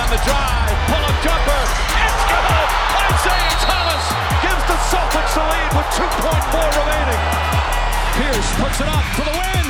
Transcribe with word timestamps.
on 0.00 0.08
the 0.08 0.20
drive, 0.24 0.76
pull 0.88 1.04
up 1.04 1.16
jumper, 1.20 1.62
it's 2.00 2.22
good! 2.24 2.68
Isaiah 3.04 3.56
Thomas 3.68 4.04
gives 4.40 4.64
the 4.64 4.78
Celtics 4.88 5.32
the 5.36 5.44
lead 5.44 5.70
with 5.76 5.88
2.4 5.92 6.56
remaining. 6.80 7.20
Pierce 8.16 8.50
puts 8.56 8.80
it 8.80 8.88
up 8.88 9.04
for 9.12 9.28
the 9.28 9.36
win, 9.36 9.66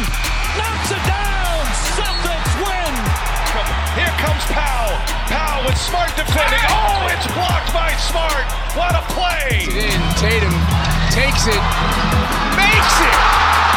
knocks 0.55 0.91
it 0.95 1.03
down, 1.03 1.59
Celtics 1.99 2.55
win! 2.63 2.95
Here 3.99 4.15
comes 4.23 4.45
Powell. 4.55 4.95
Powell 5.27 5.67
with 5.67 5.79
smart 5.79 6.15
defending. 6.15 6.63
Oh, 6.71 7.11
it's 7.11 7.27
blocked 7.35 7.75
by 7.75 7.91
Smart. 7.99 8.47
What 8.79 8.95
a 8.95 9.03
play! 9.11 9.67
in. 9.67 9.99
Tatum 10.15 10.55
takes 11.11 11.51
it, 11.51 11.63
makes 12.55 12.97
it. 13.03 13.70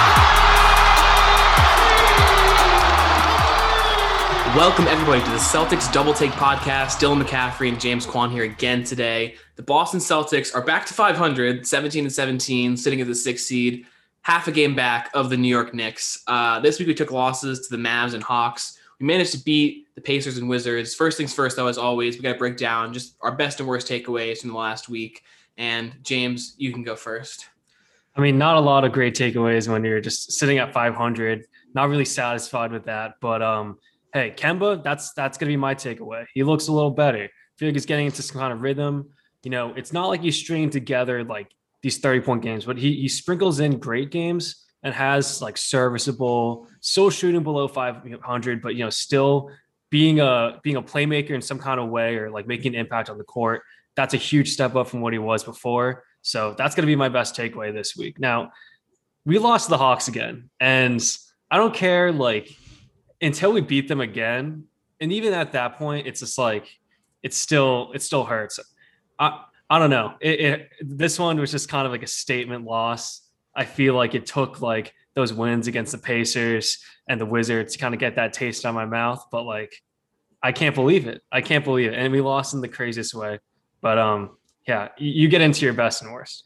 Welcome 4.55 4.85
everybody 4.87 5.19
to 5.19 5.31
the 5.31 5.37
Celtics 5.37 5.91
Double 5.91 6.13
Take 6.13 6.29
Podcast. 6.33 6.99
Dylan 6.99 7.19
McCaffrey 7.19 7.69
and 7.69 7.81
James 7.81 8.05
Quan 8.05 8.29
here 8.29 8.43
again 8.43 8.83
today. 8.83 9.33
The 9.55 9.63
Boston 9.63 9.99
Celtics 9.99 10.53
are 10.53 10.61
back 10.61 10.85
to 10.85 10.93
500, 10.93 11.65
17 11.65 12.03
and 12.03 12.13
17, 12.13 12.77
sitting 12.77 13.01
at 13.01 13.07
the 13.07 13.15
sixth 13.15 13.47
seed, 13.47 13.87
half 14.21 14.47
a 14.47 14.51
game 14.51 14.75
back 14.75 15.09
of 15.15 15.31
the 15.31 15.37
New 15.37 15.47
York 15.47 15.73
Knicks. 15.73 16.21
Uh, 16.27 16.59
this 16.59 16.77
week 16.77 16.87
we 16.87 16.93
took 16.93 17.09
losses 17.09 17.67
to 17.67 17.75
the 17.75 17.81
Mavs 17.81 18.13
and 18.13 18.21
Hawks. 18.21 18.77
We 18.99 19.07
managed 19.07 19.31
to 19.31 19.43
beat 19.43 19.87
the 19.95 20.01
Pacers 20.01 20.37
and 20.37 20.47
Wizards. 20.47 20.93
First 20.93 21.17
things 21.17 21.33
first, 21.33 21.55
though, 21.55 21.65
as 21.65 21.79
always, 21.79 22.15
we 22.15 22.21
got 22.21 22.33
to 22.33 22.37
break 22.37 22.55
down 22.55 22.93
just 22.93 23.15
our 23.21 23.31
best 23.31 23.59
and 23.59 23.67
worst 23.67 23.87
takeaways 23.87 24.41
from 24.41 24.51
the 24.51 24.57
last 24.57 24.87
week. 24.87 25.23
And 25.57 25.95
James, 26.03 26.53
you 26.59 26.71
can 26.71 26.83
go 26.83 26.95
first. 26.95 27.47
I 28.15 28.21
mean, 28.21 28.37
not 28.37 28.57
a 28.57 28.61
lot 28.61 28.85
of 28.85 28.91
great 28.91 29.15
takeaways 29.15 29.67
when 29.67 29.83
you're 29.83 29.99
just 29.99 30.33
sitting 30.33 30.59
at 30.59 30.73
500. 30.73 31.47
Not 31.73 31.89
really 31.89 32.05
satisfied 32.05 32.71
with 32.71 32.85
that, 32.85 33.15
but 33.19 33.41
um, 33.41 33.79
hey, 34.13 34.31
Kemba, 34.31 34.83
that's 34.83 35.13
that's 35.13 35.37
gonna 35.37 35.51
be 35.51 35.57
my 35.57 35.75
takeaway. 35.75 36.25
He 36.33 36.43
looks 36.43 36.67
a 36.67 36.71
little 36.71 36.91
better. 36.91 37.23
I 37.23 37.29
feel 37.57 37.67
like 37.67 37.75
he's 37.75 37.85
getting 37.85 38.05
into 38.05 38.21
some 38.21 38.39
kind 38.39 38.53
of 38.53 38.61
rhythm. 38.61 39.09
You 39.43 39.51
know, 39.51 39.73
it's 39.75 39.91
not 39.91 40.07
like 40.07 40.21
he's 40.21 40.37
stringing 40.37 40.69
together 40.69 41.23
like 41.23 41.51
these 41.81 41.97
30 41.97 42.21
point 42.21 42.41
games, 42.41 42.65
but 42.65 42.77
he 42.77 42.93
he 42.95 43.07
sprinkles 43.09 43.59
in 43.59 43.79
great 43.79 44.11
games 44.11 44.63
and 44.83 44.93
has 44.93 45.41
like 45.41 45.57
serviceable, 45.57 46.67
still 46.81 47.09
shooting 47.09 47.43
below 47.43 47.67
500, 47.67 48.61
but 48.61 48.75
you 48.75 48.83
know, 48.83 48.89
still 48.89 49.49
being 49.89 50.19
a 50.19 50.59
being 50.63 50.75
a 50.75 50.81
playmaker 50.81 51.31
in 51.31 51.41
some 51.41 51.59
kind 51.59 51.79
of 51.79 51.89
way 51.89 52.15
or 52.17 52.29
like 52.29 52.47
making 52.47 52.75
an 52.75 52.79
impact 52.79 53.09
on 53.09 53.17
the 53.17 53.23
court. 53.23 53.63
That's 53.95 54.13
a 54.13 54.17
huge 54.17 54.49
step 54.49 54.75
up 54.75 54.87
from 54.87 55.01
what 55.01 55.13
he 55.13 55.19
was 55.19 55.43
before. 55.43 56.03
So 56.23 56.55
that's 56.57 56.73
going 56.73 56.83
to 56.83 56.87
be 56.87 56.95
my 56.95 57.09
best 57.09 57.35
takeaway 57.35 57.71
this 57.73 57.95
week. 57.95 58.19
Now, 58.19 58.51
we 59.25 59.37
lost 59.37 59.69
the 59.69 59.77
Hawks 59.77 60.07
again, 60.07 60.49
and 60.59 61.01
I 61.51 61.57
don't 61.57 61.73
care 61.73 62.11
like 62.11 62.57
until 63.23 63.51
we 63.53 63.61
beat 63.61 63.87
them 63.87 64.01
again. 64.01 64.65
And 64.99 65.11
even 65.11 65.33
at 65.33 65.51
that 65.53 65.77
point, 65.77 66.07
it's 66.07 66.19
just 66.19 66.37
like 66.37 66.67
it's 67.23 67.37
still 67.37 67.91
it 67.93 68.01
still 68.01 68.23
hurts. 68.23 68.59
I 69.19 69.43
I 69.69 69.79
don't 69.79 69.89
know. 69.89 70.13
It, 70.19 70.39
it 70.39 70.69
this 70.81 71.17
one 71.17 71.39
was 71.39 71.51
just 71.51 71.69
kind 71.69 71.85
of 71.85 71.91
like 71.91 72.03
a 72.03 72.07
statement 72.07 72.65
loss. 72.65 73.21
I 73.55 73.65
feel 73.65 73.95
like 73.95 74.15
it 74.15 74.25
took 74.25 74.61
like 74.61 74.93
those 75.15 75.33
wins 75.33 75.67
against 75.67 75.91
the 75.91 75.97
Pacers 75.97 76.83
and 77.07 77.19
the 77.19 77.25
Wizards 77.25 77.73
to 77.73 77.79
kind 77.79 77.93
of 77.93 77.99
get 77.99 78.15
that 78.15 78.33
taste 78.33 78.65
on 78.65 78.73
my 78.73 78.85
mouth. 78.85 79.25
But 79.31 79.43
like, 79.43 79.81
I 80.41 80.51
can't 80.51 80.75
believe 80.75 81.07
it. 81.07 81.21
I 81.31 81.41
can't 81.41 81.63
believe 81.63 81.91
it. 81.91 81.95
And 81.95 82.11
we 82.11 82.21
lost 82.21 82.53
in 82.53 82.61
the 82.61 82.67
craziest 82.67 83.13
way. 83.13 83.39
But 83.81 83.97
um, 83.97 84.37
yeah, 84.67 84.89
you, 84.97 85.23
you 85.23 85.27
get 85.27 85.41
into 85.41 85.65
your 85.65 85.73
best 85.73 86.01
and 86.01 86.11
worst. 86.11 86.45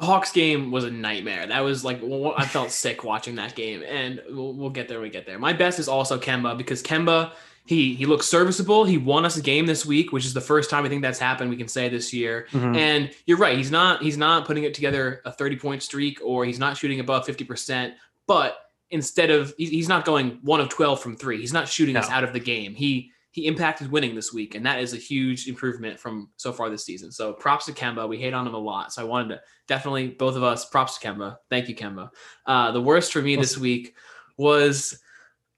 The 0.00 0.06
Hawks 0.06 0.32
game 0.32 0.70
was 0.70 0.84
a 0.84 0.90
nightmare. 0.90 1.46
That 1.46 1.60
was 1.60 1.84
like 1.84 2.02
I 2.02 2.46
felt 2.46 2.70
sick 2.84 3.04
watching 3.04 3.34
that 3.36 3.54
game, 3.54 3.82
and 3.86 4.22
we'll, 4.30 4.54
we'll 4.54 4.70
get 4.70 4.88
there 4.88 4.98
when 4.98 5.08
we 5.08 5.10
get 5.10 5.26
there. 5.26 5.38
My 5.38 5.52
best 5.52 5.78
is 5.78 5.88
also 5.88 6.18
Kemba 6.18 6.56
because 6.56 6.82
Kemba 6.82 7.32
he 7.66 7.94
he 7.94 8.06
looks 8.06 8.26
serviceable. 8.26 8.84
He 8.84 8.96
won 8.96 9.24
us 9.26 9.36
a 9.36 9.42
game 9.42 9.66
this 9.66 9.84
week, 9.84 10.10
which 10.10 10.24
is 10.24 10.32
the 10.32 10.40
first 10.40 10.70
time 10.70 10.84
I 10.84 10.88
think 10.88 11.02
that's 11.02 11.18
happened. 11.18 11.50
We 11.50 11.56
can 11.56 11.68
say 11.68 11.88
this 11.90 12.12
year. 12.12 12.48
Mhm. 12.52 12.76
And 12.76 13.10
you're 13.26 13.36
right. 13.36 13.56
He's 13.56 13.70
not 13.70 14.02
he's 14.02 14.16
not 14.16 14.46
putting 14.46 14.64
it 14.64 14.72
together 14.74 15.20
a 15.26 15.32
30 15.32 15.56
point 15.56 15.82
streak 15.82 16.18
or 16.24 16.44
he's 16.46 16.58
not 16.58 16.76
shooting 16.78 17.00
above 17.00 17.26
50 17.26 17.44
percent. 17.44 17.94
But 18.26 18.56
instead 18.90 19.30
of 19.30 19.54
he's, 19.58 19.70
he's 19.70 19.88
not 19.88 20.04
going 20.04 20.38
one 20.42 20.60
of 20.60 20.68
12 20.70 21.00
from 21.00 21.16
three. 21.16 21.38
He's 21.38 21.52
not 21.52 21.68
shooting 21.68 21.96
us 21.96 22.08
out 22.08 22.24
of 22.24 22.32
the 22.32 22.40
game. 22.40 22.74
He 22.74 23.12
he 23.32 23.46
impacted 23.46 23.90
winning 23.92 24.14
this 24.14 24.32
week, 24.32 24.54
and 24.54 24.66
that 24.66 24.80
is 24.80 24.92
a 24.92 24.96
huge 24.96 25.46
improvement 25.46 26.00
from 26.00 26.30
so 26.36 26.52
far 26.52 26.68
this 26.68 26.84
season. 26.84 27.12
So 27.12 27.32
props 27.32 27.66
to 27.66 27.72
Kemba. 27.72 28.08
We 28.08 28.18
hate 28.18 28.34
on 28.34 28.46
him 28.46 28.54
a 28.54 28.58
lot. 28.58 28.92
So 28.92 29.02
I 29.02 29.04
wanted 29.04 29.34
to 29.34 29.40
definitely 29.68 30.08
both 30.08 30.36
of 30.36 30.42
us 30.42 30.64
props 30.64 30.98
to 30.98 31.06
Kemba. 31.06 31.36
Thank 31.48 31.68
you, 31.68 31.76
Kemba. 31.76 32.10
Uh, 32.44 32.72
the 32.72 32.80
worst 32.80 33.12
for 33.12 33.22
me 33.22 33.36
this 33.36 33.56
week 33.56 33.94
was 34.36 35.00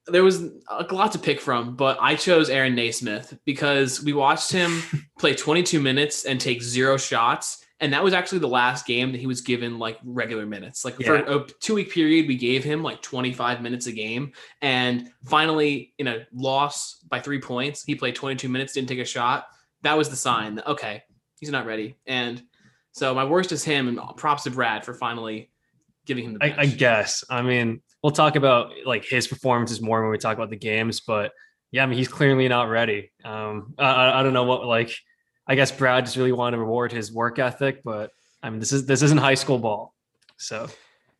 there 0.06 0.24
was 0.24 0.42
a 0.68 0.86
lot 0.90 1.12
to 1.12 1.18
pick 1.18 1.40
from, 1.40 1.76
but 1.76 1.96
I 2.00 2.16
chose 2.16 2.50
Aaron 2.50 2.74
Nesmith 2.74 3.38
because 3.44 4.02
we 4.02 4.12
watched 4.12 4.50
him 4.50 4.82
play 5.18 5.34
22 5.34 5.80
minutes 5.80 6.24
and 6.24 6.40
take 6.40 6.62
zero 6.62 6.96
shots. 6.96 7.61
And 7.82 7.92
that 7.92 8.02
was 8.02 8.14
actually 8.14 8.38
the 8.38 8.48
last 8.48 8.86
game 8.86 9.12
that 9.12 9.18
he 9.18 9.26
was 9.26 9.40
given 9.40 9.78
like 9.78 9.98
regular 10.04 10.46
minutes. 10.46 10.84
Like 10.84 10.94
for 11.02 11.16
a 11.16 11.46
two 11.60 11.74
week 11.74 11.90
period, 11.90 12.28
we 12.28 12.36
gave 12.36 12.62
him 12.62 12.82
like 12.82 13.02
25 13.02 13.60
minutes 13.60 13.86
a 13.86 13.92
game. 13.92 14.32
And 14.62 15.10
finally, 15.24 15.92
in 15.98 16.06
a 16.06 16.26
loss 16.32 17.00
by 17.08 17.20
three 17.20 17.40
points, 17.40 17.82
he 17.82 17.96
played 17.96 18.14
22 18.14 18.48
minutes, 18.48 18.72
didn't 18.72 18.88
take 18.88 19.00
a 19.00 19.04
shot. 19.04 19.46
That 19.82 19.98
was 19.98 20.08
the 20.08 20.16
sign 20.16 20.54
that, 20.54 20.68
okay, 20.68 21.02
he's 21.40 21.50
not 21.50 21.66
ready. 21.66 21.96
And 22.06 22.40
so 22.92 23.12
my 23.14 23.24
worst 23.24 23.50
is 23.50 23.64
him. 23.64 23.88
And 23.88 23.98
props 24.16 24.44
to 24.44 24.50
Brad 24.50 24.84
for 24.84 24.94
finally 24.94 25.50
giving 26.06 26.24
him 26.24 26.34
the 26.34 26.44
I, 26.44 26.48
bench. 26.50 26.60
I 26.60 26.66
guess. 26.66 27.24
I 27.28 27.42
mean, 27.42 27.82
we'll 28.00 28.12
talk 28.12 28.36
about 28.36 28.70
like 28.86 29.04
his 29.04 29.26
performances 29.26 29.82
more 29.82 30.02
when 30.02 30.10
we 30.12 30.18
talk 30.18 30.36
about 30.36 30.50
the 30.50 30.56
games, 30.56 31.00
but 31.00 31.32
yeah, 31.72 31.82
I 31.82 31.86
mean, 31.86 31.98
he's 31.98 32.08
clearly 32.08 32.46
not 32.48 32.68
ready. 32.68 33.10
Um, 33.24 33.74
I, 33.78 34.20
I 34.20 34.22
don't 34.22 34.34
know 34.34 34.44
what 34.44 34.66
like. 34.66 34.94
I 35.52 35.54
guess 35.54 35.70
Brad 35.70 36.06
just 36.06 36.16
really 36.16 36.32
wanted 36.32 36.56
to 36.56 36.62
reward 36.62 36.92
his 36.92 37.12
work 37.12 37.38
ethic, 37.38 37.82
but 37.82 38.10
I 38.42 38.48
mean, 38.48 38.58
this 38.58 38.72
is 38.72 38.86
this 38.86 39.02
isn't 39.02 39.18
high 39.18 39.34
school 39.34 39.58
ball, 39.58 39.94
so 40.38 40.66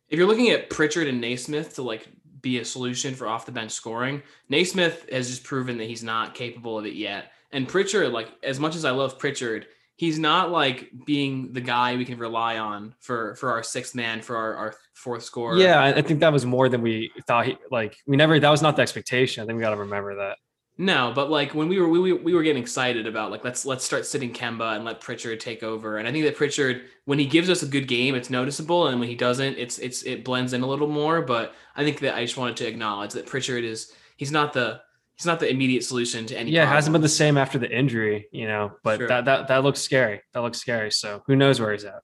if 0.09 0.17
you're 0.17 0.25
looking 0.25 0.49
at 0.49 0.71
Pritchard 0.71 1.07
and 1.07 1.21
Nesmith 1.21 1.75
to 1.75 1.83
like 1.83 2.07
be 2.41 2.57
a 2.57 2.65
solution 2.65 3.13
for 3.13 3.27
off 3.27 3.45
the 3.45 3.51
bench 3.51 3.69
scoring, 3.69 4.23
Nesmith 4.49 5.07
has 5.11 5.29
just 5.29 5.43
proven 5.43 5.77
that 5.77 5.83
he's 5.83 6.01
not 6.01 6.33
capable 6.33 6.79
of 6.79 6.87
it 6.87 6.95
yet. 6.95 7.31
And 7.51 7.67
Pritchard, 7.67 8.11
like 8.11 8.31
as 8.41 8.59
much 8.59 8.75
as 8.75 8.85
I 8.85 8.89
love 8.89 9.19
Pritchard, 9.19 9.67
he's 9.97 10.17
not 10.17 10.49
like 10.49 10.89
being 11.05 11.53
the 11.53 11.61
guy 11.61 11.95
we 11.95 12.03
can 12.03 12.17
rely 12.17 12.57
on 12.57 12.95
for 13.01 13.35
for 13.35 13.51
our 13.51 13.61
sixth 13.61 13.93
man 13.93 14.19
for 14.23 14.35
our, 14.35 14.55
our 14.55 14.75
fourth 14.95 15.21
scorer. 15.21 15.57
yeah, 15.57 15.79
I, 15.79 15.89
I 15.89 16.01
think 16.01 16.21
that 16.21 16.33
was 16.33 16.43
more 16.43 16.69
than 16.69 16.81
we 16.81 17.11
thought. 17.27 17.45
He, 17.45 17.57
like 17.69 17.97
we 18.07 18.17
never 18.17 18.39
that 18.39 18.49
was 18.49 18.63
not 18.63 18.77
the 18.77 18.81
expectation. 18.81 19.43
I 19.43 19.45
think 19.45 19.57
we 19.57 19.61
got 19.61 19.75
to 19.75 19.81
remember 19.81 20.15
that. 20.15 20.39
No, 20.77 21.11
but 21.13 21.29
like 21.29 21.53
when 21.53 21.67
we 21.67 21.79
were 21.79 21.87
we, 21.87 21.99
we 21.99 22.13
we 22.13 22.33
were 22.33 22.41
getting 22.41 22.61
excited 22.61 23.05
about 23.05 23.29
like 23.29 23.43
let's 23.43 23.63
let's 23.63 23.85
start 23.85 24.07
sitting 24.07 24.33
Kemba 24.33 24.75
and 24.75 24.83
let 24.83 25.01
Pritchard 25.01 25.39
take 25.39 25.61
over. 25.61 25.97
And 25.97 26.07
I 26.07 26.11
think 26.11 26.25
that 26.25 26.35
Pritchard, 26.35 26.83
when 27.05 27.19
he 27.19 27.27
gives 27.27 27.47
us 27.49 27.61
a 27.61 27.67
good 27.67 27.87
game, 27.87 28.15
it's 28.15 28.31
noticeable, 28.31 28.87
and 28.87 28.99
when 28.99 29.07
he 29.07 29.13
doesn't, 29.15 29.57
it's 29.59 29.77
it's 29.77 30.01
it 30.03 30.23
blends 30.23 30.53
in 30.53 30.63
a 30.63 30.67
little 30.67 30.87
more. 30.87 31.21
But 31.21 31.53
I 31.75 31.83
think 31.83 31.99
that 31.99 32.15
I 32.15 32.23
just 32.23 32.37
wanted 32.37 32.57
to 32.57 32.67
acknowledge 32.67 33.13
that 33.13 33.27
Pritchard 33.27 33.63
is 33.63 33.91
he's 34.17 34.31
not 34.31 34.53
the 34.53 34.81
he's 35.15 35.27
not 35.27 35.39
the 35.39 35.47
immediate 35.47 35.83
solution 35.83 36.25
to 36.25 36.37
any. 36.37 36.49
Yeah, 36.49 36.63
it 36.63 36.69
hasn't 36.69 36.91
been 36.93 37.03
the 37.03 37.09
same 37.09 37.37
after 37.37 37.59
the 37.59 37.69
injury, 37.69 38.27
you 38.31 38.47
know. 38.47 38.71
But 38.83 38.97
Sure. 38.97 39.07
that 39.09 39.25
that 39.25 39.47
that 39.49 39.63
looks 39.63 39.79
scary. 39.79 40.21
That 40.33 40.41
looks 40.41 40.57
scary. 40.57 40.89
So 40.91 41.21
who 41.27 41.35
knows 41.35 41.61
where 41.61 41.71
he's 41.71 41.85
at? 41.85 42.01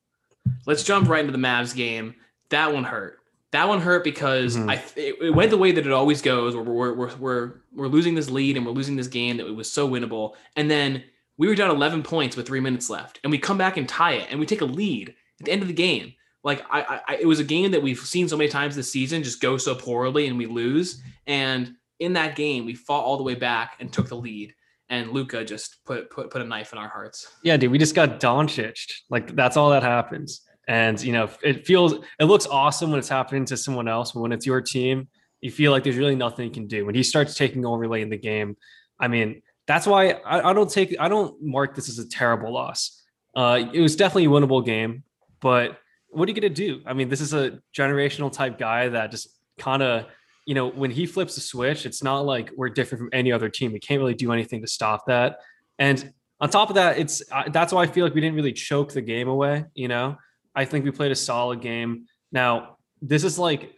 Let's 0.67 0.83
jump 0.83 1.09
right 1.09 1.21
into 1.21 1.31
the 1.31 1.39
Mavs 1.39 1.75
game. 1.75 2.15
That 2.51 2.71
one 2.71 2.83
hurt. 2.83 3.18
That 3.51 3.67
one 3.67 3.81
hurt 3.81 4.03
because 4.03 4.55
Mhm. 4.57 4.69
I 4.69 4.75
it, 4.95 5.15
it 5.21 5.31
went 5.35 5.49
the 5.49 5.57
way 5.57 5.71
that 5.71 5.85
it 5.85 5.91
always 5.91 6.21
goes. 6.21 6.55
Where 6.55 6.63
we're, 6.63 6.93
we're 6.93 7.15
we're 7.17 7.51
we're 7.73 7.87
losing 7.87 8.15
this 8.15 8.29
lead 8.29 8.57
and 8.57 8.65
we're 8.65 8.71
losing 8.71 8.95
this 8.95 9.07
game 9.07 9.37
that 9.37 9.47
it 9.47 9.55
was 9.55 9.71
so 9.71 9.89
winnable, 9.89 10.33
and 10.55 10.69
then 10.69 11.03
we 11.37 11.47
were 11.47 11.55
down 11.55 11.71
11 11.71 12.03
points 12.03 12.35
with 12.35 12.45
three 12.45 12.59
minutes 12.59 12.89
left, 12.89 13.19
and 13.23 13.31
we 13.31 13.37
come 13.37 13.57
back 13.57 13.77
and 13.77 13.87
tie 13.87 14.13
it, 14.13 14.27
and 14.29 14.39
we 14.39 14.45
take 14.45 14.61
a 14.61 14.65
lead 14.65 15.15
at 15.39 15.45
the 15.45 15.51
end 15.51 15.61
of 15.61 15.67
the 15.67 15.73
game. 15.73 16.13
Like 16.43 16.63
I, 16.69 16.81
I 16.81 17.01
I- 17.07 17.17
it 17.21 17.25
was 17.27 17.39
a 17.39 17.43
game 17.43 17.71
that 17.71 17.81
we've 17.81 17.99
seen 17.99 18.27
so 18.29 18.37
many 18.37 18.49
times 18.49 18.75
this 18.75 18.91
season 18.91 19.23
just 19.23 19.41
go 19.41 19.57
so 19.57 19.73
poorly 19.75 20.27
and 20.27 20.37
we 20.37 20.45
lose. 20.45 21.01
And 21.27 21.73
in 21.99 22.13
that 22.13 22.35
game, 22.35 22.65
we 22.65 22.75
fought 22.75 23.03
all 23.03 23.17
the 23.17 23.23
way 23.23 23.35
back 23.35 23.75
and 23.79 23.91
took 23.91 24.07
the 24.09 24.15
lead. 24.15 24.53
And 24.91 25.11
Luka 25.11 25.43
just 25.43 25.83
put 25.85 26.09
put 26.09 26.29
put 26.31 26.41
a 26.41 26.45
knife 26.45 26.71
in 26.71 26.77
our 26.79 26.87
hearts. 26.87 27.27
Yeah, 27.43 27.57
dude, 27.57 27.71
we 27.71 27.77
just 27.77 27.93
got 27.95 28.19
Doncic. 28.19 28.79
Like 29.09 29.35
that's 29.35 29.55
all 29.57 29.69
that 29.71 29.83
happens. 29.83 30.41
And 30.69 31.01
you 31.01 31.11
know, 31.11 31.27
it 31.41 31.65
feels 31.65 31.95
it 32.19 32.25
looks 32.25 32.45
awesome 32.45 32.91
when 32.91 32.99
it's 32.99 33.09
happening 33.09 33.43
to 33.45 33.57
someone 33.57 33.87
else, 33.87 34.11
but 34.11 34.21
when 34.21 34.31
it's 34.31 34.45
your 34.45 34.61
team, 34.61 35.07
you 35.41 35.49
feel 35.49 35.71
like 35.71 35.83
there's 35.83 35.97
really 35.97 36.15
nothing 36.15 36.45
you 36.45 36.51
can 36.51 36.67
do. 36.67 36.85
When 36.85 36.93
he 36.93 37.01
starts 37.01 37.33
taking 37.33 37.65
over 37.65 37.87
late 37.87 38.03
in 38.03 38.09
the 38.09 38.19
game, 38.19 38.55
I 38.99 39.07
mean, 39.07 39.41
that's 39.65 39.87
why 39.87 40.11
I, 40.11 40.51
I 40.51 40.53
don't 40.53 40.69
take 40.69 40.95
I 40.99 41.09
don't 41.09 41.35
mark 41.41 41.75
this 41.75 41.89
as 41.89 41.97
a 41.97 42.07
terrible 42.07 42.53
loss. 42.53 43.03
Uh, 43.35 43.65
it 43.73 43.81
was 43.81 43.95
definitely 43.95 44.25
a 44.25 44.29
winnable 44.29 44.63
game, 44.63 45.03
but 45.41 45.79
what 46.09 46.29
are 46.29 46.31
you 46.31 46.39
gonna 46.39 46.53
do? 46.53 46.83
I 46.85 46.93
mean, 46.93 47.09
this 47.09 47.21
is 47.21 47.33
a 47.33 47.59
generational 47.75 48.31
type 48.31 48.59
guy 48.59 48.89
that 48.89 49.09
just 49.09 49.27
kind 49.57 49.81
of, 49.81 50.05
you 50.45 50.53
know, 50.53 50.69
when 50.69 50.91
he 50.91 51.07
flips 51.07 51.33
the 51.33 51.41
switch, 51.41 51.87
it's 51.87 52.03
not 52.03 52.27
like 52.27 52.51
we're 52.55 52.69
different 52.69 52.99
from 52.99 53.09
any 53.11 53.31
other 53.31 53.49
team. 53.49 53.73
We 53.73 53.79
can't 53.79 53.99
really 53.99 54.13
do 54.13 54.31
anything 54.31 54.61
to 54.61 54.67
stop 54.67 55.07
that. 55.07 55.39
And 55.79 56.13
on 56.39 56.51
top 56.51 56.69
of 56.69 56.75
that, 56.75 56.99
it's 56.99 57.23
that's 57.51 57.73
why 57.73 57.81
I 57.81 57.87
feel 57.87 58.05
like 58.05 58.13
we 58.13 58.21
didn't 58.21 58.35
really 58.35 58.53
choke 58.53 58.93
the 58.93 59.01
game 59.01 59.27
away. 59.27 59.65
You 59.73 59.87
know, 59.87 60.17
I 60.55 60.65
think 60.65 60.85
we 60.85 60.91
played 60.91 61.11
a 61.11 61.15
solid 61.15 61.61
game. 61.61 62.05
Now, 62.31 62.77
this 63.01 63.23
is 63.23 63.39
like 63.39 63.73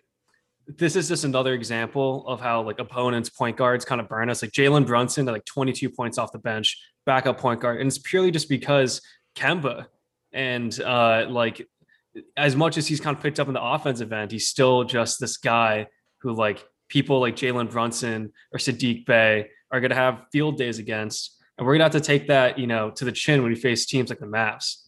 this 0.67 0.95
is 0.95 1.07
just 1.07 1.23
another 1.23 1.53
example 1.53 2.25
of 2.27 2.39
how 2.39 2.61
like 2.61 2.79
opponents 2.79 3.29
point 3.29 3.57
guards 3.57 3.83
kind 3.83 3.99
of 3.99 4.07
burn 4.07 4.29
us. 4.29 4.41
Like 4.41 4.51
Jalen 4.51 4.85
Brunson 4.85 5.27
at 5.27 5.33
like 5.33 5.45
22 5.45 5.89
points 5.89 6.17
off 6.17 6.31
the 6.31 6.39
bench, 6.39 6.77
backup 7.05 7.39
point 7.39 7.59
guard, 7.59 7.81
and 7.81 7.87
it's 7.87 7.97
purely 7.97 8.31
just 8.31 8.47
because 8.47 9.01
Kemba 9.35 9.87
and 10.33 10.79
uh 10.81 11.25
like 11.29 11.67
as 12.37 12.55
much 12.55 12.77
as 12.77 12.87
he's 12.87 12.99
kind 12.99 13.15
of 13.15 13.23
picked 13.23 13.39
up 13.39 13.47
in 13.47 13.53
the 13.53 13.61
offensive 13.61 14.11
end, 14.11 14.31
he's 14.31 14.47
still 14.47 14.83
just 14.83 15.19
this 15.19 15.37
guy 15.37 15.87
who 16.19 16.33
like 16.33 16.65
people 16.89 17.19
like 17.19 17.35
Jalen 17.35 17.71
Brunson 17.71 18.31
or 18.53 18.59
Saddiq 18.59 19.05
Bey 19.05 19.49
are 19.71 19.79
going 19.79 19.91
to 19.91 19.95
have 19.95 20.25
field 20.31 20.57
days 20.57 20.77
against. 20.77 21.37
And 21.57 21.65
we're 21.65 21.73
going 21.73 21.79
to 21.79 21.95
have 21.95 22.03
to 22.03 22.07
take 22.07 22.27
that, 22.27 22.59
you 22.59 22.67
know, 22.67 22.91
to 22.91 23.05
the 23.05 23.11
chin 23.11 23.41
when 23.41 23.51
we 23.51 23.57
face 23.57 23.85
teams 23.85 24.09
like 24.09 24.19
the 24.19 24.25
Mavs. 24.25 24.87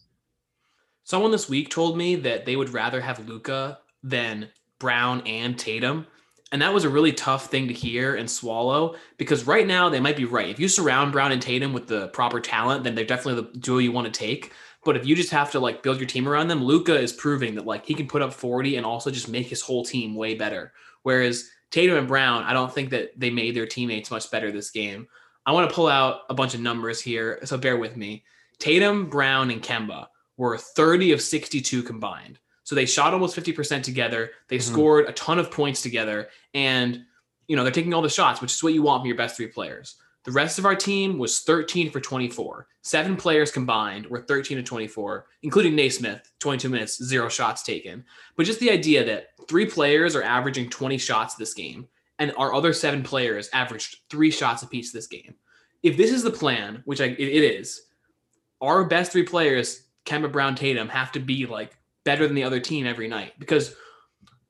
Someone 1.04 1.30
this 1.30 1.50
week 1.50 1.68
told 1.68 1.98
me 1.98 2.16
that 2.16 2.46
they 2.46 2.56
would 2.56 2.70
rather 2.70 3.02
have 3.02 3.28
Luka 3.28 3.78
than 4.02 4.48
Brown 4.78 5.20
and 5.26 5.58
Tatum. 5.58 6.06
And 6.50 6.62
that 6.62 6.72
was 6.72 6.84
a 6.84 6.88
really 6.88 7.12
tough 7.12 7.50
thing 7.50 7.68
to 7.68 7.74
hear 7.74 8.14
and 8.14 8.30
swallow 8.30 8.96
because 9.18 9.46
right 9.46 9.66
now 9.66 9.90
they 9.90 10.00
might 10.00 10.16
be 10.16 10.24
right. 10.24 10.48
If 10.48 10.58
you 10.58 10.66
surround 10.66 11.12
Brown 11.12 11.32
and 11.32 11.42
Tatum 11.42 11.74
with 11.74 11.88
the 11.88 12.08
proper 12.08 12.40
talent, 12.40 12.84
then 12.84 12.94
they're 12.94 13.04
definitely 13.04 13.42
the 13.42 13.58
duo 13.58 13.78
you 13.78 13.92
want 13.92 14.06
to 14.06 14.18
take. 14.18 14.52
But 14.82 14.96
if 14.96 15.04
you 15.04 15.14
just 15.14 15.30
have 15.30 15.50
to 15.50 15.60
like 15.60 15.82
build 15.82 15.98
your 15.98 16.06
team 16.06 16.26
around 16.26 16.48
them, 16.48 16.64
Luka 16.64 16.98
is 16.98 17.12
proving 17.12 17.54
that 17.56 17.66
like 17.66 17.84
he 17.84 17.94
can 17.94 18.06
put 18.06 18.22
up 18.22 18.32
40 18.32 18.76
and 18.76 18.86
also 18.86 19.10
just 19.10 19.28
make 19.28 19.48
his 19.48 19.60
whole 19.60 19.84
team 19.84 20.14
way 20.14 20.34
better. 20.34 20.72
Whereas 21.02 21.50
Tatum 21.70 21.98
and 21.98 22.08
Brown, 22.08 22.44
I 22.44 22.54
don't 22.54 22.72
think 22.72 22.88
that 22.90 23.18
they 23.18 23.30
made 23.30 23.54
their 23.54 23.66
teammates 23.66 24.10
much 24.10 24.30
better 24.30 24.50
this 24.50 24.70
game. 24.70 25.06
I 25.44 25.52
want 25.52 25.68
to 25.68 25.74
pull 25.74 25.88
out 25.88 26.20
a 26.30 26.34
bunch 26.34 26.54
of 26.54 26.60
numbers 26.60 27.02
here, 27.02 27.40
so 27.44 27.58
bear 27.58 27.76
with 27.76 27.94
me. 27.94 28.24
Tatum, 28.58 29.10
Brown, 29.10 29.50
and 29.50 29.62
Kemba 29.62 30.06
were 30.36 30.58
30 30.58 31.12
of 31.12 31.22
62 31.22 31.82
combined. 31.82 32.38
So 32.64 32.74
they 32.74 32.86
shot 32.86 33.12
almost 33.12 33.36
50% 33.36 33.82
together. 33.82 34.30
They 34.48 34.56
mm-hmm. 34.56 34.72
scored 34.72 35.08
a 35.08 35.12
ton 35.12 35.38
of 35.38 35.50
points 35.50 35.82
together. 35.82 36.28
And, 36.54 37.04
you 37.46 37.56
know, 37.56 37.62
they're 37.62 37.72
taking 37.72 37.94
all 37.94 38.02
the 38.02 38.08
shots, 38.08 38.40
which 38.40 38.52
is 38.52 38.62
what 38.62 38.72
you 38.72 38.82
want 38.82 39.02
from 39.02 39.08
your 39.08 39.16
best 39.16 39.36
three 39.36 39.46
players. 39.48 39.96
The 40.24 40.32
rest 40.32 40.58
of 40.58 40.64
our 40.64 40.74
team 40.74 41.18
was 41.18 41.40
13 41.40 41.90
for 41.90 42.00
24. 42.00 42.66
Seven 42.80 43.14
players 43.16 43.50
combined 43.50 44.06
were 44.06 44.22
13 44.22 44.56
to 44.56 44.62
24, 44.62 45.26
including 45.42 45.76
Nesmith, 45.76 46.30
22 46.40 46.68
minutes, 46.70 47.02
zero 47.02 47.28
shots 47.28 47.62
taken. 47.62 48.04
But 48.36 48.46
just 48.46 48.60
the 48.60 48.70
idea 48.70 49.04
that 49.04 49.28
three 49.48 49.66
players 49.66 50.16
are 50.16 50.22
averaging 50.22 50.70
20 50.70 50.96
shots 50.96 51.34
this 51.34 51.52
game, 51.52 51.88
and 52.18 52.32
our 52.38 52.54
other 52.54 52.72
seven 52.72 53.02
players 53.02 53.50
averaged 53.52 53.98
three 54.08 54.30
shots 54.30 54.62
apiece 54.62 54.92
this 54.92 55.06
game. 55.06 55.34
If 55.82 55.98
this 55.98 56.10
is 56.10 56.22
the 56.22 56.30
plan, 56.30 56.82
which 56.86 57.02
I, 57.02 57.06
it 57.06 57.18
is, 57.20 57.82
our 58.62 58.84
best 58.84 59.12
three 59.12 59.24
players, 59.24 59.83
Kemba 60.04 60.30
Brown 60.30 60.54
Tatum, 60.54 60.88
have 60.88 61.12
to 61.12 61.20
be 61.20 61.46
like 61.46 61.76
better 62.04 62.26
than 62.26 62.34
the 62.34 62.44
other 62.44 62.60
team 62.60 62.86
every 62.86 63.08
night 63.08 63.32
because 63.38 63.74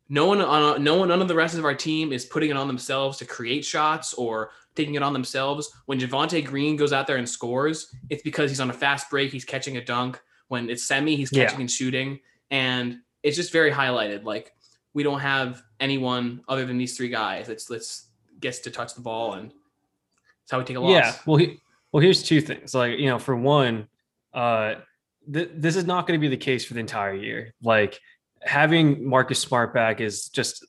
no 0.08 0.26
one 0.26 0.40
on 0.40 0.82
no 0.82 0.96
one 0.96 1.08
none 1.08 1.22
of 1.22 1.28
the 1.28 1.34
rest 1.34 1.56
of 1.56 1.64
our 1.64 1.74
team 1.74 2.12
is 2.12 2.24
putting 2.24 2.50
it 2.50 2.56
on 2.56 2.66
themselves 2.66 3.18
to 3.18 3.24
create 3.24 3.64
shots 3.64 4.14
or 4.14 4.50
taking 4.74 4.94
it 4.94 5.02
on 5.02 5.12
themselves. 5.12 5.72
When 5.86 5.98
Javonte 5.98 6.44
Green 6.44 6.76
goes 6.76 6.92
out 6.92 7.06
there 7.06 7.16
and 7.16 7.28
scores, 7.28 7.94
it's 8.10 8.22
because 8.22 8.50
he's 8.50 8.60
on 8.60 8.70
a 8.70 8.74
fast 8.74 9.08
break, 9.08 9.32
he's 9.32 9.44
catching 9.44 9.76
a 9.76 9.84
dunk. 9.84 10.20
When 10.48 10.68
it's 10.68 10.86
semi, 10.86 11.16
he's 11.16 11.30
catching 11.30 11.58
yeah. 11.58 11.62
and 11.62 11.70
shooting. 11.70 12.20
And 12.50 12.98
it's 13.22 13.36
just 13.36 13.52
very 13.52 13.70
highlighted. 13.70 14.24
Like 14.24 14.52
we 14.92 15.02
don't 15.02 15.20
have 15.20 15.62
anyone 15.80 16.42
other 16.48 16.66
than 16.66 16.76
these 16.76 16.96
three 16.96 17.08
guys 17.08 17.46
that's 17.46 17.64
that's 17.64 18.08
gets 18.40 18.58
to 18.60 18.70
touch 18.70 18.94
the 18.94 19.00
ball 19.00 19.34
and 19.34 19.50
that's 19.50 20.50
how 20.50 20.58
we 20.58 20.64
take 20.64 20.76
a 20.76 20.80
loss. 20.80 20.90
Yeah. 20.90 21.14
Well 21.24 21.36
he, 21.36 21.60
well 21.92 22.02
here's 22.02 22.22
two 22.22 22.40
things. 22.40 22.74
Like, 22.74 22.98
you 22.98 23.06
know, 23.06 23.18
for 23.18 23.34
one, 23.34 23.88
uh 24.34 24.74
th- 25.32 25.50
this 25.54 25.76
is 25.76 25.84
not 25.84 26.06
going 26.06 26.18
to 26.18 26.22
be 26.22 26.28
the 26.28 26.40
case 26.40 26.64
for 26.64 26.74
the 26.74 26.80
entire 26.80 27.14
year. 27.14 27.54
Like 27.62 27.98
having 28.42 29.08
Marcus 29.08 29.38
Smart 29.38 29.72
back 29.74 30.00
is 30.00 30.28
just 30.28 30.66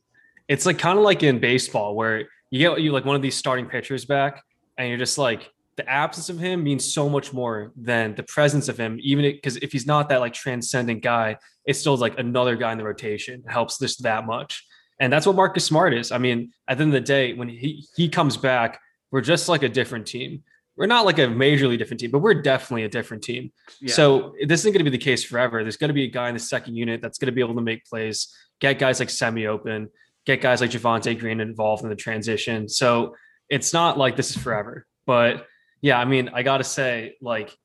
it's 0.48 0.66
like 0.66 0.78
kind 0.78 0.98
of 0.98 1.04
like 1.04 1.24
in 1.24 1.40
baseball 1.40 1.96
where 1.96 2.28
you 2.52 2.60
get 2.60 2.81
you 2.81 2.92
like 2.92 3.06
one 3.06 3.16
of 3.16 3.22
these 3.22 3.36
starting 3.36 3.66
pitchers 3.66 4.06
back 4.06 4.44
and 4.78 4.90
you're 4.90 4.98
just 4.98 5.18
like 5.18 5.52
the 5.78 5.88
absence 5.90 6.30
of 6.30 6.40
him 6.40 6.63
means 6.63 6.94
so 6.94 7.10
much 7.10 7.34
more 7.34 7.74
than 7.75 8.16
the 8.16 8.24
presence 8.24 8.69
of 8.69 8.78
him. 8.78 8.98
Even 9.02 9.25
because 9.25 9.57
if 9.57 9.72
he's 9.72 9.86
not 9.86 10.10
that 10.10 10.19
like 10.19 10.34
transcendent 10.34 11.02
guy 11.04 11.38
it's 11.66 11.80
still 11.80 11.98
like 11.98 12.18
another 12.19 12.56
guy 12.56 12.72
in 12.72 12.78
the 12.78 12.84
rotation. 12.84 13.42
It 13.46 13.52
helps 13.52 13.78
this 13.78 13.98
that 13.98 14.25
much. 14.25 14.66
And 15.00 15.12
that's 15.12 15.25
what 15.25 15.36
Marcus 15.36 15.66
Smart 15.66 15.94
is. 15.94 16.12
I 16.12 16.18
mean 16.18 16.52
at 16.68 16.78
the 16.78 16.84
end 16.84 16.94
of 16.94 17.02
the 17.02 17.06
day 17.06 17.34
when 17.34 17.50
he 17.50 17.86
he 17.96 18.10
comes 18.10 18.38
back 18.38 18.80
we're 19.12 19.22
just 19.22 19.50
like 19.50 19.63
a 19.63 19.69
different 19.69 20.06
team 20.06 20.44
we're 20.77 20.88
not 20.88 21.06
like 21.06 21.19
a 21.19 21.27
majorly 21.27 21.77
different 21.77 22.00
team, 22.01 22.12
but 22.12 22.19
we're 22.19 22.42
definitely 22.42 22.83
a 22.83 22.89
different 22.89 23.24
team. 23.24 23.51
Yeah. 23.80 23.94
So 23.94 24.33
this 24.45 24.62
isn't 24.62 24.74
going 24.74 24.83
to 24.83 24.89
be 24.89 24.95
the 24.95 25.04
case 25.04 25.24
forever. 25.24 25.63
There's 25.63 25.77
going 25.77 25.89
to 25.89 25.94
be 25.94 26.04
a 26.04 26.10
guy 26.10 26.27
in 26.27 26.33
the 26.33 26.39
second 26.39 26.75
unit 26.75 27.01
that's 27.01 27.18
going 27.18 27.27
to 27.27 27.31
be 27.31 27.42
able 27.42 27.56
to 27.56 27.62
make 27.62 27.86
plays, 27.86 28.36
get 28.60 28.80
guys 28.80 29.00
like 29.00 29.10
semi 29.10 29.48
open, 29.48 29.89
get 30.25 30.42
guys 30.42 30.62
like 30.62 30.72
Javonte 30.72 31.18
Green 31.18 31.39
involved 31.39 31.83
in 31.83 31.89
the 31.89 31.95
transition. 31.95 32.68
So 32.68 33.16
it's 33.50 33.74
not 33.74 33.98
like 33.98 34.16
this 34.16 34.31
is 34.31 34.38
forever. 34.38 34.86
But 35.06 35.48
yeah, 35.81 36.00
I 36.00 36.06
mean, 36.06 36.30
I 36.33 36.44
got 36.44 36.57
to 36.57 36.63
say, 36.63 37.16
like, 37.21 37.56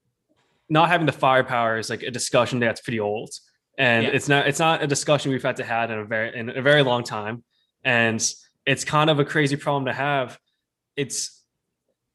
not 0.68 0.88
having 0.88 1.06
the 1.06 1.12
firepower 1.12 1.78
is 1.78 1.90
like 1.90 2.02
a 2.02 2.10
discussion 2.10 2.60
that's 2.60 2.80
pretty 2.80 3.00
old, 3.00 3.30
and 3.76 4.04
yeah. 4.04 4.12
it's 4.12 4.28
not 4.28 4.46
it's 4.46 4.60
not 4.60 4.82
a 4.82 4.86
discussion 4.86 5.32
we've 5.32 5.42
had 5.42 5.56
to 5.56 5.64
had 5.64 5.90
in 5.90 5.98
a 5.98 6.04
very 6.04 6.36
in 6.36 6.48
a 6.50 6.62
very 6.62 6.82
long 6.82 7.02
time, 7.02 7.42
and 7.82 8.22
it's 8.66 8.84
kind 8.84 9.10
of 9.10 9.18
a 9.18 9.24
crazy 9.24 9.56
problem 9.56 9.86
to 9.86 9.92
have. 9.92 10.38
It's 10.96 11.39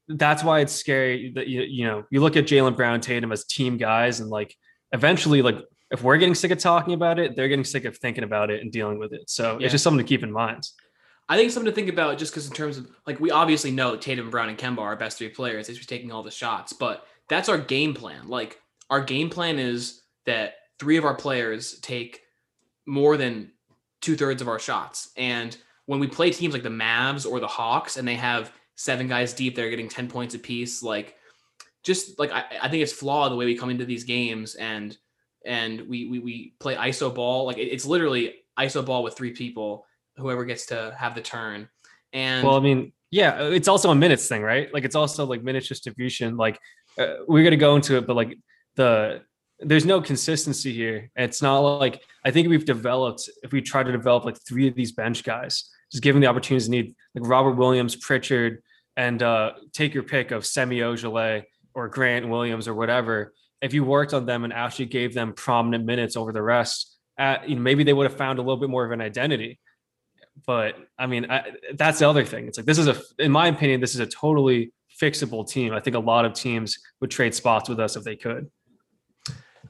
that's 0.08 0.44
why 0.44 0.60
it's 0.60 0.72
scary 0.72 1.32
that 1.34 1.48
you 1.48 1.62
you 1.62 1.84
know 1.84 2.04
you 2.10 2.20
look 2.20 2.36
at 2.36 2.44
Jaylen 2.44 2.76
Brown 2.76 3.00
Tatum 3.00 3.32
as 3.32 3.44
team 3.44 3.76
guys 3.76 4.20
and 4.20 4.30
like 4.30 4.54
eventually 4.92 5.42
like 5.42 5.58
if 5.90 6.02
we're 6.02 6.16
getting 6.16 6.34
sick 6.34 6.50
of 6.50 6.58
talking 6.58 6.94
about 6.94 7.18
it, 7.18 7.36
they're 7.36 7.48
getting 7.48 7.64
sick 7.64 7.84
of 7.84 7.96
thinking 7.96 8.24
about 8.24 8.50
it 8.50 8.60
and 8.60 8.72
dealing 8.72 8.98
with 8.98 9.12
it. 9.12 9.30
So 9.30 9.58
yeah. 9.58 9.66
it's 9.66 9.72
just 9.72 9.84
something 9.84 10.04
to 10.04 10.08
keep 10.08 10.22
in 10.22 10.32
mind. 10.32 10.68
I 11.28 11.36
think 11.36 11.50
something 11.50 11.70
to 11.70 11.74
think 11.74 11.88
about 11.88 12.18
just 12.18 12.32
because 12.32 12.46
in 12.46 12.54
terms 12.54 12.78
of 12.78 12.88
like 13.06 13.18
we 13.20 13.30
obviously 13.30 13.70
know 13.70 13.96
Tatum, 13.96 14.30
Brown, 14.30 14.48
and 14.48 14.58
Kemba 14.58 14.78
are 14.78 14.88
our 14.88 14.96
best 14.96 15.18
three 15.18 15.28
players. 15.28 15.66
They're 15.66 15.76
taking 15.76 16.12
all 16.12 16.22
the 16.22 16.30
shots, 16.30 16.72
but 16.72 17.06
that's 17.28 17.48
our 17.48 17.58
game 17.58 17.94
plan. 17.94 18.28
Like 18.28 18.60
our 18.90 19.00
game 19.00 19.28
plan 19.28 19.58
is 19.58 20.02
that 20.24 20.54
three 20.78 20.96
of 20.96 21.04
our 21.04 21.14
players 21.14 21.78
take 21.80 22.22
more 22.86 23.16
than 23.16 23.52
two 24.00 24.16
thirds 24.16 24.40
of 24.40 24.48
our 24.48 24.60
shots. 24.60 25.10
And 25.16 25.56
when 25.86 25.98
we 25.98 26.06
play 26.06 26.30
teams 26.30 26.54
like 26.54 26.62
the 26.62 26.68
Mavs 26.68 27.28
or 27.28 27.40
the 27.40 27.46
Hawks 27.48 27.96
and 27.96 28.06
they 28.06 28.14
have 28.14 28.52
seven 28.76 29.08
guys 29.08 29.34
deep. 29.34 29.56
They're 29.56 29.70
getting 29.70 29.88
10 29.88 30.08
points 30.08 30.34
apiece. 30.34 30.82
Like, 30.82 31.16
just 31.86 32.18
like 32.18 32.32
I, 32.32 32.44
I 32.62 32.68
think 32.68 32.82
it's 32.82 32.92
flawed 32.92 33.32
the 33.32 33.36
way 33.36 33.46
we 33.46 33.56
come 33.56 33.70
into 33.70 33.84
these 33.84 34.04
games 34.04 34.56
and 34.56 34.96
and 35.46 35.80
we 35.82 36.08
we, 36.08 36.18
we 36.18 36.54
play 36.58 36.74
iso 36.74 37.14
ball 37.14 37.46
like 37.46 37.58
it, 37.58 37.68
it's 37.68 37.86
literally 37.86 38.34
iso 38.58 38.84
ball 38.84 39.04
with 39.04 39.16
three 39.16 39.30
people 39.30 39.86
whoever 40.16 40.44
gets 40.44 40.66
to 40.66 40.94
have 40.98 41.14
the 41.14 41.20
turn 41.20 41.68
and 42.12 42.44
well 42.44 42.56
i 42.56 42.60
mean 42.60 42.92
yeah 43.12 43.40
it's 43.40 43.68
also 43.68 43.90
a 43.90 43.94
minutes 43.94 44.26
thing 44.26 44.42
right 44.42 44.74
like 44.74 44.84
it's 44.84 44.96
also 44.96 45.24
like 45.24 45.44
minutes 45.44 45.68
distribution 45.68 46.36
like 46.36 46.58
uh, 46.98 47.14
we're 47.28 47.44
gonna 47.44 47.56
go 47.56 47.76
into 47.76 47.96
it 47.96 48.06
but 48.06 48.16
like 48.16 48.36
the 48.74 49.22
there's 49.60 49.86
no 49.86 50.00
consistency 50.00 50.72
here 50.72 51.08
it's 51.14 51.40
not 51.40 51.60
like 51.60 52.02
i 52.24 52.30
think 52.32 52.48
we've 52.48 52.64
developed 52.64 53.30
if 53.44 53.52
we 53.52 53.62
try 53.62 53.84
to 53.84 53.92
develop 53.92 54.24
like 54.24 54.36
three 54.44 54.66
of 54.66 54.74
these 54.74 54.90
bench 54.90 55.22
guys 55.22 55.70
just 55.92 56.02
given 56.02 56.20
the 56.20 56.26
opportunities 56.26 56.64
to 56.64 56.70
need 56.70 56.94
like 57.14 57.28
Robert 57.28 57.52
Williams, 57.52 57.96
Pritchard, 57.96 58.62
and 58.96 59.22
uh, 59.22 59.52
take 59.72 59.94
your 59.94 60.02
pick 60.02 60.30
of 60.30 60.46
Semi 60.46 60.80
Ojeleye 60.80 61.44
or 61.74 61.88
Grant 61.88 62.28
Williams 62.28 62.66
or 62.66 62.74
whatever. 62.74 63.34
If 63.60 63.74
you 63.74 63.84
worked 63.84 64.14
on 64.14 64.26
them 64.26 64.44
and 64.44 64.52
actually 64.52 64.86
gave 64.86 65.14
them 65.14 65.32
prominent 65.32 65.84
minutes 65.84 66.16
over 66.16 66.32
the 66.32 66.42
rest, 66.42 66.96
at, 67.18 67.48
you 67.48 67.56
know, 67.56 67.62
maybe 67.62 67.84
they 67.84 67.92
would 67.92 68.08
have 68.08 68.16
found 68.16 68.38
a 68.38 68.42
little 68.42 68.58
bit 68.58 68.70
more 68.70 68.84
of 68.84 68.92
an 68.92 69.00
identity. 69.00 69.58
But 70.46 70.76
I 70.98 71.06
mean, 71.06 71.30
I, 71.30 71.52
that's 71.74 71.98
the 71.98 72.08
other 72.08 72.24
thing. 72.24 72.46
It's 72.46 72.58
like 72.58 72.66
this 72.66 72.78
is 72.78 72.88
a, 72.88 73.00
in 73.18 73.32
my 73.32 73.48
opinion, 73.48 73.80
this 73.80 73.94
is 73.94 74.00
a 74.00 74.06
totally 74.06 74.72
fixable 75.00 75.48
team. 75.48 75.72
I 75.72 75.80
think 75.80 75.96
a 75.96 76.00
lot 76.00 76.24
of 76.24 76.34
teams 76.34 76.78
would 77.00 77.10
trade 77.10 77.34
spots 77.34 77.68
with 77.68 77.80
us 77.80 77.96
if 77.96 78.04
they 78.04 78.16
could. 78.16 78.50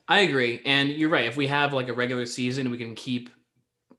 I 0.09 0.21
agree, 0.21 0.61
and 0.65 0.89
you're 0.89 1.09
right. 1.09 1.25
If 1.25 1.37
we 1.37 1.49
have 1.49 1.73
like 1.73 1.89
a 1.89 1.93
regular 1.93 2.27
season, 2.27 2.71
we 2.71 2.79
can 2.79 2.95
keep 2.95 3.31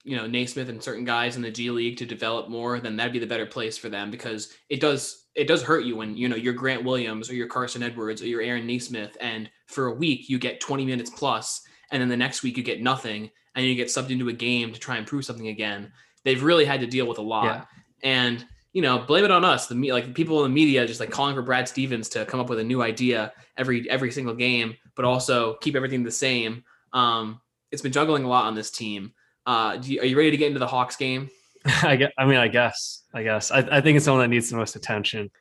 you 0.08 0.16
know 0.16 0.26
Nesmith 0.26 0.70
and 0.70 0.82
certain 0.82 1.04
guys 1.04 1.36
in 1.36 1.42
the 1.42 1.52
G 1.52 1.70
League 1.70 1.98
to 1.98 2.06
develop 2.06 2.48
more, 2.48 2.80
then 2.80 2.96
that'd 2.96 3.12
be 3.12 3.20
the 3.20 3.28
better 3.28 3.46
place 3.46 3.78
for 3.78 3.90
them 3.90 4.10
because 4.10 4.54
it 4.70 4.80
does 4.80 5.26
it 5.36 5.48
does 5.48 5.62
hurt 5.62 5.84
you 5.84 5.98
when 5.98 6.16
you 6.16 6.30
know 6.30 6.38
you're 6.38 6.54
Grant 6.54 6.86
Williams 6.86 7.30
or 7.30 7.36
you're 7.36 7.48
Carson 7.48 7.84
Edwards 7.84 8.22
or 8.22 8.28
you're 8.28 8.42
Aaron 8.42 8.66
Nesmith, 8.66 9.18
and 9.20 9.50
for 9.66 9.88
a 9.88 9.94
week 9.94 10.30
you 10.30 10.40
get 10.40 10.62
20 10.62 10.86
minutes 10.86 11.10
plus, 11.10 11.62
and 11.92 12.02
then 12.02 12.08
the 12.08 12.16
next 12.16 12.42
week 12.42 12.56
you 12.56 12.64
get 12.64 12.82
nothing, 12.82 13.30
and 13.54 13.66
you 13.66 13.76
get 13.76 13.90
subbed 13.90 14.10
into 14.10 14.30
a 14.30 14.34
game 14.34 14.72
to 14.72 14.80
try 14.80 14.96
and 14.96 15.06
prove 15.06 15.26
something 15.26 15.50
again. 15.50 15.92
They've 16.24 16.42
really 16.42 16.64
had 16.64 16.80
to 16.80 16.88
deal 16.88 17.06
with 17.06 17.18
a 17.18 17.22
lot, 17.22 17.44
yeah. 17.44 18.10
and 18.10 18.46
you 18.72 18.82
know 18.82 19.00
blame 19.00 19.26
it 19.26 19.32
on 19.32 19.44
us. 19.44 19.68
The 19.68 19.76
me 19.76 19.92
like 19.92 20.14
people 20.14 20.46
in 20.46 20.52
the 20.52 20.56
media 20.56 20.88
just 20.88 21.02
like 21.02 21.12
calling 21.12 21.36
for 21.36 21.42
Brad 21.42 21.68
Stevens 21.68 22.08
to 22.10 22.26
come 22.26 22.40
up 22.40 22.48
with 22.48 22.60
a 22.60 22.64
new 22.64 22.82
idea 22.82 23.34
every 23.58 23.90
every 23.90 24.12
single 24.12 24.36
game, 24.36 24.78
but 24.96 25.04
also 25.04 25.56
keep 25.56 25.76
everything 25.76 26.04
the 26.04 26.12
same. 26.12 26.64
Um, 26.94 27.42
it's 27.74 27.82
been 27.82 27.92
juggling 27.92 28.24
a 28.24 28.30
lot 28.30 28.46
on 28.46 28.56
this 28.56 28.72
team. 28.72 29.12
Uh, 29.48 29.80
you, 29.82 30.01
are 30.01 30.06
you 30.06 30.18
ready 30.18 30.30
to 30.30 30.38
get 30.38 30.48
into 30.48 30.60
the 30.60 30.68
Hawks 30.68 30.98
game? 30.98 31.30
I 31.84 31.96
get, 31.96 32.13
I 32.18 32.25
mean, 32.25 32.38
I 32.38 32.50
guess, 32.50 33.04
I 33.13 33.24
guess. 33.24 33.50
I, 33.50 33.60
I 33.60 33.82
think 33.82 33.96
it's 33.96 34.06
the 34.06 34.12
one 34.12 34.22
that 34.22 34.27
needs 34.27 34.50
the 34.50 34.58
most 34.58 34.75
attention. 34.75 35.32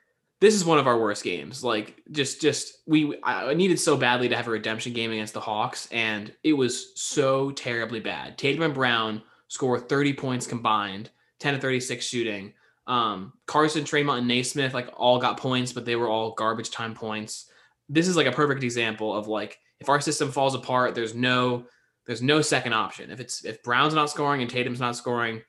This 0.41 0.55
is 0.55 0.65
one 0.65 0.79
of 0.79 0.87
our 0.87 0.99
worst 0.99 1.25
games. 1.25 1.65
Like, 1.65 2.03
just, 2.13 2.41
just 2.41 2.79
we. 2.87 3.19
I 3.23 3.53
needed 3.55 3.81
so 3.81 3.97
badly 3.97 4.29
to 4.29 4.37
have 4.37 4.47
a 4.47 4.51
redemption 4.51 4.93
game 4.93 5.11
against 5.11 5.35
the 5.35 5.41
Hawks, 5.41 5.89
and 5.91 6.33
it 6.45 6.53
was 6.53 6.99
so 7.01 7.51
terribly 7.51 8.01
bad. 8.01 8.39
Tatum 8.39 8.63
and 8.63 8.75
Brown 8.75 9.23
score 9.49 9.79
30 9.79 10.15
points 10.15 10.47
combined. 10.47 11.11
10 11.41 11.55
to 11.55 11.61
36 11.61 12.05
shooting. 12.05 12.53
Um, 12.87 13.33
Carson, 13.47 13.85
Tremont, 13.85 14.21
and 14.21 14.29
Nesmith 14.29 14.73
like 14.73 14.89
all 14.97 15.19
got 15.19 15.39
points, 15.39 15.73
but 15.73 15.85
they 15.85 15.97
were 15.97 16.09
all 16.09 16.35
garbage 16.35 16.71
time 16.71 16.95
points. 16.95 17.51
This 17.89 18.09
is 18.09 18.17
like 18.17 18.27
a 18.27 18.33
perfect 18.33 18.63
example 18.63 19.15
of 19.15 19.27
like 19.27 19.59
if 19.81 19.89
our 19.89 20.01
system 20.01 20.31
falls 20.31 20.55
apart, 20.55 20.95
there's 20.95 21.15
no 21.15 21.67
there's 22.07 22.23
no 22.23 22.41
second 22.41 22.73
option. 22.73 23.11
If 23.11 23.21
it's 23.21 23.45
if 23.45 23.63
Brown's 23.63 23.95
not 23.95 24.11
scoring 24.11 24.41
and 24.41 24.51
Tatum's 24.51 24.81
not 24.81 24.97
scoring, 24.97 25.43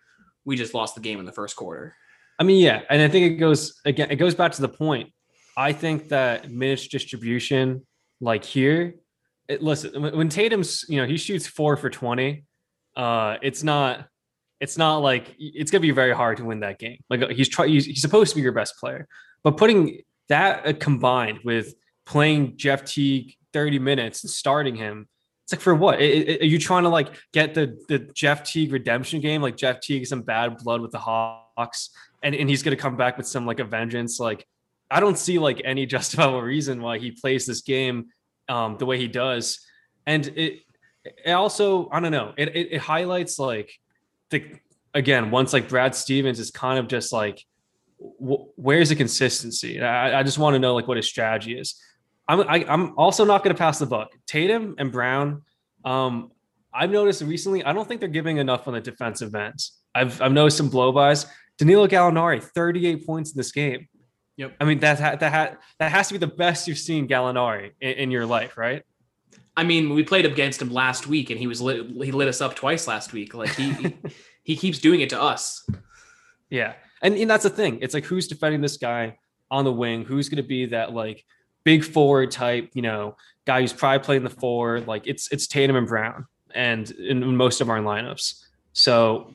we 0.46 0.56
just 0.56 0.74
lost 0.74 0.96
the 0.96 1.02
game 1.02 1.20
in 1.20 1.26
the 1.26 1.32
first 1.32 1.56
quarter. 1.56 1.96
I 2.40 2.44
mean, 2.44 2.62
yeah, 2.62 2.82
and 2.90 3.02
I 3.02 3.08
think 3.08 3.32
it 3.32 3.36
goes 3.36 3.80
again. 3.86 4.12
It 4.12 4.18
goes 4.18 4.36
back 4.36 4.52
to 4.54 4.62
the 4.62 4.70
point. 4.70 5.12
I 5.56 5.74
think 5.74 6.10
that 6.10 6.52
minutes 6.52 6.88
distribution, 6.88 7.86
like 8.22 8.46
here, 8.46 8.96
it, 9.48 9.62
listen 9.64 10.02
when 10.02 10.30
Tatum's, 10.30 10.86
you 10.88 11.02
know, 11.02 11.08
he 11.08 11.18
shoots 11.18 11.48
four 11.48 11.78
for 11.78 11.90
twenty. 11.90 12.46
Uh, 12.96 13.38
it's 13.42 13.64
not 13.64 14.08
it's 14.60 14.78
not 14.78 14.98
like 14.98 15.36
it's 15.38 15.72
gonna 15.72 15.82
be 15.82 15.92
very 15.92 16.14
hard 16.14 16.38
to 16.38 16.46
win 16.46 16.62
that 16.62 16.80
game. 16.80 17.00
Like 17.10 17.30
he's 17.32 17.50
trying, 17.50 17.70
he's, 17.70 17.86
he's, 17.86 18.02
supposed 18.02 18.32
to 18.32 18.36
be 18.36 18.42
your 18.42 18.52
best 18.52 18.78
player, 18.78 19.08
but 19.44 19.58
putting 19.58 20.02
that 20.30 20.68
uh, 20.68 20.74
combined 20.74 21.40
with 21.44 21.74
playing 22.06 22.58
Jeff 22.58 22.86
Teague 22.86 23.36
30 23.54 23.80
minutes 23.80 24.24
and 24.24 24.32
starting 24.32 24.76
him, 24.76 25.08
it's 25.48 25.54
like 25.54 25.62
for 25.62 25.74
what? 25.74 26.02
It, 26.02 26.28
it, 26.28 26.42
are 26.42 26.46
you 26.46 26.60
trying 26.60 26.84
to 26.84 26.90
like 26.90 27.08
get 27.32 27.54
the 27.54 27.82
the 27.88 28.00
Jeff 28.00 28.44
Teague 28.44 28.74
redemption 28.74 29.22
game? 29.22 29.42
Like 29.42 29.56
Jeff 29.56 29.80
Teague 29.80 30.06
some 30.06 30.22
bad 30.22 30.58
blood 30.58 30.82
with 30.82 30.92
the 30.92 31.00
Hawks, 31.00 31.92
and 32.22 32.36
and 32.36 32.50
he's 32.50 32.64
gonna 32.64 32.76
come 32.76 32.98
back 32.98 33.16
with 33.16 33.26
some 33.26 33.46
like 33.46 33.62
a 33.62 33.64
vengeance. 33.64 34.20
Like 34.20 34.46
I 34.92 35.00
don't 35.00 35.18
see 35.18 35.40
like 35.40 35.62
any 35.64 35.86
justifiable 35.96 36.42
reason 36.42 36.82
why 36.82 36.98
he 36.98 37.12
plays 37.12 37.46
this 37.46 37.62
game 37.62 38.08
um, 38.50 38.76
the 38.78 38.86
way 38.86 38.98
he 38.98 39.08
does, 39.08 39.66
and 40.06 40.28
it. 40.28 40.64
It 41.26 41.32
also, 41.32 41.88
I 41.90 42.02
don't 42.02 42.12
know. 42.12 42.34
It, 42.36 42.50
it, 42.50 42.74
it 42.74 42.78
highlights 42.80 43.40
like 43.40 43.72
the 44.30 44.44
again 44.94 45.32
once 45.32 45.54
like 45.54 45.70
Brad 45.70 45.96
Stevens 45.96 46.38
is 46.42 46.52
kind 46.52 46.78
of 46.78 46.90
just 46.90 47.14
like 47.14 47.46
where's 47.98 48.90
the 48.90 48.96
consistency? 48.98 49.82
I, 49.82 50.20
I 50.20 50.24
just 50.24 50.38
want 50.38 50.56
to 50.56 50.60
know 50.60 50.76
like 50.76 50.90
what 50.90 50.98
his 50.98 51.08
strategy 51.08 51.58
is. 51.58 51.82
I'm 52.28 52.42
I, 52.42 52.58
am 52.58 52.70
i 52.70 52.74
am 52.74 52.94
also 52.98 53.26
not 53.26 53.44
going 53.44 53.56
to 53.56 53.60
pass 53.60 53.80
the 53.80 53.86
buck. 53.86 54.12
Tatum 54.26 54.76
and 54.78 54.92
Brown. 54.92 55.44
Um, 55.86 56.32
I've 56.74 56.92
noticed 56.92 57.22
recently. 57.22 57.64
I 57.64 57.74
don't 57.74 57.88
think 57.88 58.00
they're 58.00 58.10
giving 58.10 58.38
enough 58.38 58.68
on 58.68 58.74
the 58.74 58.82
defensive 58.82 59.34
end. 59.34 59.60
I've 59.96 60.22
I've 60.22 60.34
noticed 60.34 60.58
some 60.58 60.70
blowbys. 60.70 61.26
Danilo 61.58 61.88
Gallinari, 61.88 62.44
38 62.44 63.06
points 63.06 63.32
in 63.32 63.38
this 63.38 63.52
game. 63.52 63.88
Yep. 64.38 64.56
I 64.62 64.66
mean 64.66 64.80
that 64.80 65.00
that 65.00 65.20
that 65.22 65.60
that 65.80 65.92
has 65.92 66.08
to 66.10 66.14
be 66.14 66.20
the 66.20 66.28
best 66.28 66.68
you've 66.68 66.78
seen 66.78 67.08
Gallinari 67.08 67.72
in, 67.82 67.92
in 67.94 68.12
your 68.12 68.26
life, 68.26 68.58
right? 68.58 68.84
I 69.56 69.64
mean, 69.64 69.96
we 69.96 70.04
played 70.04 70.28
against 70.28 70.62
him 70.62 70.72
last 70.72 71.08
week, 71.08 71.32
and 71.32 71.40
he 71.40 71.48
was 71.48 71.60
lit, 71.60 71.88
he 71.88 72.12
lit 72.12 72.28
us 72.28 72.42
up 72.42 72.56
twice 72.56 72.88
last 72.88 73.12
week. 73.12 73.34
Like 73.34 73.56
he 73.56 73.74
he, 73.74 73.98
he 74.44 74.56
keeps 74.56 74.78
doing 74.78 75.02
it 75.02 75.10
to 75.10 75.22
us. 75.22 75.68
Yeah, 76.50 76.74
and, 77.02 77.16
and 77.16 77.30
that's 77.30 77.44
the 77.44 77.50
thing. 77.50 77.80
It's 77.82 77.96
like 77.96 78.06
who's 78.06 78.28
defending 78.28 78.62
this 78.62 78.78
guy 78.78 79.18
on 79.50 79.66
the 79.66 79.74
wing? 79.74 80.06
Who's 80.06 80.30
going 80.30 80.44
to 80.44 80.48
be 80.48 80.68
that 80.68 80.94
like 80.94 81.26
big 81.68 81.84
forward 81.84 82.32
type? 82.32 82.70
You 82.74 82.82
know, 82.82 83.18
guy 83.46 83.60
who's 83.60 83.74
probably 83.74 84.00
playing 84.00 84.24
the 84.24 84.30
four. 84.30 84.80
Like 84.80 85.06
it's 85.06 85.30
it's 85.34 85.48
Tatum 85.48 85.76
and 85.76 85.86
Brown, 85.86 86.26
and 86.56 86.90
in 86.92 87.36
most 87.36 87.60
of 87.60 87.70
our 87.70 87.80
lineups. 87.80 88.42
So 88.72 89.34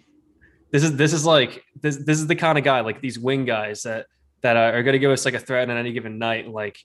this 0.71 0.83
is 0.83 0.97
this 0.97 1.13
is 1.13 1.27
like 1.27 1.63
this 1.79 1.99
this 1.99 2.19
is 2.19 2.27
the 2.27 2.35
kind 2.35 2.57
of 2.57 2.65
guy 2.65 2.81
like 2.81 3.03
these 3.03 3.19
wing 3.19 3.45
guys 3.45 3.83
that 3.83 4.07
that 4.41 4.57
are 4.57 4.83
going 4.83 4.95
to 4.95 4.99
give 4.99 5.11
us 5.11 5.27
like 5.27 5.35
a 5.35 5.39
threat 5.39 5.69
on 5.69 5.77
any 5.77 5.93
given 5.93 6.19
night. 6.19 6.49
Like 6.49 6.79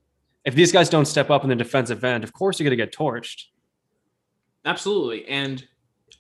if 0.44 0.54
these 0.54 0.74
guys 0.74 0.90
don't 0.90 1.06
step 1.06 1.30
up 1.30 1.44
in 1.44 1.50
the 1.50 1.56
defensive 1.56 2.04
end, 2.04 2.26
of 2.26 2.34
course 2.34 2.60
you're 2.60 2.70
going 2.70 2.78
to 2.78 2.86
get 2.86 2.94
torched. 2.94 3.46
Absolutely. 4.66 5.26
And 5.28 5.66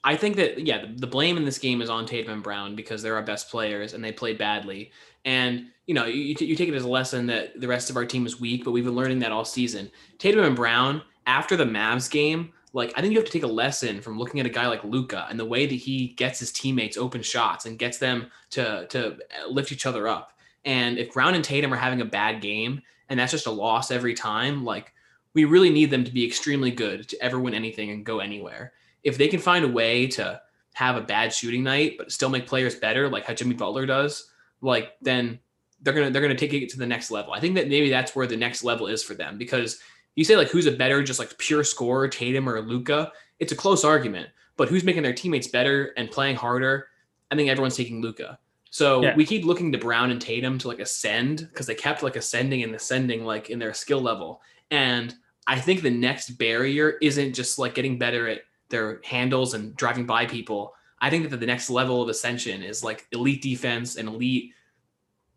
I 0.04 0.16
think 0.16 0.36
that, 0.38 0.66
yeah, 0.66 0.86
the, 0.96 1.08
blame 1.08 1.38
in 1.38 1.46
this 1.46 1.60
game 1.60 1.82
is 1.82 1.89
on 1.89 2.06
Tatum 2.06 2.34
and 2.34 2.44
Brown 2.44 2.75
because 2.75 3.01
they're 3.01 3.16
our 3.16 3.22
best 3.22 3.50
players 3.50 3.94
and 3.94 4.04
they 4.04 4.12
played 4.12 4.38
badly. 4.38 4.92
And, 5.25 5.68
you 5.86 5.94
know, 5.94 6.06
you, 6.06 6.36
you 6.39 6.56
take 6.56 6.70
it 6.70 6.75
as 6.75 6.84
a 6.84 6.89
lesson 6.89 7.27
that 7.27 7.60
the 7.60 7.68
rest 7.68 7.89
of 7.89 7.98
our 7.98 8.06
team 8.06 8.25
is 8.25 8.39
weak, 8.39 8.63
but 8.63 8.72
we've 8.72 8.86
been 8.86 8.96
learning 8.96 9.20
that 9.20 9.32
all 9.32 9.44
season. 9.44 9.92
Tatum 10.18 10.46
and 10.46 10.56
Brown, 10.56 11.01
after 11.25 11.58
the 11.58 11.66
Mavs 11.66 12.10
game, 12.10 12.54
like 12.74 12.94
I 12.96 13.01
think 13.01 13.12
you 13.12 13.20
have 13.20 13.25
to 13.25 13.32
take 13.32 13.44
a 13.44 13.48
lesson 13.48 14.01
from 14.01 14.20
looking 14.20 14.39
at 14.39 14.46
a 14.46 14.50
guy 14.50 14.68
like 14.68 14.84
Luka 14.84 15.25
and 15.30 15.39
the 15.39 15.46
way 15.46 15.66
that 15.66 15.75
he 15.75 16.10
gets 16.10 16.39
his 16.39 16.51
teammates 16.51 16.98
open 16.98 17.22
shots 17.22 17.66
and 17.66 17.80
gets 17.80 17.98
them 17.98 18.30
to 18.51 18.86
to 18.88 19.18
lift 19.50 19.72
each 19.72 19.86
other 19.86 20.08
up. 20.08 20.34
And 20.63 20.98
if 20.98 21.13
Brown 21.13 21.34
and 21.34 21.44
Tatum 21.44 21.74
are 21.74 21.77
having 21.77 22.01
a 22.01 22.06
bad 22.06 22.42
game, 22.42 22.82
and 23.10 23.20
that's 23.20 23.32
just 23.32 23.48
a 23.48 23.51
loss 23.51 23.89
every 23.89 24.13
time, 24.13 24.63
like 24.63 24.94
we 25.34 25.46
really 25.46 25.70
need 25.70 25.92
them 25.92 26.04
to 26.04 26.12
be 26.12 26.25
extremely 26.25 26.72
good 26.72 27.08
to 27.10 27.22
ever 27.22 27.39
win 27.39 27.54
anything 27.54 27.89
and 27.89 28.06
go 28.06 28.20
anywhere. 28.20 28.74
If 29.07 29.17
they 29.17 29.27
can 29.27 29.39
find 29.39 29.63
a 29.63 29.69
way 29.69 30.07
to 30.07 30.41
have 30.73 30.95
a 30.95 31.01
bad 31.01 31.33
shooting 31.33 31.63
night 31.63 31.95
but 31.97 32.11
still 32.11 32.29
make 32.29 32.45
players 32.45 32.75
better, 32.75 33.09
like 33.09 33.25
how 33.25 33.33
Jimmy 33.33 33.55
Butler 33.55 33.85
does, 33.85 34.29
like 34.61 34.93
then 35.01 35.39
they're 35.81 35.93
gonna 35.93 36.11
they're 36.11 36.21
gonna 36.21 36.35
take 36.35 36.53
it 36.53 36.69
to 36.69 36.77
the 36.77 36.85
next 36.85 37.09
level. 37.09 37.33
I 37.33 37.39
think 37.39 37.55
that 37.55 37.69
maybe 37.69 37.89
that's 37.89 38.15
where 38.15 38.27
the 38.27 38.37
next 38.37 38.63
level 38.63 38.87
is 38.87 39.03
for 39.03 39.13
them 39.13 39.37
because 39.37 39.79
you 40.15 40.23
say 40.23 40.35
like 40.35 40.49
who's 40.49 40.65
a 40.65 40.71
better 40.71 41.01
just 41.01 41.19
like 41.19 41.37
pure 41.37 41.63
scorer, 41.63 42.07
Tatum 42.07 42.49
or 42.49 42.61
Luka, 42.61 43.11
It's 43.39 43.51
a 43.51 43.55
close 43.55 43.85
argument, 43.85 44.29
but 44.57 44.67
who's 44.67 44.83
making 44.83 45.03
their 45.03 45.13
teammates 45.13 45.47
better 45.47 45.93
and 45.95 46.11
playing 46.11 46.35
harder? 46.35 46.89
I 47.31 47.35
think 47.35 47.49
everyone's 47.49 47.77
taking 47.77 48.01
Luka. 48.01 48.37
So 48.69 49.01
yeah. 49.01 49.15
we 49.15 49.25
keep 49.25 49.45
looking 49.45 49.71
to 49.71 49.77
Brown 49.77 50.11
and 50.11 50.21
Tatum 50.21 50.57
to 50.59 50.67
like 50.67 50.79
ascend 50.79 51.47
because 51.49 51.65
they 51.65 51.75
kept 51.75 52.03
like 52.03 52.15
ascending 52.15 52.63
and 52.63 52.75
ascending 52.75 53.23
like 53.23 53.49
in 53.49 53.59
their 53.59 53.73
skill 53.73 54.01
level. 54.01 54.41
And 54.69 55.15
I 55.47 55.59
think 55.59 55.81
the 55.81 55.89
next 55.89 56.31
barrier 56.31 56.97
isn't 57.01 57.33
just 57.33 57.57
like 57.57 57.73
getting 57.73 57.97
better 57.97 58.27
at 58.27 58.41
their 58.69 59.01
handles 59.03 59.53
and 59.53 59.75
driving 59.75 60.05
by 60.05 60.25
people. 60.25 60.74
I 61.00 61.09
think 61.09 61.29
that 61.29 61.39
the 61.39 61.45
next 61.45 61.69
level 61.69 62.01
of 62.01 62.09
ascension 62.09 62.63
is 62.63 62.83
like 62.83 63.07
elite 63.12 63.41
defense 63.41 63.97
and 63.97 64.07
elite 64.07 64.53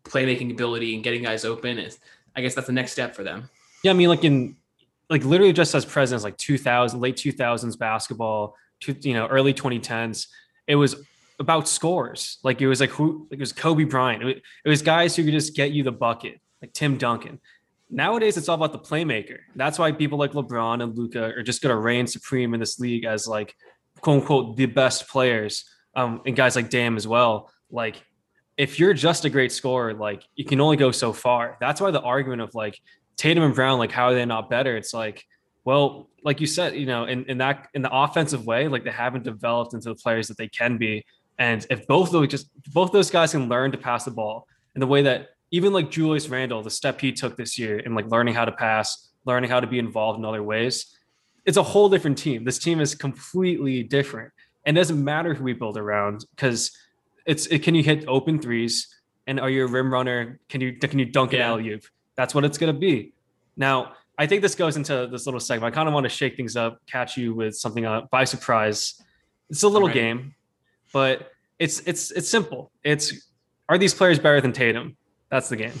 playmaking 0.03 0.51
ability 0.51 0.95
and 0.95 1.03
getting 1.03 1.23
guys 1.23 1.45
open. 1.45 1.77
Is 1.77 1.99
I 2.35 2.41
guess 2.41 2.55
that's 2.55 2.67
the 2.67 2.73
next 2.73 2.91
step 2.91 3.15
for 3.15 3.23
them. 3.23 3.49
Yeah, 3.83 3.91
I 3.91 3.93
mean, 3.93 4.09
like 4.09 4.23
in 4.23 4.55
like 5.09 5.23
literally 5.25 5.53
just 5.53 5.75
as 5.75 5.85
presidents, 5.85 6.23
like 6.23 6.37
2000, 6.37 6.99
late 6.99 7.17
2000s 7.17 7.77
basketball, 7.77 8.55
to, 8.81 8.95
you 9.01 9.13
know, 9.13 9.27
early 9.27 9.53
2010s, 9.53 10.27
it 10.67 10.75
was 10.75 10.95
about 11.39 11.67
scores. 11.67 12.37
Like 12.43 12.61
it 12.61 12.67
was 12.67 12.79
like 12.79 12.91
who 12.91 13.27
like 13.29 13.39
it 13.39 13.41
was 13.41 13.53
Kobe 13.53 13.83
Bryant. 13.83 14.23
It 14.23 14.25
was, 14.25 14.35
it 14.65 14.69
was 14.69 14.81
guys 14.81 15.15
who 15.15 15.23
could 15.23 15.33
just 15.33 15.55
get 15.55 15.71
you 15.71 15.83
the 15.83 15.91
bucket, 15.91 16.39
like 16.61 16.73
Tim 16.73 16.97
Duncan. 16.97 17.39
Nowadays, 17.91 18.37
it's 18.37 18.47
all 18.47 18.55
about 18.55 18.71
the 18.71 18.79
playmaker. 18.79 19.39
That's 19.55 19.77
why 19.77 19.91
people 19.91 20.17
like 20.17 20.31
LeBron 20.31 20.81
and 20.81 20.97
Luka 20.97 21.25
are 21.25 21.43
just 21.43 21.61
going 21.61 21.75
to 21.75 21.79
reign 21.79 22.07
supreme 22.07 22.53
in 22.53 22.59
this 22.61 22.79
league 22.79 23.03
as 23.03 23.27
like 23.27 23.53
quote 23.99 24.21
unquote 24.21 24.55
the 24.55 24.65
best 24.65 25.09
players. 25.09 25.65
Um, 25.93 26.21
and 26.25 26.35
guys 26.35 26.55
like 26.55 26.69
Dame 26.69 26.95
as 26.95 27.05
well. 27.05 27.51
Like 27.69 28.01
if 28.57 28.79
you're 28.79 28.93
just 28.93 29.25
a 29.25 29.29
great 29.29 29.51
scorer, 29.51 29.93
like 29.93 30.23
you 30.35 30.45
can 30.45 30.61
only 30.61 30.77
go 30.77 30.91
so 30.91 31.11
far. 31.11 31.57
That's 31.59 31.81
why 31.81 31.91
the 31.91 32.01
argument 32.01 32.41
of 32.41 32.55
like 32.55 32.79
Tatum 33.17 33.43
and 33.43 33.53
Brown, 33.53 33.77
like 33.77 33.91
how 33.91 34.05
are 34.05 34.13
they 34.13 34.25
not 34.25 34.49
better? 34.49 34.77
It's 34.77 34.93
like, 34.93 35.25
well, 35.65 36.09
like 36.23 36.39
you 36.39 36.47
said, 36.47 36.75
you 36.75 36.85
know, 36.85 37.05
in, 37.05 37.25
in 37.25 37.37
that 37.39 37.67
in 37.73 37.81
the 37.81 37.91
offensive 37.91 38.45
way, 38.45 38.67
like 38.67 38.83
they 38.83 38.91
haven't 38.91 39.23
developed 39.23 39.73
into 39.73 39.89
the 39.89 39.95
players 39.95 40.27
that 40.29 40.37
they 40.37 40.47
can 40.47 40.77
be. 40.77 41.03
And 41.37 41.65
if 41.69 41.85
both 41.87 42.07
of 42.07 42.13
those 42.13 42.27
just 42.29 42.49
both 42.73 42.91
those 42.91 43.11
guys 43.11 43.31
can 43.31 43.49
learn 43.49 43.71
to 43.73 43.77
pass 43.77 44.05
the 44.05 44.11
ball 44.11 44.47
in 44.75 44.79
the 44.79 44.87
way 44.87 45.01
that 45.01 45.29
even 45.51 45.73
like 45.73 45.91
Julius 45.91 46.29
Randle, 46.29 46.63
the 46.63 46.69
step 46.69 46.99
he 46.99 47.11
took 47.11 47.35
this 47.35 47.59
year 47.59 47.79
in 47.79 47.93
like 47.93 48.07
learning 48.07 48.33
how 48.33 48.45
to 48.45 48.51
pass, 48.51 49.09
learning 49.25 49.49
how 49.49 49.59
to 49.59 49.67
be 49.67 49.79
involved 49.79 50.17
in 50.17 50.25
other 50.25 50.41
ways, 50.41 50.97
it's 51.45 51.57
a 51.57 51.63
whole 51.63 51.89
different 51.89 52.17
team. 52.17 52.43
This 52.43 52.57
team 52.57 52.79
is 52.79 52.95
completely 52.95 53.83
different. 53.83 54.31
And 54.65 54.77
it 54.77 54.79
doesn't 54.79 55.03
matter 55.03 55.33
who 55.33 55.43
we 55.43 55.53
build 55.53 55.77
around 55.77 56.25
because 56.35 56.71
it's 57.25 57.47
it, 57.47 57.59
can 57.59 57.75
you 57.75 57.83
hit 57.83 58.05
open 58.07 58.39
threes 58.39 58.87
and 59.27 59.39
are 59.39 59.49
you 59.49 59.65
a 59.65 59.67
rim 59.67 59.91
runner? 59.91 60.39
Can 60.49 60.61
you 60.61 60.77
can 60.77 60.99
you 60.99 61.05
dunk 61.05 61.33
yeah. 61.33 61.39
an 61.39 61.45
alley 61.45 61.69
oop? 61.69 61.83
That's 62.15 62.33
what 62.33 62.45
it's 62.45 62.57
gonna 62.57 62.73
be. 62.73 63.13
Now, 63.57 63.93
I 64.17 64.27
think 64.27 64.41
this 64.41 64.55
goes 64.55 64.77
into 64.77 65.07
this 65.11 65.25
little 65.25 65.39
segment. 65.39 65.73
I 65.73 65.75
kind 65.75 65.87
of 65.87 65.93
want 65.93 66.03
to 66.03 66.09
shake 66.09 66.37
things 66.37 66.55
up, 66.55 66.79
catch 66.85 67.17
you 67.17 67.33
with 67.33 67.55
something 67.55 67.85
uh, 67.85 68.01
by 68.11 68.23
surprise. 68.23 69.01
It's 69.49 69.63
a 69.63 69.67
little 69.67 69.87
right. 69.87 69.95
game, 69.95 70.35
but 70.93 71.31
it's 71.59 71.79
it's 71.81 72.11
it's 72.11 72.29
simple. 72.29 72.71
It's 72.83 73.29
are 73.67 73.77
these 73.77 73.93
players 73.93 74.19
better 74.19 74.41
than 74.41 74.53
Tatum? 74.53 74.95
That's 75.31 75.49
the 75.49 75.55
game. 75.55 75.73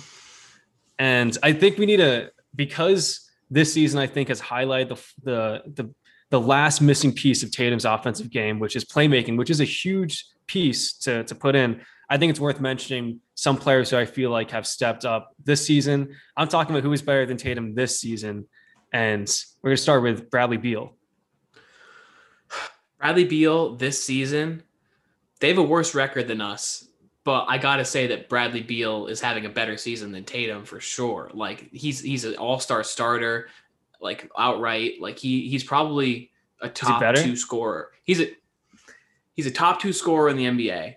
And 0.97 1.37
I 1.43 1.53
think 1.53 1.77
we 1.77 1.85
need 1.85 1.97
to 1.97 2.31
because 2.55 3.29
this 3.49 3.73
season 3.73 3.99
I 3.99 4.07
think 4.07 4.29
has 4.29 4.41
highlighted 4.41 4.89
the 4.89 5.03
the 5.23 5.83
the 5.83 5.93
the 6.29 6.39
last 6.39 6.81
missing 6.81 7.13
piece 7.13 7.43
of 7.43 7.51
Tatum's 7.51 7.83
offensive 7.83 8.29
game, 8.29 8.57
which 8.59 8.75
is 8.75 8.85
playmaking, 8.85 9.37
which 9.37 9.49
is 9.49 9.59
a 9.59 9.65
huge 9.65 10.25
piece 10.47 10.93
to 10.99 11.23
to 11.25 11.35
put 11.35 11.55
in. 11.55 11.81
I 12.09 12.17
think 12.17 12.29
it's 12.29 12.39
worth 12.39 12.59
mentioning 12.59 13.19
some 13.35 13.57
players 13.57 13.89
who 13.89 13.97
I 13.97 14.05
feel 14.05 14.31
like 14.31 14.51
have 14.51 14.67
stepped 14.67 15.05
up 15.05 15.33
this 15.43 15.65
season. 15.65 16.15
I'm 16.35 16.47
talking 16.47 16.75
about 16.75 16.83
who 16.83 16.91
is 16.93 17.01
better 17.01 17.25
than 17.25 17.37
Tatum 17.37 17.75
this 17.75 17.99
season, 17.99 18.47
and 18.91 19.29
we're 19.61 19.69
going 19.69 19.77
to 19.77 19.81
start 19.81 20.03
with 20.03 20.29
Bradley 20.29 20.57
Beal. 20.57 20.95
Bradley 22.99 23.25
Beal 23.25 23.75
this 23.75 24.03
season 24.03 24.63
they 25.41 25.49
have 25.49 25.57
a 25.57 25.63
worse 25.63 25.93
record 25.93 26.27
than 26.27 26.39
us, 26.39 26.87
but 27.23 27.45
I 27.47 27.57
gotta 27.57 27.85
say 27.85 28.07
that 28.07 28.29
Bradley 28.29 28.61
Beal 28.61 29.07
is 29.07 29.21
having 29.21 29.45
a 29.45 29.49
better 29.49 29.77
season 29.77 30.11
than 30.11 30.23
Tatum 30.23 30.65
for 30.65 30.79
sure. 30.79 31.29
Like 31.33 31.69
he's 31.71 31.99
he's 32.01 32.25
an 32.25 32.35
all 32.35 32.59
star 32.59 32.83
starter, 32.83 33.49
like 33.99 34.29
outright. 34.37 34.99
Like 34.99 35.19
he 35.19 35.47
he's 35.47 35.63
probably 35.63 36.31
a 36.61 36.69
top 36.69 37.15
two 37.15 37.35
scorer. 37.35 37.91
He's 38.03 38.21
a 38.21 38.31
he's 39.33 39.45
a 39.45 39.51
top 39.51 39.79
two 39.79 39.93
scorer 39.93 40.29
in 40.29 40.37
the 40.37 40.45
NBA. 40.45 40.95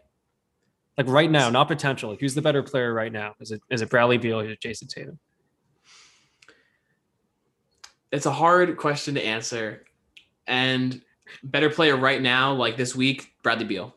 Like 0.97 1.09
right 1.09 1.31
now, 1.31 1.51
not 1.51 1.69
potential. 1.69 2.11
Like 2.11 2.21
who's 2.21 2.35
the 2.35 2.43
better 2.43 2.63
player 2.63 2.95
right 2.95 3.13
now? 3.13 3.35
Is 3.41 3.51
it 3.51 3.61
is 3.71 3.83
it 3.83 3.91
Bradley 3.91 4.17
Beal 4.19 4.41
or 4.41 4.57
Jayson 4.57 4.89
Tatum? 4.89 5.19
It's 8.13 8.27
a 8.27 8.33
hard 8.33 8.77
question 8.77 9.15
to 9.17 9.25
answer, 9.25 9.85
and 10.47 11.03
better 11.43 11.69
player 11.69 11.97
right 11.97 12.23
now, 12.23 12.55
like 12.55 12.77
this 12.77 12.95
week, 12.95 13.35
Bradley 13.43 13.65
Beal. 13.65 13.95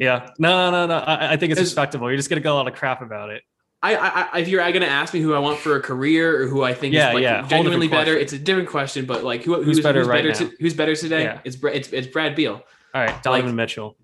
Yeah, 0.00 0.30
no, 0.38 0.70
no, 0.72 0.86
no. 0.86 0.94
I, 0.96 1.34
I 1.34 1.36
think 1.36 1.52
it's 1.52 1.60
respectable. 1.60 2.08
You're 2.08 2.16
just 2.16 2.28
gonna 2.30 2.40
get 2.40 2.50
a 2.50 2.54
lot 2.54 2.66
of 2.66 2.74
crap 2.74 3.02
about 3.02 3.30
it. 3.30 3.42
I, 3.82 3.94
I, 3.96 4.28
I 4.32 4.38
if 4.40 4.48
you're 4.48 4.60
going 4.60 4.82
to 4.82 4.88
ask 4.88 5.14
me 5.14 5.20
who 5.20 5.32
I 5.32 5.38
want 5.38 5.58
for 5.58 5.76
a 5.76 5.80
career 5.80 6.42
or 6.42 6.46
who 6.48 6.62
I 6.62 6.74
think 6.74 6.92
Yeah, 6.92 7.08
is 7.08 7.14
like 7.14 7.22
yeah, 7.22 7.46
genuinely 7.48 7.88
better, 7.88 8.12
question. 8.12 8.22
it's 8.22 8.32
a 8.34 8.38
different 8.38 8.68
question. 8.68 9.06
But 9.06 9.24
like, 9.24 9.42
who, 9.42 9.62
Who's 9.62 9.80
better 9.80 10.04
right 10.04 10.18
better 10.22 10.28
now? 10.28 10.50
to- 10.50 10.56
who's 10.60 10.74
better 10.74 10.94
today? 10.94 11.22
Yeah. 11.22 11.40
It's, 11.44 11.56
it's 11.62 11.88
it's 11.90 12.06
Brad 12.06 12.36
Beal. 12.36 12.62
All 12.94 13.00
right, 13.02 13.22
Donovan 13.22 13.56
Mitchell. 13.56 13.96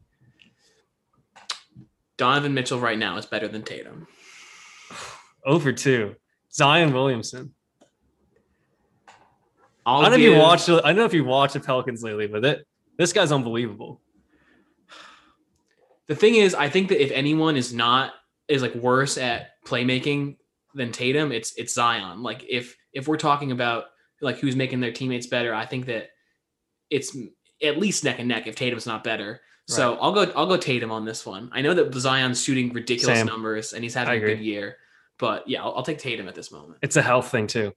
Donovan 2.16 2.54
Mitchell 2.54 2.80
right 2.80 2.98
now 2.98 3.18
is 3.18 3.26
better 3.26 3.48
than 3.48 3.62
Tatum. 3.62 4.06
Over 5.44 5.72
two. 5.72 6.14
Zion 6.52 6.94
Williamson. 6.94 7.52
I'll 9.84 9.98
I 10.00 10.08
don't 10.08 10.12
know 10.12 10.16
if 10.26 10.32
you 10.32 10.38
watched. 10.38 10.68
I 10.70 10.80
don't 10.80 10.96
know 10.96 11.04
if 11.04 11.12
you 11.14 11.24
watched 11.24 11.52
the 11.54 11.60
Pelicans 11.60 12.02
lately, 12.02 12.26
but 12.26 12.44
it, 12.44 12.66
this 12.98 13.12
guy's 13.12 13.30
unbelievable. 13.30 14.00
The 16.08 16.14
thing 16.14 16.36
is, 16.36 16.54
I 16.54 16.68
think 16.68 16.88
that 16.88 17.02
if 17.02 17.10
anyone 17.10 17.56
is 17.56 17.72
not 17.72 18.12
is 18.48 18.62
like 18.62 18.74
worse 18.74 19.18
at 19.18 19.62
playmaking 19.64 20.36
than 20.74 20.92
Tatum, 20.92 21.32
it's 21.32 21.54
it's 21.56 21.74
Zion. 21.74 22.22
Like 22.22 22.44
if 22.48 22.76
if 22.92 23.08
we're 23.08 23.16
talking 23.16 23.52
about 23.52 23.84
like 24.20 24.38
who's 24.38 24.56
making 24.56 24.80
their 24.80 24.92
teammates 24.92 25.26
better, 25.26 25.54
I 25.54 25.66
think 25.66 25.86
that 25.86 26.10
it's 26.90 27.16
at 27.62 27.78
least 27.78 28.04
neck 28.04 28.18
and 28.18 28.28
neck 28.28 28.46
if 28.46 28.54
Tatum's 28.54 28.86
not 28.86 29.02
better. 29.02 29.40
So 29.68 29.96
I'll 29.96 30.12
go 30.12 30.30
I'll 30.36 30.46
go 30.46 30.56
Tatum 30.56 30.92
on 30.92 31.04
this 31.04 31.26
one. 31.26 31.50
I 31.52 31.60
know 31.60 31.74
that 31.74 31.92
Zion's 31.94 32.40
shooting 32.42 32.72
ridiculous 32.72 33.18
Same. 33.18 33.26
numbers 33.26 33.72
and 33.72 33.82
he's 33.82 33.94
having 33.94 34.22
a 34.22 34.24
good 34.24 34.38
year, 34.38 34.76
but 35.18 35.48
yeah, 35.48 35.62
I'll, 35.62 35.74
I'll 35.76 35.82
take 35.82 35.98
Tatum 35.98 36.28
at 36.28 36.36
this 36.36 36.52
moment. 36.52 36.78
It's 36.82 36.94
a 36.94 37.02
health 37.02 37.32
thing 37.32 37.48
too. 37.48 37.72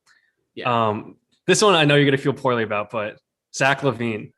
Yeah. 0.53 0.89
Um, 0.89 1.15
this 1.47 1.63
one 1.63 1.73
I 1.73 1.85
know 1.85 1.95
you're 1.95 2.05
gonna 2.05 2.17
feel 2.17 2.33
poorly 2.33 2.61
about, 2.61 2.91
but 2.91 3.17
Zach 3.55 3.81
LaVine. 3.81 4.33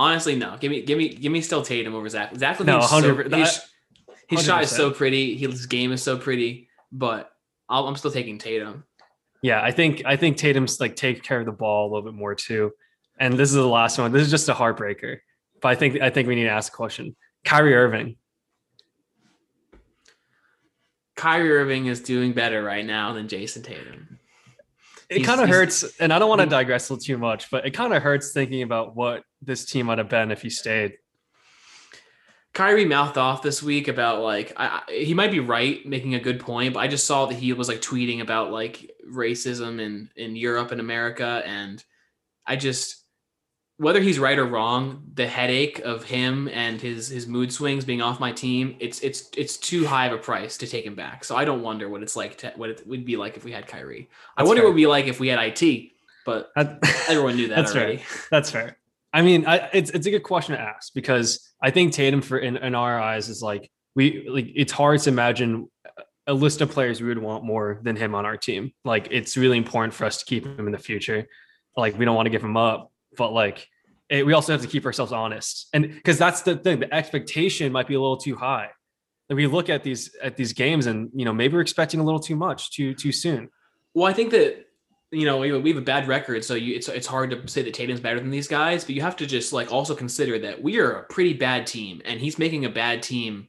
Honestly, 0.00 0.34
no. 0.34 0.56
Give 0.58 0.70
me 0.70 0.80
give 0.80 0.96
me 0.96 1.10
give 1.10 1.30
me 1.30 1.42
still 1.42 1.60
Tatum 1.60 1.94
over 1.94 2.08
Zach. 2.08 2.34
Zach 2.34 2.58
No, 2.60 2.78
LaVine's 2.78 2.88
so, 2.88 2.96
100 2.96 3.34
his, 3.34 3.60
his 4.28 4.42
shot 4.42 4.62
is 4.62 4.70
so 4.70 4.90
pretty. 4.90 5.36
His 5.36 5.66
game 5.66 5.92
is 5.92 6.02
so 6.02 6.16
pretty, 6.16 6.70
but 6.90 7.30
I'll, 7.68 7.86
I'm 7.86 7.96
still 7.96 8.10
taking 8.10 8.38
Tatum. 8.38 8.84
Yeah, 9.42 9.62
I 9.62 9.72
think 9.72 10.02
I 10.06 10.16
think 10.16 10.38
Tatum's 10.38 10.80
like 10.80 10.96
take 10.96 11.22
care 11.22 11.40
of 11.40 11.44
the 11.44 11.52
ball 11.52 11.84
a 11.84 11.88
little 11.94 12.10
bit 12.10 12.18
more 12.18 12.34
too. 12.34 12.72
And 13.18 13.34
this 13.34 13.50
is 13.50 13.56
the 13.56 13.66
last 13.66 13.98
one. 13.98 14.10
This 14.10 14.22
is 14.22 14.30
just 14.30 14.48
a 14.48 14.54
heartbreaker. 14.54 15.18
But 15.60 15.68
I 15.68 15.74
think 15.74 16.00
I 16.00 16.08
think 16.08 16.28
we 16.28 16.34
need 16.34 16.44
to 16.44 16.50
ask 16.50 16.72
a 16.72 16.76
question. 16.76 17.14
Kyrie 17.44 17.74
Irving. 17.74 18.16
Kyrie 21.14 21.52
Irving 21.52 21.86
is 21.88 22.00
doing 22.00 22.32
better 22.32 22.62
right 22.62 22.86
now 22.86 23.12
than 23.12 23.28
Jayson 23.28 23.62
Tatum. 23.62 24.18
It 25.10 25.24
kind 25.24 25.40
of 25.40 25.48
hurts, 25.48 25.84
and 25.98 26.12
I 26.12 26.20
don't 26.20 26.28
want 26.28 26.40
to 26.40 26.46
mm. 26.46 26.50
digress 26.50 26.88
a 26.88 26.92
little 26.92 27.04
too 27.04 27.18
much, 27.18 27.50
but 27.50 27.66
it 27.66 27.72
kind 27.72 27.92
of 27.92 28.00
hurts 28.00 28.32
thinking 28.32 28.62
about 28.62 28.94
what 28.94 29.24
this 29.42 29.64
team 29.64 29.86
might 29.86 29.98
have 29.98 30.08
been 30.08 30.30
if 30.30 30.40
he 30.40 30.50
stayed. 30.50 30.98
Kyrie 32.52 32.84
mouthed 32.84 33.18
off 33.18 33.42
this 33.42 33.62
week 33.62 33.88
about 33.88 34.22
like 34.22 34.52
I, 34.56 34.82
I, 34.88 34.92
he 34.92 35.14
might 35.14 35.32
be 35.32 35.40
right, 35.40 35.84
making 35.84 36.14
a 36.14 36.20
good 36.20 36.38
point, 36.38 36.74
but 36.74 36.80
I 36.80 36.88
just 36.88 37.06
saw 37.06 37.26
that 37.26 37.34
he 37.34 37.52
was 37.52 37.68
like 37.68 37.80
tweeting 37.80 38.20
about 38.20 38.52
like 38.52 38.90
racism 39.12 39.80
in 39.80 40.10
in 40.14 40.36
Europe 40.36 40.70
and 40.70 40.80
America, 40.80 41.42
and 41.44 41.82
I 42.46 42.54
just 42.56 42.99
whether 43.80 44.02
he's 44.02 44.18
right 44.18 44.38
or 44.38 44.44
wrong, 44.44 45.02
the 45.14 45.26
headache 45.26 45.78
of 45.78 46.04
him 46.04 46.48
and 46.48 46.78
his 46.78 47.08
his 47.08 47.26
mood 47.26 47.50
swings 47.50 47.82
being 47.82 48.02
off 48.02 48.20
my 48.20 48.30
team, 48.30 48.76
it's 48.78 49.00
it's 49.00 49.30
it's 49.34 49.56
too 49.56 49.86
high 49.86 50.06
of 50.06 50.12
a 50.12 50.18
price 50.18 50.58
to 50.58 50.66
take 50.66 50.84
him 50.84 50.94
back. 50.94 51.24
So 51.24 51.34
I 51.34 51.46
don't 51.46 51.62
wonder 51.62 51.88
what 51.88 52.02
it's 52.02 52.14
like 52.14 52.36
to 52.38 52.52
what 52.56 52.68
it 52.68 52.86
would 52.86 53.06
be 53.06 53.16
like 53.16 53.38
if 53.38 53.44
we 53.44 53.52
had 53.52 53.66
Kyrie. 53.66 54.10
I 54.36 54.42
That's 54.42 54.48
wonder 54.48 54.60
fair. 54.60 54.66
what 54.66 54.72
it 54.72 54.74
would 54.74 54.76
be 54.76 54.86
like 54.86 55.06
if 55.06 55.18
we 55.18 55.28
had 55.28 55.38
IT, 55.42 55.92
but 56.26 56.50
everyone 57.08 57.36
knew 57.36 57.48
that 57.48 57.56
That's 57.56 57.72
fair. 57.72 58.00
That's 58.30 58.50
fair. 58.50 58.76
I 59.14 59.22
mean, 59.22 59.46
I, 59.46 59.70
it's 59.72 59.90
it's 59.92 60.06
a 60.06 60.10
good 60.10 60.24
question 60.24 60.56
to 60.56 60.60
ask 60.60 60.92
because 60.92 61.50
I 61.62 61.70
think 61.70 61.94
Tatum, 61.94 62.20
for 62.20 62.36
in, 62.36 62.58
in 62.58 62.74
our 62.74 63.00
eyes, 63.00 63.30
is 63.30 63.40
like 63.40 63.70
we 63.94 64.28
like 64.28 64.52
it's 64.54 64.72
hard 64.72 65.00
to 65.00 65.08
imagine 65.08 65.70
a 66.26 66.34
list 66.34 66.60
of 66.60 66.70
players 66.70 67.00
we 67.00 67.08
would 67.08 67.16
want 67.16 67.44
more 67.44 67.80
than 67.82 67.96
him 67.96 68.14
on 68.14 68.26
our 68.26 68.36
team. 68.36 68.74
Like 68.84 69.08
it's 69.10 69.38
really 69.38 69.56
important 69.56 69.94
for 69.94 70.04
us 70.04 70.18
to 70.18 70.26
keep 70.26 70.44
him 70.44 70.66
in 70.66 70.72
the 70.72 70.78
future. 70.78 71.26
Like 71.78 71.98
we 71.98 72.04
don't 72.04 72.14
want 72.14 72.26
to 72.26 72.30
give 72.30 72.44
him 72.44 72.58
up, 72.58 72.92
but 73.16 73.32
like 73.32 73.66
it, 74.10 74.26
we 74.26 74.32
also 74.32 74.52
have 74.52 74.60
to 74.60 74.68
keep 74.68 74.84
ourselves 74.84 75.12
honest, 75.12 75.68
and 75.72 75.88
because 75.88 76.18
that's 76.18 76.42
the 76.42 76.56
thing, 76.56 76.80
the 76.80 76.92
expectation 76.92 77.72
might 77.72 77.86
be 77.86 77.94
a 77.94 78.00
little 78.00 78.16
too 78.16 78.36
high. 78.36 78.68
Like 79.28 79.36
we 79.36 79.46
look 79.46 79.68
at 79.68 79.84
these 79.84 80.14
at 80.20 80.36
these 80.36 80.52
games, 80.52 80.86
and 80.86 81.08
you 81.14 81.24
know 81.24 81.32
maybe 81.32 81.54
we're 81.54 81.60
expecting 81.60 82.00
a 82.00 82.02
little 82.02 82.20
too 82.20 82.36
much 82.36 82.72
too 82.72 82.92
too 82.92 83.12
soon. 83.12 83.48
Well, 83.94 84.06
I 84.06 84.12
think 84.12 84.32
that 84.32 84.66
you 85.12 85.24
know 85.24 85.38
we 85.38 85.56
we 85.56 85.70
have 85.70 85.78
a 85.78 85.84
bad 85.84 86.08
record, 86.08 86.44
so 86.44 86.54
you, 86.54 86.74
it's 86.74 86.88
it's 86.88 87.06
hard 87.06 87.30
to 87.30 87.48
say 87.48 87.62
that 87.62 87.72
Tatum's 87.72 88.00
better 88.00 88.18
than 88.18 88.30
these 88.30 88.48
guys. 88.48 88.84
But 88.84 88.96
you 88.96 89.02
have 89.02 89.16
to 89.16 89.26
just 89.26 89.52
like 89.52 89.72
also 89.72 89.94
consider 89.94 90.40
that 90.40 90.60
we 90.60 90.80
are 90.80 90.90
a 90.90 91.04
pretty 91.04 91.34
bad 91.34 91.66
team, 91.66 92.02
and 92.04 92.20
he's 92.20 92.38
making 92.38 92.64
a 92.64 92.70
bad 92.70 93.04
team 93.04 93.48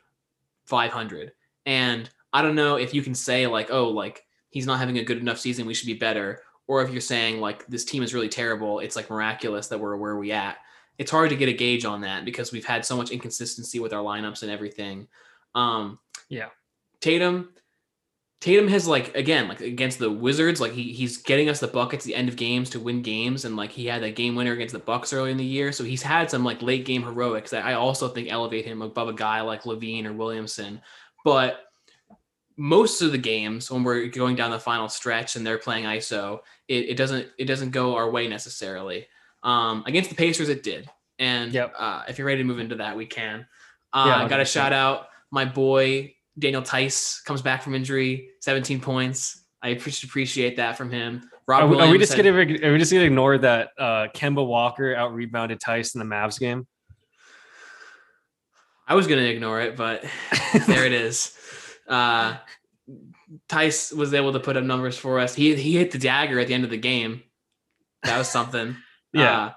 500. 0.66 1.32
And 1.66 2.10
I 2.32 2.44
don't 2.44 2.56
know 2.56 2.76
if 2.76 2.94
you 2.94 3.02
can 3.02 3.16
say 3.16 3.48
like, 3.48 3.72
oh, 3.72 3.90
like 3.90 4.24
he's 4.52 4.68
not 4.68 4.80
having 4.80 5.00
a 5.00 5.04
good 5.04 5.18
enough 5.18 5.40
season, 5.40 5.66
we 5.66 5.74
should 5.74 5.88
be 5.88 5.96
better, 5.96 6.44
or 6.68 6.82
if 6.82 6.92
you're 6.92 7.02
saying 7.02 7.40
like 7.40 7.66
this 7.68 7.86
team 7.86 8.04
is 8.04 8.14
really 8.14 8.30
terrible, 8.30 8.80
it's 8.80 8.96
like 8.96 9.10
miraculous 9.10 9.68
that 9.68 9.80
we're 9.80 9.96
where 9.98 10.18
we 10.18 10.32
at. 10.32 10.58
It's 10.98 11.12
hard 11.12 11.30
to 11.32 11.36
get 11.36 11.50
a 11.50 11.54
gauge 11.54 11.86
on 11.86 12.02
that 12.02 12.26
because 12.26 12.52
we've 12.52 12.66
had 12.66 12.86
so 12.86 12.96
much 12.96 13.12
inconsistency 13.12 13.80
with 13.80 13.94
our 13.94 14.04
lineups 14.04 14.44
and 14.44 14.52
everything. 14.52 15.08
Um, 15.56 16.00
Yeah. 16.30 16.50
Tatum, 17.00 17.50
Tatum 18.42 18.68
has 18.70 18.88
like 18.88 19.16
again 19.16 19.48
like 19.48 19.62
against 19.62 20.00
the 20.00 20.12
Wizards, 20.12 20.60
like 20.60 20.72
he 20.72 20.94
he's 20.94 21.18
getting 21.18 21.48
us 21.48 21.60
the 21.60 21.68
buckets 21.68 22.04
the 22.04 22.16
end 22.16 22.28
of 22.28 22.36
games 22.36 22.72
to 22.72 22.80
win 22.80 23.04
games, 23.04 23.46
and 23.46 23.56
like 23.56 23.72
he 23.72 23.86
had 23.86 24.02
that 24.02 24.16
game 24.16 24.36
winner 24.36 24.54
against 24.54 24.74
the 24.74 24.80
Bucks 24.80 25.14
early 25.14 25.30
in 25.30 25.38
the 25.38 25.46
year. 25.46 25.72
So 25.72 25.84
he's 25.84 26.02
had 26.02 26.30
some 26.32 26.44
like 26.44 26.62
late 26.62 26.86
game 26.86 27.04
heroics 27.04 27.52
that 27.52 27.66
I 27.66 27.74
also 27.74 28.08
think 28.08 28.32
elevate 28.32 28.66
him 28.66 28.82
above 28.82 29.10
a 29.10 29.14
guy 29.14 29.42
like 29.42 29.64
LaVine 29.64 30.06
or 30.06 30.14
Williamson. 30.14 30.82
But 31.24 31.60
most 32.58 33.02
of 33.02 33.12
the 33.12 33.18
games 33.18 33.72
when 33.72 33.84
we're 33.84 34.08
going 34.08 34.36
down 34.36 34.52
the 34.52 34.60
final 34.60 34.88
stretch 34.90 35.36
and 35.36 35.46
they're 35.46 35.58
playing 35.58 35.86
ISO, 35.86 36.40
it, 36.68 36.90
it 36.90 36.96
doesn't 36.98 37.28
it 37.38 37.46
doesn't 37.46 37.72
go 37.72 37.96
our 37.96 38.10
way 38.12 38.28
necessarily. 38.28 39.08
Um, 39.44 39.84
against 39.88 40.10
the 40.10 40.16
Pacers, 40.16 40.50
it 40.50 40.62
did. 40.64 40.90
And 41.20 41.52
Yep. 41.54 41.74
uh, 41.78 42.04
if 42.08 42.18
you're 42.18 42.28
ready 42.28 42.40
to 42.40 42.44
move 42.44 42.60
into 42.60 42.76
that, 42.76 42.96
we 42.96 43.06
can. 43.06 43.46
Uh, 43.94 44.06
Yeah, 44.08 44.28
got 44.30 44.38
to 44.38 44.44
100%. 44.44 44.48
shout 44.54 44.74
out 44.74 45.08
my 45.32 45.46
boy 45.46 46.14
Daniel 46.40 46.62
Theis 46.62 47.24
comes 47.26 47.42
back 47.42 47.62
from 47.62 47.76
injury, 47.76 48.30
17 48.42 48.80
points. 48.80 49.44
I 49.62 49.70
appreciate 49.70 50.10
appreciate 50.10 50.56
that 50.58 50.78
from 50.78 50.90
him. 50.92 51.30
Rob 51.48 51.64
Are 51.64 51.68
we, 51.68 51.80
are 51.80 51.90
we 51.92 51.98
just 51.98 52.14
had- 52.14 52.24
gonna 52.26 52.38
are 52.38 52.72
we 52.72 52.78
just 52.80 52.92
gonna 52.94 53.04
ignore 53.06 53.38
that 53.40 53.70
uh 53.78 54.08
Kemba 54.16 54.46
Walker 54.46 54.96
out 54.96 55.14
rebounded 55.14 55.60
Theis 55.60 55.94
in 55.96 56.00
the 56.00 56.06
Mavs 56.06 56.40
game? 56.40 56.66
I 58.88 58.96
was 58.96 59.08
gonna 59.08 59.22
ignore 59.22 59.62
it, 59.62 59.76
but 59.76 60.04
there 60.68 60.86
it 60.86 60.92
is. 60.94 61.38
Uh, 61.88 62.38
Theis 63.50 63.96
was 63.96 64.14
able 64.14 64.34
to 64.34 64.40
put 64.40 64.58
up 64.58 64.64
numbers 64.64 64.98
for 64.98 65.20
us. 65.20 65.36
He 65.36 65.56
he 65.56 65.78
hit 65.78 65.92
the 65.92 65.98
dagger 65.98 66.40
at 66.40 66.48
the 66.48 66.54
end 66.54 66.64
of 66.64 66.70
the 66.70 66.78
game. 66.78 67.24
That 68.04 68.18
was 68.18 68.30
something. 68.30 68.76
Yeah. 69.14 69.48
Uh, 69.48 69.52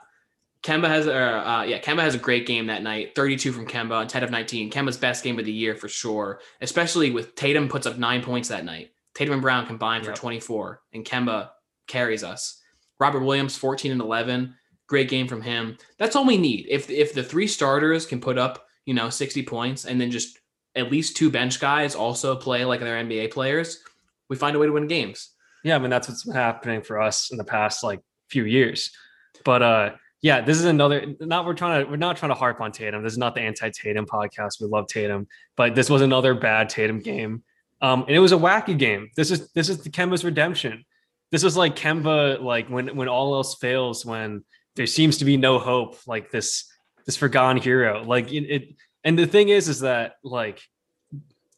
Kemba 0.64 0.88
has 0.88 1.06
or 1.06 1.22
uh, 1.22 1.62
yeah, 1.62 1.78
Kemba 1.80 2.00
has 2.00 2.16
a 2.16 2.18
great 2.18 2.44
game 2.44 2.66
that 2.66 2.82
night. 2.82 3.14
32 3.14 3.52
from 3.52 3.68
Kemba 3.68 4.00
and 4.00 4.10
10 4.10 4.24
of 4.24 4.32
19. 4.32 4.68
Kemba's 4.72 4.96
best 4.96 5.22
game 5.22 5.38
of 5.38 5.44
the 5.44 5.52
year 5.52 5.76
for 5.76 5.88
sure. 5.88 6.40
Especially 6.60 7.12
with 7.12 7.36
Tatum 7.36 7.68
puts 7.68 7.86
up 7.86 7.96
nine 7.96 8.20
points 8.20 8.48
that 8.48 8.64
night. 8.64 8.90
Tatum 9.14 9.34
and 9.34 9.42
Brown 9.42 9.64
combined 9.66 10.04
Yep. 10.04 10.16
for 10.16 10.20
24, 10.20 10.82
and 10.92 11.04
Kemba 11.04 11.50
carries 11.86 12.24
us. 12.24 12.60
Robert 12.98 13.20
Williams 13.20 13.56
14 13.56 13.92
and 13.92 14.00
11. 14.00 14.56
Great 14.88 15.08
game 15.08 15.28
from 15.28 15.42
him. 15.42 15.78
That's 15.98 16.16
all 16.16 16.26
we 16.26 16.36
need. 16.36 16.66
If 16.68 16.90
if 16.90 17.14
the 17.14 17.22
three 17.22 17.46
starters 17.46 18.06
can 18.06 18.20
put 18.20 18.38
up 18.38 18.66
you 18.86 18.94
know 18.94 19.08
60 19.08 19.44
points 19.44 19.84
and 19.84 20.00
then 20.00 20.10
just 20.10 20.40
at 20.76 20.90
least 20.90 21.16
two 21.16 21.30
bench 21.30 21.60
guys 21.60 21.94
also 21.94 22.36
play 22.36 22.64
like 22.64 22.80
their 22.80 23.02
NBA 23.02 23.32
players, 23.32 23.82
we 24.28 24.36
find 24.36 24.56
a 24.56 24.58
way 24.58 24.66
to 24.66 24.72
win 24.72 24.86
games. 24.86 25.30
Yeah, 25.62 25.76
I 25.76 25.78
mean 25.78 25.90
that's 25.90 26.08
what's 26.08 26.24
been 26.24 26.34
happening 26.34 26.82
for 26.82 27.00
us 27.00 27.30
in 27.30 27.38
the 27.38 27.44
past 27.44 27.82
like 27.82 28.00
few 28.28 28.44
years. 28.44 28.90
But 29.44 29.62
uh 29.62 29.90
yeah, 30.20 30.40
this 30.40 30.58
is 30.58 30.64
another 30.64 31.14
not 31.20 31.46
we're 31.46 31.54
trying 31.54 31.84
to 31.84 31.90
we're 31.90 31.96
not 31.96 32.16
trying 32.16 32.30
to 32.30 32.34
harp 32.34 32.60
on 32.60 32.72
Tatum. 32.72 33.02
This 33.02 33.12
is 33.12 33.18
not 33.18 33.34
the 33.34 33.42
anti-Tatum 33.42 34.06
podcast. 34.06 34.60
We 34.60 34.66
love 34.66 34.86
Tatum, 34.86 35.26
but 35.56 35.74
this 35.74 35.90
was 35.90 36.02
another 36.02 36.34
bad 36.34 36.68
Tatum 36.68 37.00
game. 37.00 37.42
Um 37.80 38.02
and 38.02 38.16
it 38.16 38.20
was 38.20 38.32
a 38.32 38.36
wacky 38.36 38.78
game. 38.78 39.10
This 39.16 39.30
is 39.30 39.50
this 39.52 39.68
is 39.68 39.82
the 39.82 39.90
Kemba's 39.90 40.24
redemption. 40.24 40.84
This 41.30 41.44
is 41.44 41.56
like 41.56 41.76
Kemba 41.76 42.42
like 42.42 42.68
when 42.68 42.94
when 42.96 43.08
all 43.08 43.34
else 43.34 43.54
fails 43.54 44.04
when 44.04 44.44
there 44.76 44.86
seems 44.86 45.18
to 45.18 45.24
be 45.24 45.36
no 45.36 45.58
hope 45.58 45.96
like 46.06 46.30
this 46.30 46.70
this 47.06 47.16
forgotten 47.16 47.60
hero. 47.60 48.02
Like 48.02 48.32
it, 48.32 48.44
it 48.44 48.76
and 49.04 49.18
the 49.18 49.26
thing 49.26 49.48
is 49.48 49.68
is 49.68 49.80
that 49.80 50.14
like 50.22 50.60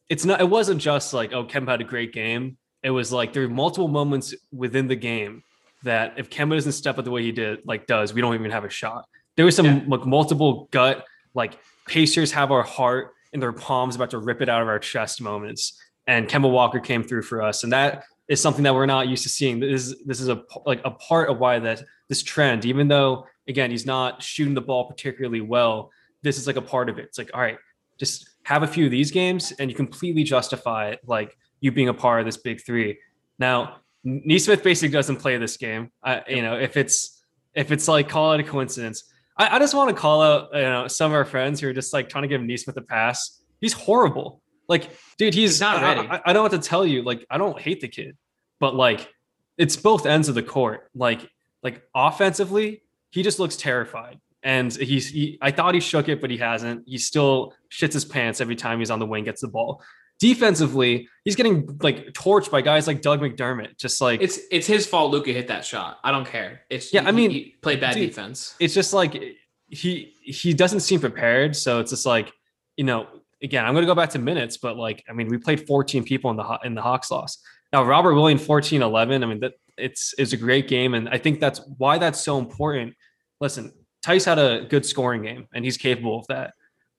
it's 0.09 0.25
not 0.25 0.41
it 0.41 0.49
wasn't 0.49 0.81
just 0.81 1.15
like 1.15 1.33
oh 1.33 1.45
Kemba 1.45 1.69
had 1.69 1.81
a 1.81 1.85
great 1.85 2.13
game 2.13 2.57
it 2.83 2.91
was 2.91 3.13
like 3.13 3.33
there 3.33 3.43
were 3.43 3.49
multiple 3.55 3.89
moments 3.89 4.35
within 4.53 4.87
the 4.87 4.97
game 4.97 5.43
that 5.83 6.15
if 6.17 6.31
Kemba 6.31 6.55
doesn't 6.55 6.73
step 6.73 6.99
up 6.99 7.05
the 7.05 7.11
way 7.11 7.23
he 7.23 7.33
did, 7.33 7.61
like 7.65 7.87
does, 7.87 8.15
we 8.15 8.21
don't 8.21 8.35
even 8.35 8.51
have 8.51 8.65
a 8.65 8.71
shot. 8.71 9.07
There 9.37 9.45
was 9.45 9.57
some 9.57 9.67
Yeah. 9.67 9.81
like 9.87 10.07
multiple 10.07 10.69
gut 10.71 11.05
like 11.35 11.59
Pacers 11.87 12.33
have 12.33 12.51
our 12.51 12.63
heart 12.63 13.13
in 13.33 13.41
their 13.41 13.53
palms, 13.53 13.95
about 13.97 14.11
to 14.11 14.19
rip 14.19 14.41
it 14.41 14.49
out 14.49 14.63
of 14.63 14.69
our 14.69 14.79
chest 14.79 15.21
moments. 15.21 15.81
And 16.07 16.29
Kemba 16.29 16.51
Walker 16.51 16.81
came 16.81 17.03
through 17.03 17.23
for 17.23 17.43
us, 17.43 17.63
and 17.65 17.73
that 17.73 18.05
is 18.29 18.41
something 18.41 18.63
that 18.65 18.75
we're 18.75 18.87
not 18.87 19.09
used 19.09 19.23
to 19.25 19.29
seeing. 19.29 19.61
This 19.61 19.89
is 19.89 20.05
this 20.05 20.21
is 20.21 20.29
a 20.29 20.43
like 20.65 20.81
a 20.85 20.91
part 20.91 21.29
of 21.29 21.39
why 21.39 21.59
that 21.59 21.83
this 22.09 22.23
trend, 22.23 22.65
even 22.65 22.89
though 22.89 23.27
again 23.49 23.71
he's 23.71 23.87
not 23.87 24.23
shooting 24.23 24.55
the 24.55 24.61
ball 24.61 24.87
particularly 24.89 25.41
well, 25.41 25.91
this 26.27 26.39
is 26.39 26.47
like 26.47 26.57
a 26.57 26.63
part 26.63 26.89
of 26.89 26.99
it. 26.99 27.05
It's 27.07 27.19
like 27.19 27.31
all 27.33 27.41
right, 27.41 27.59
just 27.99 28.29
have 28.45 28.63
a 28.63 28.67
few 28.67 28.85
of 28.85 28.91
these 28.91 29.11
games, 29.11 29.53
and 29.59 29.71
you 29.71 29.77
completely 29.77 30.25
justify 30.25 30.91
it, 30.91 31.01
like 31.07 31.37
you 31.61 31.73
being 31.73 31.89
a 31.89 31.95
part 31.95 32.21
of 32.21 32.27
this 32.27 32.37
big 32.37 32.65
three. 32.65 32.99
Now, 33.39 33.77
Nesmith 34.05 34.63
basically 34.63 34.93
doesn't 34.93 35.17
play 35.17 35.37
this 35.39 35.57
game. 35.57 35.91
I, 36.03 36.23
you 36.29 36.43
know, 36.43 36.59
if 36.59 36.77
it's 36.77 37.25
if 37.55 37.73
it's 37.73 37.89
like 37.89 38.09
call 38.09 38.33
it 38.33 38.41
a 38.41 38.45
coincidence. 38.45 39.05
I, 39.39 39.57
I 39.57 39.59
just 39.59 39.75
want 39.75 39.91
to 39.91 39.97
call 39.97 40.23
out 40.23 40.49
you 40.55 40.63
know 40.63 40.89
some 40.89 41.11
of 41.11 41.15
our 41.15 41.25
friends 41.25 41.61
who 41.61 41.69
are 41.69 41.73
just 41.73 41.93
like 41.93 42.09
trying 42.09 42.23
to 42.23 42.29
give 42.29 42.43
Nesmith 42.43 42.77
a 42.77 42.83
pass. 42.83 43.43
He's 43.61 43.73
horrible. 43.73 44.43
Like, 44.69 44.91
dude, 45.17 45.35
he's, 45.35 45.53
He's 45.53 45.61
not 45.61 45.81
ready. 45.81 46.09
I, 46.09 46.21
I, 46.27 46.33
don't 46.33 46.43
what 46.43 46.53
to 46.53 46.59
tell 46.59 46.85
you. 46.85 47.03
Like, 47.03 47.25
I 47.31 47.39
don't 47.39 47.59
hate 47.59 47.81
the 47.81 47.89
kid, 47.89 48.17
but 48.59 48.75
like, 48.75 49.09
it's 49.57 49.77
both 49.77 50.07
ends 50.07 50.29
of 50.29 50.35
the 50.35 50.43
court. 50.43 50.91
Like, 50.95 51.29
like 51.63 51.83
offensively, 51.95 52.83
he 53.11 53.23
just 53.23 53.39
looks 53.39 53.57
terrified. 53.57 54.19
And 54.47 54.73
he's, 54.73 55.09
he, 55.09 55.39
I 55.43 55.51
thought 55.51 55.75
he 55.75 55.81
shook 55.81 56.09
it, 56.09 56.21
but 56.21 56.31
he 56.31 56.37
hasn't. 56.37 56.85
He 56.87 56.99
still 56.99 57.53
shits 57.69 57.93
his 57.93 58.05
pants 58.05 58.41
every 58.41 58.55
time 58.55 58.79
he's 58.79 58.93
on 58.93 59.01
the 59.01 59.05
wing, 59.05 59.25
gets 59.25 59.41
the 59.41 59.49
ball. 59.49 59.83
Defensively, 60.21 61.09
he's 61.25 61.35
getting 61.35 61.77
like 61.83 62.13
torched 62.13 62.53
by 62.53 62.61
guys 62.61 62.87
like 62.87 63.03
Doug 63.03 63.21
McDermott. 63.21 63.77
Just 63.77 64.01
like 64.01 64.23
It's 64.23 64.39
it's 64.53 64.69
his 64.69 64.87
fault. 64.87 65.11
Luka 65.11 65.33
hit 65.33 65.49
that 65.49 65.65
shot. 65.65 65.99
I 66.05 66.13
don't 66.13 66.29
care. 66.29 66.61
It's 66.71 66.95
Yeah, 66.95 67.03
I 67.09 67.11
mean, 67.11 67.33
he 67.33 67.57
played 67.61 67.81
bad 67.81 67.97
dude, 67.97 68.11
defense. 68.11 68.55
it's 68.61 68.73
just 68.73 68.95
like 68.95 69.21
he 69.69 70.15
he 70.23 70.55
doesn't 70.55 70.81
seem 70.81 71.01
prepared. 71.01 71.57
So 71.57 71.81
it's 71.81 71.91
just 71.91 72.07
like 72.07 72.33
you 72.77 72.85
know, 72.85 73.09
again, 73.43 73.65
I'm 73.65 73.75
going 73.75 73.83
to 73.83 73.91
go 73.91 73.97
back 73.97 74.11
to 74.11 74.21
minutes, 74.21 74.59
but 74.59 74.77
like 74.77 75.03
I 75.11 75.13
mean, 75.13 75.27
we 75.27 75.39
played 75.39 75.67
14 75.67 76.05
people 76.05 76.31
in 76.31 76.37
the 76.37 76.59
in 76.63 76.77
the 76.77 76.83
Hawks 76.83 77.11
loss. 77.11 77.39
Now 77.73 77.83
Robert 77.83 78.15
Williams 78.15 78.47
14 78.47 78.81
11. 78.81 79.25
I 79.25 79.27
mean 79.27 79.41
that 79.41 79.55
it's 79.77 80.15
it's 80.19 80.33
a 80.33 80.37
great 80.37 80.69
game, 80.69 80.95
and 80.95 81.09
I 81.09 81.19
think 81.19 81.41
that's 81.41 81.61
why 81.79 81.99
that's 81.99 82.21
so 82.21 82.39
important. 82.39 82.95
Listen, 83.41 83.73
Theis 84.07 84.25
had 84.25 84.39
a 84.39 84.67
good 84.69 84.87
scoring 84.87 85.23
game, 85.23 85.49
and 85.53 85.65
he's 85.65 85.77
capable 85.77 86.21
of 86.21 86.27
that. 86.29 86.55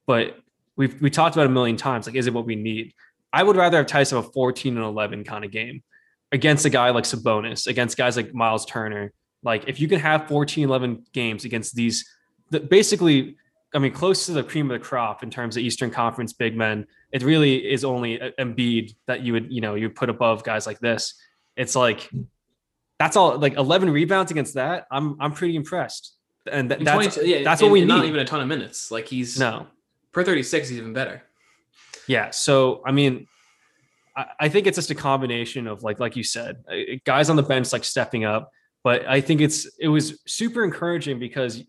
But 0.06 0.38
we've 0.76 1.00
we 1.00 1.10
talked 1.10 1.36
about 1.36 1.46
a 1.46 1.50
million 1.50 1.76
times. 1.76 2.06
Like, 2.06 2.16
is 2.16 2.26
it 2.26 2.34
what 2.34 2.46
we 2.46 2.56
need? 2.56 2.92
I 3.32 3.42
would 3.42 3.56
rather 3.56 3.78
have 3.78 3.86
Theis 3.86 4.10
have 4.10 4.26
a 4.26 4.30
14 4.30 4.76
and 4.76 4.84
11 4.84 5.24
kind 5.24 5.44
of 5.44 5.50
game 5.50 5.82
against 6.32 6.64
a 6.64 6.70
guy 6.70 6.90
like 6.90 7.04
Sabonis, 7.04 7.66
against 7.66 7.96
guys 7.96 8.16
like 8.16 8.34
Myles 8.34 8.66
Turner. 8.66 9.12
Like, 9.42 9.68
if 9.68 9.80
you 9.80 9.88
can 9.88 10.00
have 10.00 10.28
14, 10.28 10.64
11 10.64 11.04
games 11.12 11.44
against 11.44 11.74
these, 11.74 12.08
the, 12.50 12.60
basically, 12.60 13.36
I 13.74 13.78
mean, 13.78 13.92
close 13.92 14.26
to 14.26 14.32
the 14.32 14.42
cream 14.42 14.70
of 14.70 14.78
the 14.78 14.84
crop 14.84 15.22
in 15.22 15.30
terms 15.30 15.56
of 15.56 15.62
Eastern 15.62 15.90
Conference 15.90 16.32
big 16.32 16.56
men, 16.56 16.86
it 17.12 17.22
really 17.22 17.70
is 17.70 17.84
only 17.84 18.18
Embiid 18.38 18.94
that 19.06 19.22
you 19.22 19.32
would, 19.34 19.52
you 19.52 19.60
know, 19.60 19.74
you 19.74 19.88
put 19.88 20.10
above 20.10 20.42
guys 20.44 20.66
like 20.66 20.80
this. 20.80 21.14
It's 21.56 21.76
like, 21.76 22.10
that's 22.98 23.16
all 23.16 23.38
like 23.38 23.54
11 23.54 23.90
rebounds 23.90 24.30
against 24.30 24.54
that. 24.54 24.86
I'm, 24.90 25.16
I'm 25.20 25.32
pretty 25.32 25.56
impressed. 25.56 26.17
And 26.52 26.68
th- 26.70 26.82
that's, 26.82 27.14
22 27.16 27.26
yeah, 27.28 27.44
that's 27.44 27.62
what 27.62 27.70
we 27.70 27.80
need. 27.80 27.88
Not 27.88 28.04
even 28.04 28.20
a 28.20 28.24
ton 28.24 28.40
of 28.40 28.48
minutes. 28.48 28.90
Like 28.90 29.06
he's 29.08 29.38
no. 29.38 29.66
per 30.12 30.24
36, 30.24 30.68
he's 30.68 30.78
even 30.78 30.92
better. 30.92 31.22
Yeah. 32.06 32.30
So 32.30 32.82
I 32.86 32.92
mean, 32.92 33.26
I, 34.16 34.26
I 34.40 34.48
think 34.48 34.66
it's 34.66 34.76
just 34.76 34.90
a 34.90 34.94
combination 34.94 35.66
of 35.66 35.82
like 35.82 36.00
like 36.00 36.16
you 36.16 36.24
said, 36.24 36.64
uh, 36.70 36.96
guys 37.04 37.30
on 37.30 37.36
the 37.36 37.42
bench 37.42 37.72
like 37.72 37.84
stepping 37.84 38.24
up. 38.24 38.50
But 38.84 39.06
I 39.06 39.20
think 39.20 39.40
it's 39.40 39.66
it 39.78 39.88
was 39.88 40.20
super 40.26 40.64
encouraging 40.64 41.18
because 41.18 41.62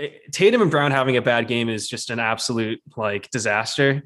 uh, 0.00 0.06
Tatum 0.32 0.62
and 0.62 0.70
Brown 0.70 0.90
having 0.92 1.16
a 1.16 1.22
bad 1.22 1.48
game 1.48 1.68
is 1.68 1.88
just 1.88 2.10
an 2.10 2.18
absolute 2.18 2.80
like 2.96 3.30
disaster, 3.30 4.02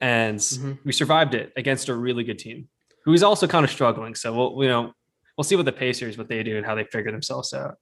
and 0.00 0.38
Mhm. 0.38 0.78
we 0.84 0.92
survived 0.92 1.34
it 1.34 1.52
against 1.56 1.88
a 1.88 1.94
really 1.94 2.24
good 2.24 2.38
team 2.38 2.68
who 3.04 3.12
is 3.12 3.22
also 3.22 3.46
kind 3.46 3.64
of 3.64 3.70
struggling. 3.70 4.14
So 4.14 4.32
we'll 4.34 4.62
you 4.64 4.68
know 4.68 4.92
we'll 5.36 5.44
see 5.44 5.54
what 5.56 5.66
the 5.66 5.72
Pacers 5.72 6.16
what 6.18 6.28
they 6.28 6.42
do 6.42 6.56
and 6.56 6.66
how 6.66 6.74
they 6.74 6.84
figure 6.84 7.12
themselves 7.12 7.52
out. 7.52 7.76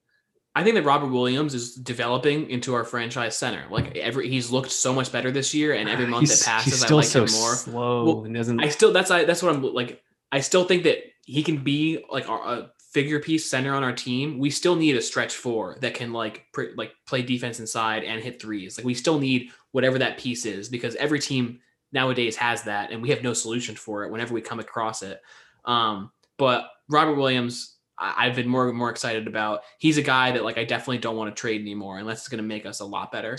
I 0.54 0.64
think 0.64 0.74
that 0.74 0.84
Robert 0.84 1.08
Williams 1.08 1.54
is 1.54 1.74
developing 1.74 2.50
into 2.50 2.74
our 2.74 2.84
franchise 2.84 3.36
center. 3.36 3.64
Like 3.70 3.96
every 3.96 4.28
he's 4.28 4.50
looked 4.50 4.72
so 4.72 4.92
much 4.92 5.12
better 5.12 5.30
this 5.30 5.54
year, 5.54 5.74
and 5.74 5.88
every 5.88 6.06
month 6.06 6.28
He's- 6.28 6.40
that 6.40 6.44
passes, 6.62 6.84
I 6.84 6.88
like 6.94 7.04
so 7.04 7.24
him 7.24 7.32
more. 7.32 7.54
slow 7.54 8.04
Well, 8.04 8.24
and 8.24 8.34
doesn't. 8.34 8.60
I 8.60 8.68
still 8.68 8.92
that's 8.92 9.10
I 9.10 9.24
that's 9.24 9.42
what 9.42 9.54
I'm 9.54 9.62
like. 9.62 10.02
I 10.32 10.40
still 10.40 10.64
think 10.64 10.84
that 10.84 10.98
he 11.24 11.42
can 11.42 11.58
be 11.58 12.04
like 12.10 12.28
our, 12.28 12.40
a 12.42 12.70
figure 12.92 13.20
piece 13.20 13.48
center 13.48 13.72
on 13.74 13.84
our 13.84 13.92
team. 13.92 14.38
We 14.38 14.50
still 14.50 14.74
need 14.74 14.96
a 14.96 15.02
stretch 15.02 15.34
four 15.36 15.76
that 15.80 15.94
can 15.94 16.12
like 16.12 16.46
pr- 16.52 16.74
like 16.76 16.92
play 17.06 17.22
defense 17.22 17.60
inside 17.60 18.02
and 18.02 18.20
hit 18.20 18.42
threes. 18.42 18.76
Like 18.76 18.84
we 18.84 18.94
still 18.94 19.20
need 19.20 19.50
whatever 19.70 19.98
that 19.98 20.18
piece 20.18 20.46
is 20.46 20.68
because 20.68 20.96
every 20.96 21.20
team 21.20 21.60
nowadays 21.92 22.34
has 22.36 22.62
that, 22.64 22.90
and 22.90 23.00
we 23.02 23.10
have 23.10 23.22
no 23.22 23.32
solution 23.34 23.76
for 23.76 24.04
it 24.04 24.10
whenever 24.10 24.34
we 24.34 24.40
come 24.40 24.58
across 24.58 25.02
it. 25.02 25.20
Um, 25.64 26.10
but 26.38 26.68
Robert 26.88 27.14
Williams. 27.14 27.76
I've 28.00 28.34
been 28.34 28.48
more 28.48 28.68
and 28.68 28.76
more 28.76 28.90
excited 28.90 29.26
about. 29.26 29.62
He's 29.78 29.98
a 29.98 30.02
guy 30.02 30.32
that 30.32 30.44
like 30.44 30.58
I 30.58 30.64
definitely 30.64 30.98
don't 30.98 31.16
want 31.16 31.34
to 31.34 31.38
trade 31.38 31.60
anymore 31.60 31.98
unless 31.98 32.18
it's 32.18 32.28
going 32.28 32.42
to 32.42 32.48
make 32.48 32.66
us 32.66 32.80
a 32.80 32.84
lot 32.84 33.12
better. 33.12 33.38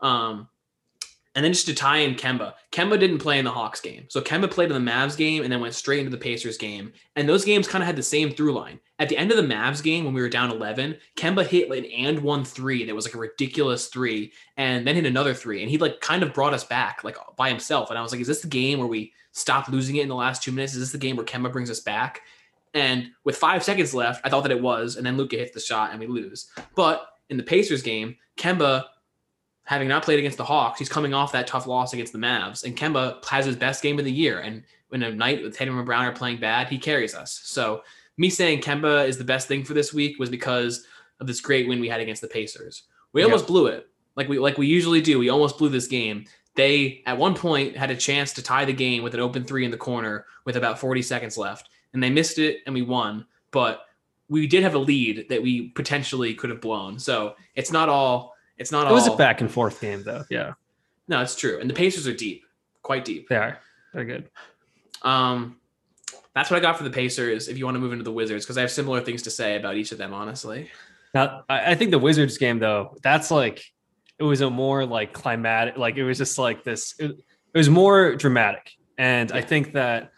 Um, 0.00 0.48
and 1.34 1.42
then 1.42 1.52
just 1.52 1.66
to 1.66 1.74
tie 1.74 1.98
in 1.98 2.14
Kemba, 2.14 2.52
Kemba 2.72 3.00
didn't 3.00 3.18
play 3.18 3.38
in 3.38 3.44
the 3.46 3.50
Hawks 3.50 3.80
game. 3.80 4.04
So 4.08 4.20
Kemba 4.20 4.50
played 4.50 4.70
in 4.70 4.84
the 4.84 4.90
Mavs 4.90 5.16
game 5.16 5.42
and 5.42 5.50
then 5.50 5.60
went 5.60 5.74
straight 5.74 6.00
into 6.00 6.10
the 6.10 6.18
Pacers 6.18 6.58
game. 6.58 6.92
And 7.16 7.26
those 7.26 7.44
games 7.44 7.66
kind 7.66 7.82
of 7.82 7.86
had 7.86 7.96
the 7.96 8.02
same 8.02 8.30
through 8.30 8.52
line. 8.52 8.78
At 8.98 9.08
the 9.08 9.16
end 9.16 9.30
of 9.30 9.38
the 9.38 9.54
Mavs 9.54 9.82
game, 9.82 10.04
when 10.04 10.12
we 10.12 10.20
were 10.20 10.28
down 10.28 10.50
11, 10.50 10.96
Kemba 11.16 11.46
hit 11.46 11.70
an 11.70 11.86
and 11.86 12.18
one 12.20 12.44
three 12.44 12.84
that 12.84 12.94
was 12.94 13.06
like 13.06 13.14
a 13.14 13.18
ridiculous 13.18 13.86
three, 13.86 14.32
and 14.58 14.86
then 14.86 14.94
hit 14.94 15.06
another 15.06 15.32
three. 15.32 15.62
And 15.62 15.70
he 15.70 15.78
like 15.78 16.02
kind 16.02 16.22
of 16.22 16.34
brought 16.34 16.52
us 16.52 16.64
back 16.64 17.02
like 17.02 17.16
by 17.36 17.48
himself. 17.48 17.88
And 17.88 17.98
I 17.98 18.02
was 18.02 18.12
like, 18.12 18.20
is 18.20 18.26
this 18.26 18.42
the 18.42 18.48
game 18.48 18.78
where 18.78 18.88
we 18.88 19.14
stop 19.32 19.68
losing 19.70 19.96
it 19.96 20.02
in 20.02 20.08
the 20.08 20.14
last 20.14 20.42
two 20.42 20.52
minutes? 20.52 20.74
Is 20.74 20.80
this 20.80 20.92
the 20.92 20.98
game 20.98 21.16
where 21.16 21.24
Kemba 21.24 21.50
brings 21.50 21.70
us 21.70 21.80
back? 21.80 22.20
And 22.74 23.10
with 23.24 23.36
five 23.36 23.62
seconds 23.62 23.94
left, 23.94 24.24
I 24.24 24.30
thought 24.30 24.42
that 24.42 24.52
it 24.52 24.62
was. 24.62 24.96
And 24.96 25.04
then 25.04 25.16
Luka 25.16 25.36
hits 25.36 25.52
the 25.52 25.60
shot 25.60 25.90
and 25.90 26.00
we 26.00 26.06
lose. 26.06 26.48
But 26.74 27.06
in 27.28 27.36
the 27.36 27.42
Pacers 27.42 27.82
game, 27.82 28.16
Kemba 28.36 28.84
having 29.64 29.88
not 29.88 30.02
played 30.02 30.18
against 30.18 30.38
the 30.38 30.44
Hawks, 30.44 30.78
he's 30.78 30.88
coming 30.88 31.14
off 31.14 31.32
that 31.32 31.46
tough 31.46 31.66
loss 31.66 31.92
against 31.92 32.12
the 32.12 32.18
Mavs. 32.18 32.64
And 32.64 32.76
Kemba 32.76 33.24
has 33.26 33.46
his 33.46 33.56
best 33.56 33.82
game 33.82 33.98
of 33.98 34.04
the 34.04 34.12
year. 34.12 34.40
And 34.40 34.64
when 34.88 35.02
a 35.02 35.14
night 35.14 35.42
with 35.42 35.56
Tatum 35.56 35.76
and 35.76 35.86
Brown 35.86 36.04
are 36.04 36.12
playing 36.12 36.40
bad, 36.40 36.68
he 36.68 36.78
carries 36.78 37.14
us. 37.14 37.40
So 37.44 37.82
me 38.16 38.30
saying 38.30 38.60
Kemba 38.60 39.06
is 39.06 39.18
the 39.18 39.24
best 39.24 39.48
thing 39.48 39.64
for 39.64 39.74
this 39.74 39.92
week 39.92 40.18
was 40.18 40.30
because 40.30 40.86
of 41.20 41.26
this 41.26 41.40
great 41.40 41.68
win 41.68 41.80
we 41.80 41.88
had 41.88 42.00
against 42.00 42.22
the 42.22 42.28
Pacers. 42.28 42.84
We 43.12 43.22
almost 43.22 43.46
blew 43.46 43.66
it. 43.66 43.86
Like 44.16 44.28
we 44.28 44.38
like 44.38 44.58
we 44.58 44.66
usually 44.66 45.00
do. 45.00 45.18
We 45.18 45.30
almost 45.30 45.58
blew 45.58 45.68
this 45.68 45.86
game. 45.86 46.26
They 46.54 47.02
at 47.06 47.16
one 47.16 47.34
point 47.34 47.76
had 47.76 47.90
a 47.90 47.96
chance 47.96 48.32
to 48.34 48.42
tie 48.42 48.64
the 48.64 48.72
game 48.72 49.02
with 49.02 49.14
an 49.14 49.20
open 49.20 49.44
three 49.44 49.64
in 49.64 49.70
the 49.70 49.76
corner 49.78 50.26
with 50.44 50.56
about 50.56 50.78
40 50.78 51.00
seconds 51.00 51.38
left. 51.38 51.70
And 51.94 52.02
they 52.02 52.10
missed 52.10 52.38
it 52.38 52.60
and 52.66 52.74
we 52.74 52.82
won. 52.82 53.26
But 53.50 53.84
we 54.28 54.46
did 54.46 54.62
have 54.62 54.74
a 54.74 54.78
lead 54.78 55.26
that 55.28 55.42
we 55.42 55.68
potentially 55.68 56.34
could 56.34 56.50
have 56.50 56.60
blown. 56.60 56.98
So 56.98 57.34
it's 57.54 57.70
not 57.70 57.88
all 57.88 58.32
it's 58.58 58.72
not 58.72 58.86
all. 58.86 58.92
it 58.92 58.94
was 58.94 59.06
a 59.08 59.16
back 59.16 59.40
and 59.40 59.50
forth 59.50 59.80
game 59.80 60.02
though. 60.02 60.24
Yeah, 60.30 60.54
no, 61.08 61.20
it's 61.20 61.34
true. 61.34 61.58
And 61.60 61.68
the 61.68 61.74
Pacers 61.74 62.06
are 62.06 62.14
deep, 62.14 62.44
quite 62.82 63.04
deep. 63.04 63.28
they 63.28 63.36
are. 63.36 63.58
They're 63.92 64.04
good. 64.04 64.30
Um, 65.02 65.56
that's 66.34 66.50
what 66.50 66.58
I 66.58 66.60
got 66.60 66.78
for 66.78 66.84
the 66.84 66.90
Pacers. 66.90 67.48
If 67.48 67.58
you 67.58 67.64
want 67.64 67.74
to 67.74 67.80
move 67.80 67.92
into 67.92 68.04
the 68.04 68.12
Wizards, 68.12 68.44
because 68.44 68.56
I 68.56 68.62
have 68.62 68.70
similar 68.70 69.00
things 69.00 69.22
to 69.22 69.30
say 69.30 69.56
about 69.56 69.76
each 69.76 69.92
of 69.92 69.98
them, 69.98 70.14
honestly. 70.14 70.70
Now, 71.14 71.44
I 71.48 71.74
think 71.74 71.90
the 71.90 71.98
Wizards 71.98 72.38
game 72.38 72.58
though, 72.58 72.96
that's 73.02 73.30
like 73.30 73.64
it 74.18 74.22
was 74.22 74.40
a 74.40 74.48
more 74.48 74.86
like 74.86 75.12
climatic, 75.12 75.76
like 75.76 75.96
it 75.96 76.04
was 76.04 76.18
just 76.18 76.38
like 76.38 76.64
this. 76.64 76.94
It, 76.98 77.10
it 77.10 77.58
was 77.58 77.68
more 77.68 78.16
dramatic, 78.16 78.72
and 78.96 79.30
I 79.32 79.42
think 79.42 79.72
that 79.72 80.12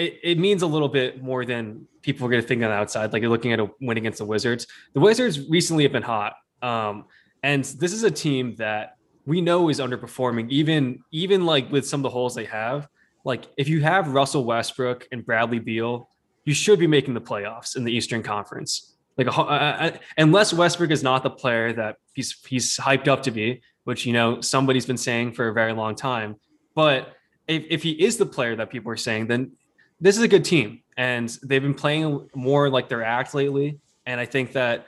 it, 0.00 0.20
it 0.22 0.38
means 0.38 0.62
a 0.62 0.66
little 0.66 0.88
bit 0.88 1.22
more 1.22 1.44
than 1.44 1.86
people 2.02 2.26
are 2.26 2.30
going 2.30 2.42
to 2.42 2.48
think 2.48 2.62
on 2.62 2.70
the 2.70 2.74
outside. 2.74 3.12
Like 3.12 3.22
you're 3.22 3.30
looking 3.30 3.52
at 3.52 3.60
a 3.60 3.70
win 3.80 3.98
against 3.98 4.18
the 4.18 4.24
Wizards. 4.24 4.66
The 4.94 5.00
Wizards 5.00 5.48
recently 5.48 5.82
have 5.84 5.92
been 5.92 6.02
hot, 6.02 6.34
um, 6.62 7.04
and 7.42 7.64
this 7.64 7.92
is 7.92 8.02
a 8.02 8.10
team 8.10 8.56
that 8.56 8.96
we 9.26 9.40
know 9.40 9.68
is 9.68 9.78
underperforming, 9.78 10.48
even 10.50 11.00
even 11.12 11.44
like 11.44 11.70
with 11.70 11.86
some 11.86 12.00
of 12.00 12.02
the 12.04 12.10
holes 12.10 12.34
they 12.34 12.46
have. 12.46 12.88
Like 13.24 13.44
if 13.58 13.68
you 13.68 13.82
have 13.82 14.08
Russell 14.08 14.44
Westbrook 14.44 15.06
and 15.12 15.24
Bradley 15.24 15.58
Beal, 15.58 16.08
you 16.44 16.54
should 16.54 16.78
be 16.78 16.86
making 16.86 17.14
the 17.14 17.20
playoffs 17.20 17.76
in 17.76 17.84
the 17.84 17.92
Eastern 17.92 18.22
Conference. 18.22 18.96
Like, 19.18 20.00
unless 20.16 20.54
Westbrook 20.54 20.90
is 20.90 21.02
not 21.02 21.22
the 21.22 21.30
player 21.30 21.74
that 21.74 21.96
he's 22.14 22.32
he's 22.46 22.78
hyped 22.78 23.06
up 23.06 23.22
to 23.24 23.30
be, 23.30 23.60
which 23.84 24.06
you 24.06 24.14
know 24.14 24.40
somebody's 24.40 24.86
been 24.86 24.96
saying 24.96 25.32
for 25.32 25.48
a 25.48 25.52
very 25.52 25.74
long 25.74 25.94
time. 25.94 26.36
But 26.74 27.14
if, 27.46 27.64
if 27.68 27.82
he 27.82 27.90
is 27.90 28.16
the 28.16 28.26
player 28.26 28.56
that 28.56 28.70
people 28.70 28.90
are 28.92 28.96
saying, 28.96 29.26
then 29.26 29.52
this 30.00 30.16
is 30.16 30.22
a 30.22 30.28
good 30.28 30.44
team, 30.44 30.82
and 30.96 31.28
they've 31.42 31.62
been 31.62 31.74
playing 31.74 32.28
more 32.34 32.70
like 32.70 32.88
their 32.88 33.02
act 33.04 33.34
lately. 33.34 33.78
And 34.06 34.18
I 34.20 34.24
think 34.26 34.52
that 34.52 34.86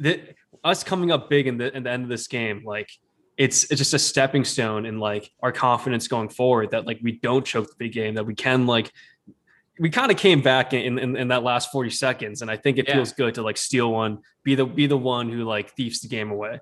that 0.00 0.34
us 0.62 0.84
coming 0.84 1.10
up 1.10 1.30
big 1.30 1.46
in 1.46 1.56
the 1.58 1.74
in 1.76 1.82
the 1.84 1.90
end 1.90 2.02
of 2.02 2.08
this 2.08 2.26
game, 2.26 2.62
like 2.64 2.90
it's 3.38 3.64
it's 3.70 3.78
just 3.78 3.94
a 3.94 3.98
stepping 3.98 4.44
stone 4.44 4.84
in 4.86 4.98
like 4.98 5.30
our 5.42 5.52
confidence 5.52 6.08
going 6.08 6.28
forward. 6.28 6.70
That 6.72 6.86
like 6.86 7.00
we 7.02 7.12
don't 7.12 7.44
choke 7.44 7.68
the 7.68 7.76
big 7.78 7.92
game, 7.92 8.14
that 8.14 8.26
we 8.26 8.34
can 8.34 8.66
like 8.66 8.92
we 9.78 9.88
kind 9.88 10.10
of 10.12 10.18
came 10.18 10.42
back 10.42 10.74
in, 10.74 10.98
in 10.98 11.16
in 11.16 11.28
that 11.28 11.42
last 11.42 11.72
40 11.72 11.88
seconds 11.88 12.42
and 12.42 12.50
i 12.50 12.56
think 12.56 12.76
it 12.76 12.86
Yeah. 12.86 12.96
feels 12.96 13.12
good 13.14 13.34
to 13.36 13.42
like 13.42 13.56
steal 13.56 13.90
one 13.90 14.18
be 14.44 14.54
the 14.54 14.66
be 14.66 14.86
the 14.86 14.98
one 14.98 15.30
who 15.30 15.44
like 15.44 15.70
thieves 15.70 16.00
the 16.00 16.08
game 16.08 16.30
away 16.30 16.60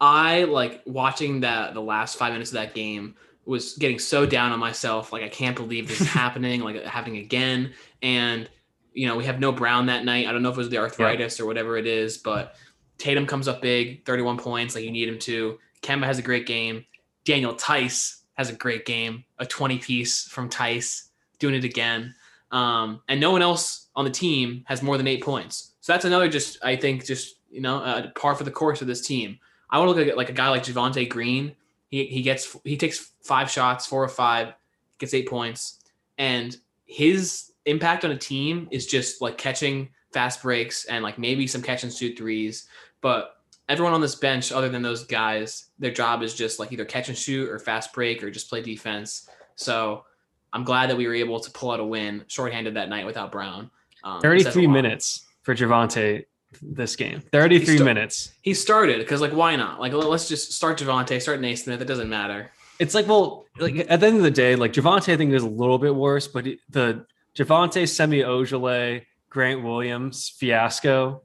I 0.00 0.44
like 0.44 0.82
watching 0.86 1.40
that 1.40 1.74
the 1.74 1.80
last 1.82 2.16
five 2.18 2.32
minutes 2.32 2.50
of 2.50 2.54
that 2.54 2.74
game 2.74 3.14
was 3.44 3.74
getting 3.76 3.98
so 3.98 4.26
down 4.26 4.52
on 4.52 4.58
myself. 4.58 5.12
Like 5.12 5.22
I 5.22 5.28
can't 5.28 5.56
believe 5.56 5.88
this 5.88 6.00
is 6.00 6.08
happening, 6.22 6.60
like 6.60 6.84
happening 6.84 7.18
again. 7.18 7.72
And 8.02 8.48
you 8.92 9.06
know, 9.06 9.16
we 9.16 9.24
have 9.24 9.38
no 9.40 9.52
Brown 9.52 9.86
that 9.86 10.04
night. 10.04 10.26
I 10.26 10.32
don't 10.32 10.42
know 10.42 10.50
if 10.50 10.56
it 10.56 10.58
was 10.58 10.68
the 10.68 10.78
arthritis 10.78 11.38
yeah. 11.38 11.44
or 11.44 11.46
whatever 11.46 11.76
it 11.76 11.86
is, 11.86 12.18
but 12.18 12.56
Tatum 12.98 13.26
comes 13.26 13.48
up 13.48 13.62
big, 13.62 14.04
31 14.04 14.38
points, 14.38 14.74
like 14.74 14.84
you 14.84 14.90
need 14.90 15.08
him 15.08 15.18
to. 15.20 15.58
Kemba 15.82 16.04
has 16.04 16.18
a 16.18 16.22
great 16.22 16.46
game. 16.46 16.84
Daniel 17.24 17.54
Theis 17.54 18.22
has 18.34 18.50
a 18.50 18.54
great 18.54 18.86
game, 18.86 19.24
a 19.38 19.46
20 19.46 19.78
piece 19.78 20.24
from 20.24 20.48
Theis, 20.48 21.08
doing 21.38 21.54
it 21.54 21.64
again. 21.64 22.14
Um, 22.50 23.02
and 23.08 23.20
no 23.20 23.30
one 23.30 23.42
else 23.42 23.88
on 23.94 24.04
the 24.04 24.10
team 24.10 24.64
has 24.66 24.82
more 24.82 24.96
than 24.96 25.06
eight 25.06 25.22
points. 25.22 25.74
So 25.80 25.92
that's 25.92 26.04
another 26.04 26.28
just, 26.28 26.58
I 26.62 26.76
think, 26.76 27.04
just, 27.06 27.36
you 27.50 27.60
know, 27.60 27.76
a 27.76 28.12
par 28.16 28.34
for 28.34 28.44
the 28.44 28.50
course 28.50 28.80
of 28.82 28.86
this 28.86 29.06
team. 29.06 29.38
I 29.70 29.78
want 29.78 29.90
to 29.90 29.94
look 29.94 30.08
at 30.08 30.16
like 30.16 30.30
a 30.30 30.34
guy 30.34 30.48
like 30.48 30.64
Javonte 30.64 31.08
Green. 31.08 31.54
He, 31.90 32.06
he 32.06 32.22
gets, 32.22 32.56
he 32.64 32.76
takes 32.76 33.12
five 33.22 33.50
shots, 33.50 33.86
four 33.86 34.02
or 34.02 34.08
five, 34.08 34.54
gets 34.98 35.12
eight 35.12 35.28
points. 35.28 35.80
And 36.18 36.56
his 36.86 37.52
impact 37.66 38.04
on 38.04 38.10
a 38.10 38.16
team 38.16 38.68
is 38.70 38.86
just 38.86 39.20
like 39.20 39.38
catching 39.38 39.90
fast 40.12 40.42
breaks 40.42 40.84
and 40.86 41.02
like 41.02 41.18
maybe 41.18 41.46
some 41.46 41.62
catch 41.62 41.82
and 41.82 41.92
shoot 41.92 42.16
threes. 42.16 42.68
But 43.00 43.36
everyone 43.68 43.94
on 43.94 44.00
this 44.00 44.16
bench, 44.16 44.52
other 44.52 44.68
than 44.68 44.82
those 44.82 45.04
guys, 45.04 45.66
their 45.78 45.92
job 45.92 46.22
is 46.22 46.34
just 46.34 46.58
like 46.58 46.72
either 46.72 46.84
catch 46.84 47.08
and 47.08 47.16
shoot 47.16 47.48
or 47.48 47.58
fast 47.58 47.92
break 47.92 48.22
or 48.22 48.30
just 48.30 48.48
play 48.48 48.62
defense. 48.62 49.28
So 49.54 50.04
I'm 50.52 50.64
glad 50.64 50.90
that 50.90 50.96
we 50.96 51.06
were 51.06 51.14
able 51.14 51.40
to 51.40 51.50
pull 51.50 51.70
out 51.70 51.80
a 51.80 51.84
win 51.84 52.24
shorthanded 52.26 52.74
that 52.74 52.88
night 52.88 53.06
without 53.06 53.30
Brown. 53.30 53.70
Um, 54.02 54.20
33 54.20 54.66
minutes 54.66 55.26
for 55.42 55.54
Javonte 55.54 56.24
this 56.62 56.96
game. 56.96 57.22
33 57.32 57.66
st- 57.66 57.84
minutes. 57.84 58.34
He 58.42 58.54
started 58.54 58.98
because 58.98 59.20
like 59.20 59.32
why 59.32 59.56
not? 59.56 59.80
Like 59.80 59.92
let's 59.92 60.28
just 60.28 60.52
start 60.52 60.78
Javonte, 60.78 61.20
start 61.20 61.40
Nesmith. 61.40 61.80
It 61.80 61.86
doesn't 61.86 62.08
matter. 62.08 62.50
It's 62.78 62.94
like 62.94 63.06
well, 63.06 63.46
like 63.58 63.86
at 63.88 64.00
the 64.00 64.06
end 64.06 64.16
of 64.16 64.22
the 64.22 64.30
day, 64.30 64.56
like 64.56 64.72
Javonte 64.72 65.12
I 65.12 65.16
think 65.16 65.32
is 65.32 65.42
a 65.42 65.48
little 65.48 65.78
bit 65.78 65.94
worse, 65.94 66.26
but 66.26 66.44
the 66.68 67.04
Javonte 67.36 67.88
Semi 67.88 68.20
Ojeleye 68.20 69.04
Grant 69.28 69.62
Williams 69.62 70.30
fiasco 70.38 71.22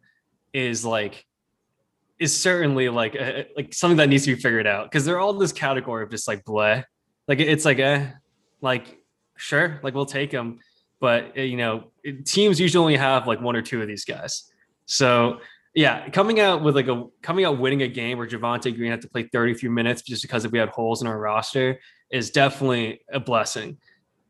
is 0.54 0.86
like 0.86 1.26
is 2.20 2.40
certainly 2.40 2.88
like 2.90 3.16
a, 3.16 3.48
like 3.56 3.74
something 3.74 3.98
that 3.98 4.10
needs 4.10 4.24
to 4.26 4.36
be 4.36 4.42
figured 4.42 4.68
out 4.68 4.90
because 4.90 5.06
they're 5.06 5.20
all 5.20 5.32
in 5.32 5.40
this 5.40 5.52
category 5.52 6.04
of 6.04 6.10
just 6.10 6.28
like 6.28 6.46
bleh. 6.46 6.84
Like 7.28 7.40
it's 7.40 7.66
like 7.66 7.80
eh, 7.80 8.08
like 8.62 9.00
sure, 9.38 9.80
like 9.84 9.94
we'll 9.94 10.06
take 10.06 10.32
them, 10.32 10.60
but 11.00 11.34
eh, 11.36 11.44
you 11.44 11.58
know 11.58 11.92
teams 12.26 12.60
usually 12.60 12.82
only 12.82 12.96
have 12.96 13.28
like 13.28 13.42
one 13.42 13.56
or 13.56 13.62
two 13.62 13.82
of 13.82 13.88
these 13.88 14.06
guys. 14.06 14.52
So 14.86 15.40
yeah, 15.76 16.10
coming 16.10 16.40
out 16.40 16.64
with 16.64 16.76
like 16.76 16.88
a 16.88 17.06
coming 17.22 17.46
out 17.46 17.60
winning 17.60 17.82
a 17.82 17.88
game 17.88 18.18
where 18.18 18.28
Javonte 18.28 18.76
Green 18.76 18.92
had 18.92 19.02
to 19.02 19.10
play 19.10 19.24
30 19.24 19.56
few 19.56 19.70
minutes 19.70 20.02
just 20.02 20.22
because 20.22 20.46
if 20.46 20.52
we 20.52 20.58
had 20.58 20.70
holes 20.70 21.02
in 21.02 21.08
our 21.08 21.20
roster 21.20 21.80
is 22.10 22.32
definitely 22.32 23.02
a 23.12 23.20
blessing. 23.20 23.78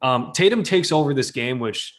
Um, 0.01 0.31
Tatum 0.33 0.63
takes 0.63 0.91
over 0.91 1.13
this 1.13 1.31
game, 1.31 1.59
which 1.59 1.95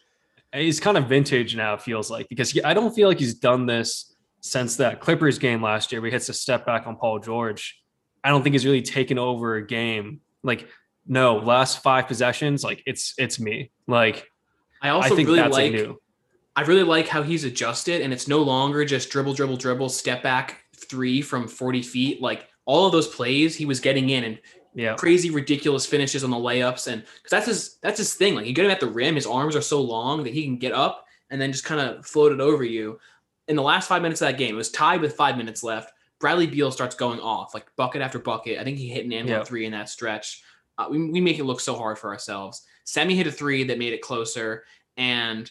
is 0.53 0.81
kind 0.81 0.97
of 0.97 1.09
vintage 1.09 1.55
now. 1.55 1.75
It 1.75 1.83
feels 1.83 2.11
like 2.11 2.29
because 2.29 2.51
he, 2.51 2.63
I 2.63 2.75
don't 2.75 2.95
feel 2.95 3.09
like 3.09 3.21
he's 3.21 3.35
done 3.35 3.67
this 3.67 4.17
since 4.41 4.77
that 4.77 5.01
Clippers 5.01 5.39
game 5.39 5.63
last 5.63 5.93
year. 5.93 6.01
Where 6.01 6.11
he 6.11 6.13
hits 6.13 6.29
a 6.29 6.35
step 6.35 6.67
back 6.67 6.87
on 6.87 6.97
Paul 6.97 7.21
George. 7.21 7.81
I 8.25 8.31
don't 8.31 8.43
think 8.43 8.55
he's 8.55 8.67
really 8.67 8.83
taken 8.83 9.19
over 9.19 9.57
a 9.57 9.67
game. 9.67 10.21
Like 10.43 10.69
no, 11.07 11.37
last 11.37 11.83
five 11.85 12.09
possessions, 12.09 12.65
like 12.65 12.83
it's 12.85 13.15
it's 13.17 13.39
me. 13.39 13.71
Like 13.87 14.29
I 14.83 14.89
also 14.89 15.17
I 15.17 15.19
really 15.23 15.49
like. 15.49 15.73
New. 15.73 16.01
I 16.57 16.63
really 16.63 16.83
like 16.83 17.07
how 17.07 17.23
he's 17.23 17.45
adjusted, 17.45 18.01
and 18.01 18.13
it's 18.13 18.27
no 18.27 18.43
longer 18.43 18.85
just 18.85 19.11
dribble, 19.11 19.35
dribble, 19.35 19.59
dribble, 19.59 19.91
step 19.91 20.23
back 20.23 20.65
three 20.75 21.21
from 21.21 21.47
40 21.47 21.83
feet. 21.83 22.23
Like 22.23 22.49
all 22.65 22.87
of 22.87 22.93
those 22.93 23.07
plays, 23.07 23.55
he 23.55 23.67
was 23.67 23.79
getting 23.79 24.09
in 24.09 24.25
and 24.25 24.39
yeah. 24.75 24.95
crazy, 24.95 25.31
ridiculous 25.31 25.85
finishes 25.85 26.25
on 26.25 26.31
the 26.31 26.37
layups, 26.37 26.91
and 26.91 27.03
because 27.03 27.31
that's 27.31 27.47
his 27.47 27.77
that's 27.83 27.99
his 27.99 28.15
thing. 28.15 28.35
Like 28.35 28.47
you 28.47 28.55
get 28.55 28.65
him 28.65 28.71
at 28.71 28.81
the 28.81 28.89
rim, 28.89 29.15
his 29.15 29.27
arms 29.27 29.55
are 29.55 29.61
so 29.61 29.83
long 29.83 30.25
that 30.25 30.33
he 30.33 30.45
can 30.45 30.57
get 30.57 30.73
up 30.73 31.07
and 31.31 31.41
then 31.41 31.53
just 31.53 31.65
kind 31.65 31.81
of 31.81 32.07
float 32.07 32.33
it 32.33 32.41
over 32.41 32.65
you. 32.65 32.99
In 33.49 33.57
the 33.57 33.63
last 33.63 33.89
five 33.89 34.03
minutes 34.03 34.23
of 34.23 34.29
that 34.29 34.39
game, 34.39 34.55
it 34.55 34.59
was 34.59 34.71
tied 34.71 35.01
with 35.01 35.15
five 35.15 35.37
minutes 35.37 35.63
left. 35.63 35.93
Bradley 36.19 36.47
Beal 36.47 36.71
starts 36.73 36.95
going 36.95 37.21
off 37.21 37.53
like 37.53 37.67
bucket 37.77 38.01
after 38.01 38.19
bucket. 38.19 38.59
I 38.59 38.65
think 38.65 38.79
he 38.79 38.89
hit 38.89 39.05
an 39.05 39.13
and 39.13 39.29
yeah. 39.29 39.45
three 39.45 39.67
in 39.67 39.73
that 39.73 39.91
stretch. 39.91 40.43
Uh, 40.79 40.87
we, 40.91 41.11
we 41.11 41.21
make 41.21 41.39
it 41.39 41.45
look 41.45 41.61
so 41.61 41.75
hard 41.75 41.99
for 41.99 42.11
ourselves. 42.11 42.63
Semi 42.85 43.15
hit 43.15 43.27
a 43.27 43.33
three 43.33 43.65
that 43.65 43.79
made 43.79 43.93
it 43.93 44.01
closer, 44.03 44.65
and 44.97 45.51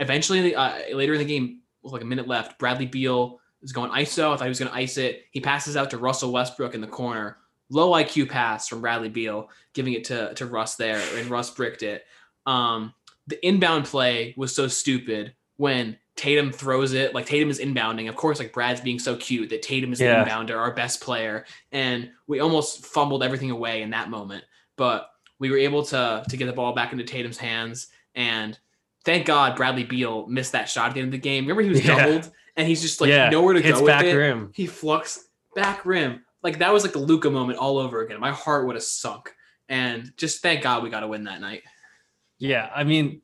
eventually, 0.00 0.54
uh, 0.54 0.94
later 0.94 1.12
in 1.12 1.18
the 1.18 1.24
game, 1.24 1.60
with 1.82 1.92
like 1.92 2.02
a 2.02 2.06
minute 2.06 2.26
left, 2.26 2.58
Bradley 2.58 2.86
Beal 2.86 3.40
is 3.62 3.72
going 3.72 3.90
ISO. 3.90 4.32
I 4.32 4.36
thought 4.36 4.44
he 4.44 4.48
was 4.48 4.58
going 4.58 4.70
to 4.70 4.76
ice 4.76 4.96
it. 4.96 5.24
He 5.30 5.40
passes 5.40 5.76
out 5.76 5.90
to 5.90 5.98
Russell 5.98 6.32
Westbrook 6.32 6.74
in 6.74 6.80
the 6.80 6.86
corner. 6.86 7.38
Low 7.68 7.92
IQ 7.92 8.28
pass 8.28 8.66
from 8.66 8.80
Bradley 8.80 9.08
Beal, 9.08 9.48
giving 9.74 9.92
it 9.92 10.04
to 10.04 10.34
to 10.34 10.46
Russ 10.46 10.74
there, 10.74 11.00
and 11.14 11.30
Russ 11.30 11.50
bricked 11.50 11.82
it. 11.82 12.04
Um, 12.44 12.94
the 13.28 13.44
inbound 13.46 13.84
play 13.84 14.34
was 14.36 14.54
so 14.54 14.66
stupid 14.66 15.34
when 15.56 15.96
Tatum 16.16 16.50
throws 16.50 16.92
it 16.92 17.14
like 17.14 17.26
Tatum 17.26 17.48
is 17.48 17.60
inbounding. 17.60 18.08
Of 18.08 18.16
course, 18.16 18.40
like 18.40 18.52
Brad's 18.52 18.80
being 18.80 18.98
so 18.98 19.16
cute 19.16 19.50
that 19.50 19.62
Tatum 19.62 19.92
is 19.92 20.00
yeah. 20.00 20.24
the 20.24 20.30
inbounder, 20.30 20.58
our 20.58 20.74
best 20.74 21.00
player, 21.00 21.46
and 21.70 22.10
we 22.26 22.40
almost 22.40 22.84
fumbled 22.84 23.22
everything 23.22 23.50
away 23.50 23.82
in 23.82 23.90
that 23.90 24.10
moment. 24.10 24.44
But 24.76 25.08
we 25.38 25.50
were 25.50 25.58
able 25.58 25.84
to 25.86 26.24
to 26.28 26.36
get 26.36 26.46
the 26.46 26.52
ball 26.52 26.74
back 26.74 26.92
into 26.92 27.04
Tatum's 27.04 27.38
hands, 27.38 27.88
and 28.16 28.58
thank 29.04 29.26
God 29.26 29.56
Bradley 29.56 29.84
Beal 29.84 30.26
missed 30.26 30.52
that 30.52 30.68
shot 30.68 30.88
at 30.88 30.94
the 30.94 31.00
end 31.00 31.08
of 31.08 31.12
the 31.12 31.18
game. 31.18 31.44
Remember 31.44 31.62
he 31.62 31.68
was 31.68 31.84
yeah. 31.84 31.96
doubled 31.96 32.30
and 32.56 32.66
he's 32.66 32.82
just 32.82 33.00
like 33.00 33.08
yeah. 33.08 33.30
nowhere 33.30 33.54
to 33.54 33.60
Hits 33.60 33.78
go 33.78 33.84
with 33.84 34.02
it. 34.02 34.14
Rim. 34.14 34.50
He 34.54 34.66
flux 34.66 35.28
back 35.54 35.84
rim. 35.84 36.24
Like 36.42 36.58
that 36.58 36.72
was 36.72 36.82
like 36.82 36.92
the 36.92 36.98
Luka 36.98 37.30
moment 37.30 37.58
all 37.58 37.78
over 37.78 38.00
again. 38.02 38.20
My 38.20 38.32
heart 38.32 38.66
would 38.66 38.76
have 38.76 38.84
sunk. 38.84 39.30
And 39.68 40.10
just 40.16 40.42
thank 40.42 40.62
God 40.62 40.82
we 40.82 40.90
got 40.90 41.00
to 41.00 41.08
win 41.08 41.24
that 41.24 41.40
night. 41.40 41.62
Yeah, 42.38 42.68
I 42.74 42.84
mean, 42.84 43.20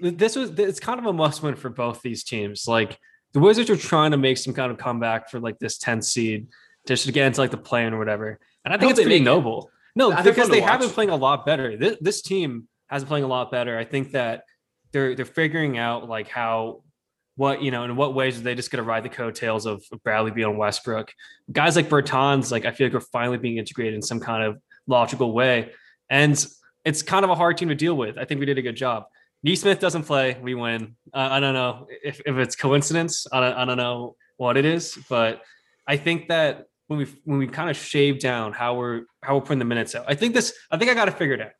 this 0.00 0.34
was 0.34 0.50
it's 0.58 0.80
kind 0.80 0.98
of 0.98 1.06
a 1.06 1.12
must 1.12 1.42
win 1.42 1.54
for 1.54 1.68
both 1.68 2.02
these 2.02 2.24
teams. 2.24 2.66
Like 2.66 2.98
the 3.32 3.40
Wizards 3.40 3.70
are 3.70 3.76
trying 3.76 4.10
to 4.10 4.16
make 4.16 4.38
some 4.38 4.52
kind 4.52 4.72
of 4.72 4.78
comeback 4.78 5.30
for 5.30 5.38
like 5.38 5.58
this 5.58 5.78
10th 5.78 6.04
seed 6.04 6.48
just 6.88 7.06
to 7.06 7.12
get 7.12 7.26
into 7.26 7.40
like 7.40 7.50
the 7.52 7.56
play 7.56 7.84
or 7.84 7.98
whatever. 7.98 8.40
And 8.64 8.74
I 8.74 8.78
think 8.78 8.88
I 8.88 8.92
it's 8.92 9.00
pretty 9.00 9.20
noble. 9.20 9.66
It. 9.66 9.98
No, 9.98 10.22
because 10.22 10.48
they 10.48 10.60
have 10.60 10.80
been 10.80 10.90
playing 10.90 11.10
a 11.10 11.16
lot 11.16 11.44
better. 11.46 11.76
This, 11.76 11.96
this 12.00 12.22
team 12.22 12.66
has 12.92 13.02
been 13.02 13.08
playing 13.08 13.24
a 13.24 13.28
lot 13.28 13.50
better. 13.50 13.78
I 13.78 13.84
think 13.84 14.12
that 14.12 14.44
they're 14.92 15.14
they're 15.14 15.24
figuring 15.24 15.78
out 15.78 16.08
like 16.08 16.28
how 16.28 16.82
what 17.36 17.62
you 17.62 17.70
know 17.70 17.84
in 17.84 17.96
what 17.96 18.14
ways 18.14 18.38
are 18.38 18.42
they 18.42 18.54
just 18.54 18.70
going 18.70 18.82
to 18.82 18.88
ride 18.88 19.02
the 19.02 19.08
coattails 19.08 19.66
of, 19.66 19.82
Bradley 20.04 20.30
Beal 20.30 20.50
and 20.50 20.58
Westbrook. 20.58 21.12
Guys 21.50 21.74
like 21.76 21.88
Bertans, 21.88 22.52
like 22.52 22.66
I 22.66 22.70
feel 22.70 22.86
like 22.86 22.94
are 22.94 23.00
finally 23.00 23.38
being 23.38 23.56
integrated 23.56 23.94
in 23.94 24.02
some 24.02 24.20
kind 24.20 24.44
of 24.44 24.60
logical 24.86 25.32
way, 25.32 25.72
and 26.10 26.46
it's 26.84 27.02
kind 27.02 27.24
of 27.24 27.30
a 27.30 27.34
hard 27.34 27.56
team 27.56 27.68
to 27.68 27.74
deal 27.74 27.96
with. 27.96 28.18
I 28.18 28.24
think 28.24 28.40
we 28.40 28.46
did 28.46 28.58
a 28.58 28.62
good 28.62 28.76
job. 28.76 29.04
Nesmith 29.42 29.80
doesn't 29.80 30.04
play, 30.04 30.36
we 30.40 30.54
win. 30.54 30.94
Uh, 31.12 31.28
I 31.32 31.40
don't 31.40 31.54
know 31.54 31.88
if, 32.04 32.20
if 32.24 32.36
it's 32.36 32.54
coincidence. 32.54 33.26
I 33.32 33.40
don't, 33.40 33.54
I 33.54 33.64
don't 33.64 33.76
know 33.76 34.14
what 34.36 34.56
it 34.56 34.64
is, 34.64 34.96
but 35.08 35.42
I 35.86 35.96
think 35.96 36.28
that 36.28 36.66
when 36.86 36.98
we 37.00 37.06
when 37.24 37.38
we 37.38 37.46
kind 37.46 37.70
of 37.70 37.76
shave 37.76 38.20
down 38.20 38.52
how 38.52 38.74
we're 38.74 39.02
how 39.22 39.34
we're 39.36 39.40
putting 39.40 39.58
the 39.58 39.64
minutes 39.64 39.94
out, 39.94 40.04
I 40.06 40.14
think 40.14 40.34
this. 40.34 40.52
I 40.70 40.76
think 40.76 40.90
I 40.90 40.94
got 40.94 41.06
to 41.06 41.12
figure 41.12 41.34
it 41.34 41.40
out 41.40 41.52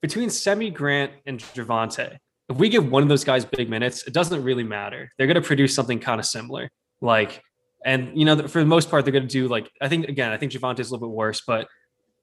between 0.00 0.30
Semi 0.30 0.70
Grant 0.70 1.12
and 1.26 1.40
Javonte. 1.40 2.16
If 2.48 2.56
we 2.56 2.68
give 2.68 2.90
one 2.90 3.02
of 3.02 3.08
those 3.08 3.24
guys 3.24 3.44
big 3.44 3.68
minutes, 3.68 4.06
it 4.06 4.14
doesn't 4.14 4.42
really 4.42 4.64
matter. 4.64 5.10
They're 5.16 5.26
going 5.26 5.34
to 5.34 5.46
produce 5.46 5.74
something 5.74 6.00
kind 6.00 6.18
of 6.18 6.26
similar. 6.26 6.70
Like, 7.00 7.42
and 7.84 8.16
you 8.18 8.24
know, 8.24 8.48
for 8.48 8.60
the 8.60 8.66
most 8.66 8.90
part, 8.90 9.04
they're 9.04 9.12
going 9.12 9.28
to 9.28 9.32
do 9.32 9.48
like 9.48 9.70
I 9.80 9.88
think 9.88 10.08
again. 10.08 10.32
I 10.32 10.36
think 10.36 10.52
Javonte 10.52 10.80
is 10.80 10.90
a 10.90 10.94
little 10.94 11.08
bit 11.08 11.14
worse, 11.14 11.42
but 11.46 11.68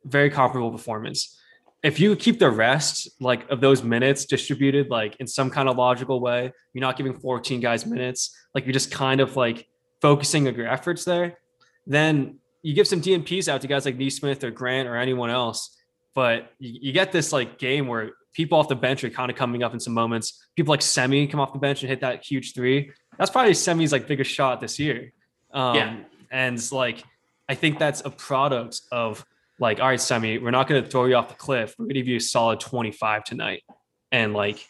very 0.04 0.30
comparable 0.30 0.72
performance 0.72 1.40
if 1.86 2.00
you 2.00 2.16
keep 2.16 2.40
the 2.40 2.50
rest 2.50 3.08
like 3.20 3.48
of 3.52 3.62
those 3.62 3.84
minutes 3.84 4.26
distributed 4.26 4.90
like 4.90 5.16
in 5.20 5.28
some 5.28 5.52
kind 5.52 5.70
of 5.70 5.78
logical 5.78 6.20
way, 6.20 6.52
you're 6.74 6.82
not 6.82 6.98
giving 6.98 7.14
14 7.14 7.60
guys 7.60 7.86
minutes, 7.86 8.36
like 8.56 8.66
you're 8.66 8.74
just 8.74 8.90
kind 8.90 9.22
of 9.22 9.36
like 9.36 9.68
focusing 10.02 10.48
your 10.48 10.68
efforts 10.68 11.06
there, 11.06 11.38
then 11.86 12.40
you 12.64 12.74
give 12.74 12.88
some 12.88 13.02
DNPs 13.02 13.48
out 13.48 13.62
to 13.62 13.68
guys 13.68 13.86
like 13.86 13.98
Nesmith 13.98 14.44
or 14.44 14.50
Grant 14.50 14.90
or 14.90 14.96
anyone 14.98 15.30
else. 15.30 15.75
But 16.16 16.54
you, 16.58 16.80
you 16.82 16.92
get 16.94 17.12
this 17.12 17.32
like 17.32 17.60
game 17.60 17.88
where 17.88 18.14
people 18.34 18.58
off 18.58 18.68
the 18.68 18.76
bench 18.76 19.04
are 19.04 19.10
kind 19.10 19.30
of 19.30 19.38
coming 19.38 19.62
up 19.62 19.74
in 19.74 19.80
some 19.80 19.94
moments. 19.94 20.48
People 20.56 20.72
like 20.72 20.82
Semi 20.82 21.28
come 21.28 21.40
off 21.40 21.54
the 21.54 21.60
bench 21.60 21.84
and 21.84 21.90
hit 21.90 22.02
that 22.02 22.26
huge 22.26 22.54
three. 22.54 22.92
That's 23.20 23.30
probably 23.30 23.54
Semi's 23.54 23.92
like 23.92 24.08
biggest 24.08 24.32
shot 24.32 24.60
this 24.60 24.80
year. 24.80 25.12
Um, 25.54 25.76
yeah. 25.76 25.98
And 26.32 26.72
like, 26.72 27.04
I 27.48 27.56
think 27.56 27.78
that's 27.78 28.02
a 28.04 28.10
product 28.10 28.82
of 28.92 29.26
like, 29.60 29.80
all 29.80 29.88
right, 29.88 30.02
Semi, 30.02 30.38
we're 30.38 30.52
not 30.52 30.68
going 30.68 30.84
to 30.84 30.90
throw 30.90 31.06
you 31.06 31.16
off 31.16 31.30
the 31.30 31.36
cliff. 31.36 31.76
We're 31.78 31.86
going 31.86 31.96
to 31.96 32.02
give 32.02 32.08
you 32.08 32.18
a 32.18 32.22
solid 32.22 32.60
25 32.60 33.24
tonight. 33.24 33.64
And 34.12 34.34
like, 34.34 34.66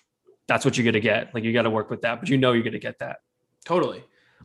that's 0.47 0.63
what 0.65 0.77
you're 0.77 0.83
going 0.83 0.93
to 0.93 0.99
get. 0.99 1.33
Like, 1.33 1.43
you 1.43 1.53
got 1.53 1.63
to 1.63 1.71
work 1.71 1.89
with 1.89 2.01
that, 2.01 2.19
but 2.19 2.29
you 2.29 2.37
know 2.37 2.51
you're 2.51 2.63
going 2.63 2.73
to 2.73 2.79
get 2.79 2.99
that. 2.99 3.17
Totally. 3.65 4.03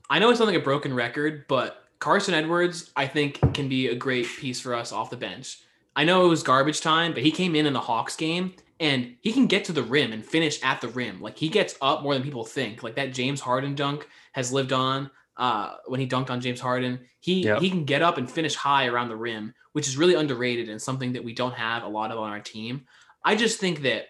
I 0.09 0.19
know 0.19 0.31
it's 0.31 0.39
not 0.39 0.47
like 0.47 0.57
a 0.57 0.61
broken 0.61 0.95
record, 0.95 1.45
but 1.47 1.85
Carson 1.99 2.33
Edwards, 2.33 2.91
I 2.97 3.07
think, 3.07 3.55
can 3.55 3.69
be 3.69 3.89
a 3.89 3.95
great 3.95 4.27
piece 4.27 4.61
for 4.61 4.75
us 4.75 4.93
off 4.93 5.11
the 5.11 5.17
bench. 5.19 5.59
I 5.96 6.05
know 6.05 6.24
it 6.24 6.29
was 6.29 6.42
garbage 6.42 6.81
time, 6.81 7.12
but 7.12 7.22
he 7.22 7.31
came 7.31 7.55
in 7.55 7.66
in 7.66 7.72
the 7.72 7.81
Hawks 7.81 8.16
game 8.16 8.55
and 8.79 9.16
he 9.20 9.33
can 9.33 9.46
get 9.46 9.64
to 9.66 9.72
the 9.72 9.83
rim 9.83 10.12
and 10.12 10.24
finish 10.24 10.62
at 10.62 10.81
the 10.81 10.88
rim. 10.88 11.20
Like 11.20 11.37
he 11.37 11.48
gets 11.48 11.74
up 11.83 12.03
more 12.03 12.14
than 12.14 12.22
people 12.22 12.44
think. 12.44 12.83
Like 12.83 12.94
that 12.96 13.12
James 13.12 13.40
Harden 13.40 13.74
dunk 13.74 14.09
has 14.33 14.53
lived 14.53 14.72
on. 14.72 15.11
uh, 15.37 15.76
when 15.87 15.98
he 16.00 16.07
dunked 16.07 16.29
on 16.29 16.38
James 16.40 16.61
Harden. 16.61 17.00
He 17.20 17.44
Yep. 17.44 17.61
he 17.62 17.70
can 17.70 17.85
get 17.87 18.03
up 18.03 18.18
and 18.18 18.31
finish 18.31 18.55
high 18.55 18.87
around 18.88 19.09
the 19.09 19.16
rim, 19.16 19.55
which 19.72 19.88
is 19.88 19.96
really 19.96 20.14
underrated 20.14 20.68
and 20.68 20.83
something 20.83 21.14
that 21.14 21.24
we 21.24 21.33
don't 21.33 21.55
have 21.55 21.83
a 21.83 21.88
lot 21.88 22.11
of 22.11 22.18
on 22.18 22.29
our 22.29 22.40
team. 22.40 22.85
I 23.24 23.37
just 23.37 23.59
think 23.59 23.81
that 23.83 24.09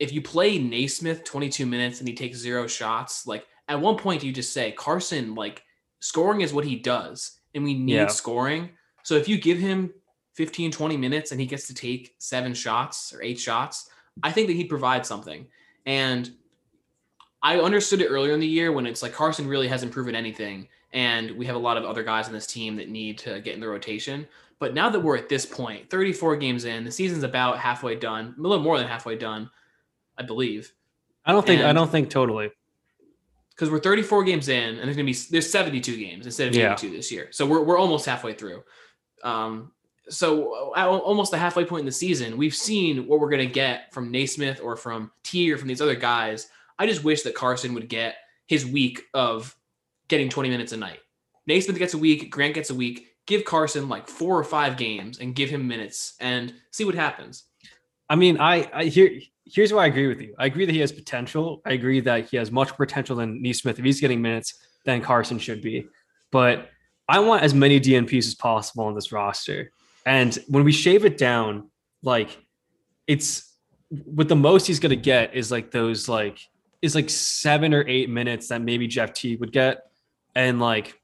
if 0.00 0.12
you 0.12 0.22
play 0.22 0.58
Nesmith 0.58 1.22
22 1.22 1.66
minutes 1.66 2.00
and 2.00 2.08
he 2.08 2.14
takes 2.16 2.38
zero 2.38 2.66
shots, 2.66 3.28
like 3.28 3.46
at 3.68 3.80
one 3.80 3.96
point 3.96 4.24
you 4.24 4.32
just 4.32 4.52
say 4.52 4.72
Carson, 4.72 5.36
like 5.36 5.62
scoring 6.00 6.40
is 6.40 6.52
what 6.52 6.64
he 6.64 6.74
does, 6.76 7.38
and 7.54 7.62
we 7.62 7.74
need 7.74 7.92
Yeah. 7.94 8.06
scoring. 8.08 8.70
So 9.04 9.14
if 9.14 9.28
you 9.28 9.38
give 9.38 9.58
him 9.58 9.92
15, 10.40 10.70
20 10.70 10.96
minutes 10.96 11.32
and 11.32 11.40
he 11.40 11.46
gets 11.46 11.66
to 11.66 11.74
take 11.74 12.14
seven 12.16 12.54
shots 12.54 13.12
or 13.12 13.22
eight 13.22 13.38
shots, 13.38 13.90
I 14.22 14.32
think 14.32 14.46
that 14.46 14.54
he'd 14.54 14.70
provide 14.70 15.04
something. 15.04 15.46
And 15.84 16.30
I 17.42 17.58
understood 17.58 18.00
it 18.00 18.06
earlier 18.06 18.32
in 18.32 18.40
the 18.40 18.46
year 18.46 18.72
when 18.72 18.86
it's 18.86 19.02
like 19.02 19.12
Carson 19.12 19.46
really 19.46 19.68
hasn't 19.68 19.92
proven 19.92 20.14
anything, 20.14 20.66
and 20.94 21.30
we 21.32 21.44
have 21.44 21.56
a 21.56 21.58
lot 21.58 21.76
of 21.76 21.84
other 21.84 22.02
guys 22.02 22.26
on 22.26 22.32
this 22.32 22.46
team 22.46 22.74
that 22.76 22.88
need 22.88 23.18
to 23.18 23.42
get 23.42 23.52
in 23.52 23.60
the 23.60 23.68
rotation. 23.68 24.26
But 24.58 24.72
now 24.72 24.88
that 24.88 25.00
we're 25.00 25.18
at 25.18 25.28
this 25.28 25.44
point, 25.44 25.90
34 25.90 26.36
games 26.36 26.64
in, 26.64 26.84
the 26.84 26.90
season's 26.90 27.22
about 27.22 27.58
halfway 27.58 27.96
done, 27.96 28.34
a 28.38 28.40
little 28.40 28.60
more 28.64 28.78
than 28.78 28.88
halfway 28.88 29.16
done, 29.18 29.50
I 30.16 30.22
believe, 30.22 30.72
I 31.26 31.32
don't 31.32 31.46
think 31.46 31.60
I 31.62 31.74
don't 31.74 31.90
think 31.90 32.08
totally. 32.08 32.50
because 33.50 33.68
we're 33.70 33.78
34 33.80 34.24
games 34.24 34.48
in, 34.48 34.78
and 34.78 34.84
there's 34.84 34.96
gonna 34.96 35.04
be 35.04 35.18
there's 35.30 35.50
72 35.50 35.98
games 35.98 36.24
instead 36.24 36.48
of 36.48 36.56
Yeah. 36.56 36.72
82 36.72 36.96
this 36.96 37.12
year. 37.12 37.28
So 37.30 37.44
we're 37.44 37.62
we're 37.62 37.78
almost 37.78 38.06
halfway 38.06 38.32
through. 38.32 38.62
Um, 39.22 39.72
so 40.10 40.72
uh, 40.74 40.78
at 40.78 40.88
almost 40.88 41.30
the 41.30 41.38
halfway 41.38 41.64
point 41.64 41.80
in 41.80 41.86
the 41.86 41.92
season, 41.92 42.36
we've 42.36 42.54
seen 42.54 43.06
what 43.06 43.20
we're 43.20 43.30
gonna 43.30 43.46
get 43.46 43.92
from 43.92 44.10
Nesmith 44.10 44.60
or 44.62 44.76
from 44.76 45.10
T 45.22 45.50
or 45.52 45.56
from 45.56 45.68
these 45.68 45.80
other 45.80 45.94
guys. 45.94 46.48
I 46.78 46.86
just 46.86 47.04
wish 47.04 47.22
that 47.22 47.34
Carson 47.34 47.74
would 47.74 47.88
get 47.88 48.16
his 48.46 48.66
week 48.66 49.04
of 49.14 49.56
getting 50.08 50.28
20 50.28 50.48
minutes 50.48 50.72
a 50.72 50.76
night. 50.76 50.98
Nesmith 51.46 51.78
gets 51.78 51.94
a 51.94 51.98
week, 51.98 52.30
Grant 52.30 52.54
gets 52.54 52.70
a 52.70 52.74
week. 52.74 53.06
Give 53.26 53.44
Carson 53.44 53.88
like 53.88 54.08
four 54.08 54.36
or 54.36 54.44
five 54.44 54.76
games 54.76 55.20
and 55.20 55.34
give 55.34 55.50
him 55.50 55.68
minutes 55.68 56.14
and 56.20 56.52
see 56.72 56.84
what 56.84 56.94
happens. 56.94 57.44
I 58.08 58.16
mean, 58.16 58.40
I, 58.40 58.68
I 58.72 58.84
here 58.84 59.20
here's 59.46 59.72
where 59.72 59.82
I 59.82 59.86
agree 59.86 60.08
with 60.08 60.20
you. 60.20 60.34
I 60.38 60.46
agree 60.46 60.66
that 60.66 60.72
he 60.72 60.80
has 60.80 60.92
potential. 60.92 61.60
I 61.64 61.72
agree 61.72 62.00
that 62.00 62.28
he 62.28 62.36
has 62.36 62.50
much 62.50 62.76
potential 62.76 63.16
than 63.16 63.42
Nesmith. 63.42 63.78
If 63.78 63.84
he's 63.84 64.00
getting 64.00 64.22
minutes, 64.22 64.54
then 64.84 65.00
Carson 65.00 65.38
should 65.38 65.60
be. 65.60 65.86
But 66.30 66.70
I 67.08 67.18
want 67.18 67.42
as 67.42 67.54
many 67.54 67.80
DNPs 67.80 68.26
as 68.26 68.34
possible 68.34 68.84
on 68.84 68.94
this 68.94 69.12
roster. 69.12 69.72
And 70.06 70.36
when 70.48 70.64
we 70.64 70.72
shave 70.72 71.04
it 71.04 71.18
down, 71.18 71.70
like 72.02 72.38
it's 73.06 73.54
what 73.88 74.28
the 74.28 74.36
most 74.36 74.66
he's 74.66 74.80
gonna 74.80 74.96
get 74.96 75.34
is 75.34 75.50
like 75.50 75.70
those 75.70 76.08
like 76.08 76.40
is 76.82 76.94
like 76.94 77.10
seven 77.10 77.74
or 77.74 77.86
eight 77.86 78.08
minutes 78.08 78.48
that 78.48 78.62
maybe 78.62 78.86
Jeff 78.86 79.12
Teague 79.12 79.40
would 79.40 79.52
get. 79.52 79.90
And 80.34 80.60
like 80.60 80.98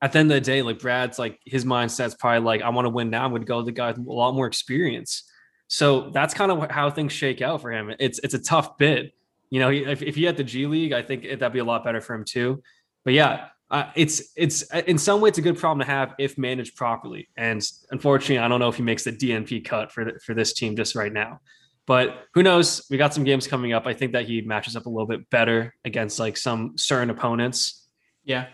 at 0.00 0.12
the 0.12 0.18
end 0.18 0.30
of 0.30 0.34
the 0.34 0.40
day, 0.40 0.62
like 0.62 0.78
Brad's 0.78 1.18
like 1.18 1.38
his 1.44 1.64
mindset's 1.64 2.14
probably 2.14 2.40
like, 2.40 2.62
I 2.62 2.70
want 2.70 2.86
to 2.86 2.90
win 2.90 3.10
now. 3.10 3.24
I'm 3.24 3.30
going 3.30 3.42
to 3.42 3.46
go 3.46 3.58
with 3.58 3.66
the 3.66 3.72
guy 3.72 3.88
with 3.88 3.98
a 3.98 4.12
lot 4.12 4.34
more 4.34 4.46
experience. 4.46 5.24
So 5.68 6.10
that's 6.10 6.34
kind 6.34 6.50
of 6.50 6.70
how 6.70 6.90
things 6.90 7.12
shake 7.12 7.40
out 7.40 7.60
for 7.60 7.70
him. 7.70 7.94
It's 7.98 8.18
it's 8.20 8.34
a 8.34 8.38
tough 8.38 8.76
bid. 8.78 9.12
You 9.50 9.60
know, 9.60 9.70
if, 9.70 10.02
if 10.02 10.14
he 10.14 10.24
had 10.24 10.36
the 10.36 10.44
G 10.44 10.66
League, 10.66 10.92
I 10.92 11.02
think 11.02 11.24
that'd 11.24 11.52
be 11.52 11.58
a 11.58 11.64
lot 11.64 11.84
better 11.84 12.00
for 12.00 12.14
him 12.14 12.24
too. 12.24 12.62
But 13.04 13.14
yeah, 13.14 13.48
uh, 13.72 13.90
it's 13.96 14.32
it's 14.36 14.62
in 14.86 14.98
some 14.98 15.22
way 15.22 15.30
it's 15.30 15.38
a 15.38 15.42
good 15.42 15.56
problem 15.58 15.84
to 15.84 15.90
have 15.90 16.14
if 16.18 16.36
managed 16.36 16.76
properly. 16.76 17.28
And 17.38 17.66
unfortunately, 17.90 18.38
I 18.38 18.46
don't 18.46 18.60
know 18.60 18.68
if 18.68 18.76
he 18.76 18.82
makes 18.82 19.02
the 19.02 19.12
DNP 19.12 19.64
cut 19.64 19.90
for 19.90 20.04
the, 20.04 20.20
for 20.24 20.34
this 20.34 20.52
team 20.52 20.76
just 20.76 20.94
right 20.94 21.12
now. 21.12 21.40
But 21.86 22.26
who 22.34 22.42
knows? 22.42 22.86
We 22.90 22.98
got 22.98 23.14
some 23.14 23.24
games 23.24 23.46
coming 23.46 23.72
up. 23.72 23.86
I 23.86 23.94
think 23.94 24.12
that 24.12 24.26
he 24.26 24.42
matches 24.42 24.76
up 24.76 24.84
a 24.84 24.90
little 24.90 25.06
bit 25.06 25.28
better 25.30 25.74
against 25.86 26.18
like 26.18 26.36
some 26.36 26.76
certain 26.76 27.08
opponents. 27.08 27.88
Yeah. 28.24 28.48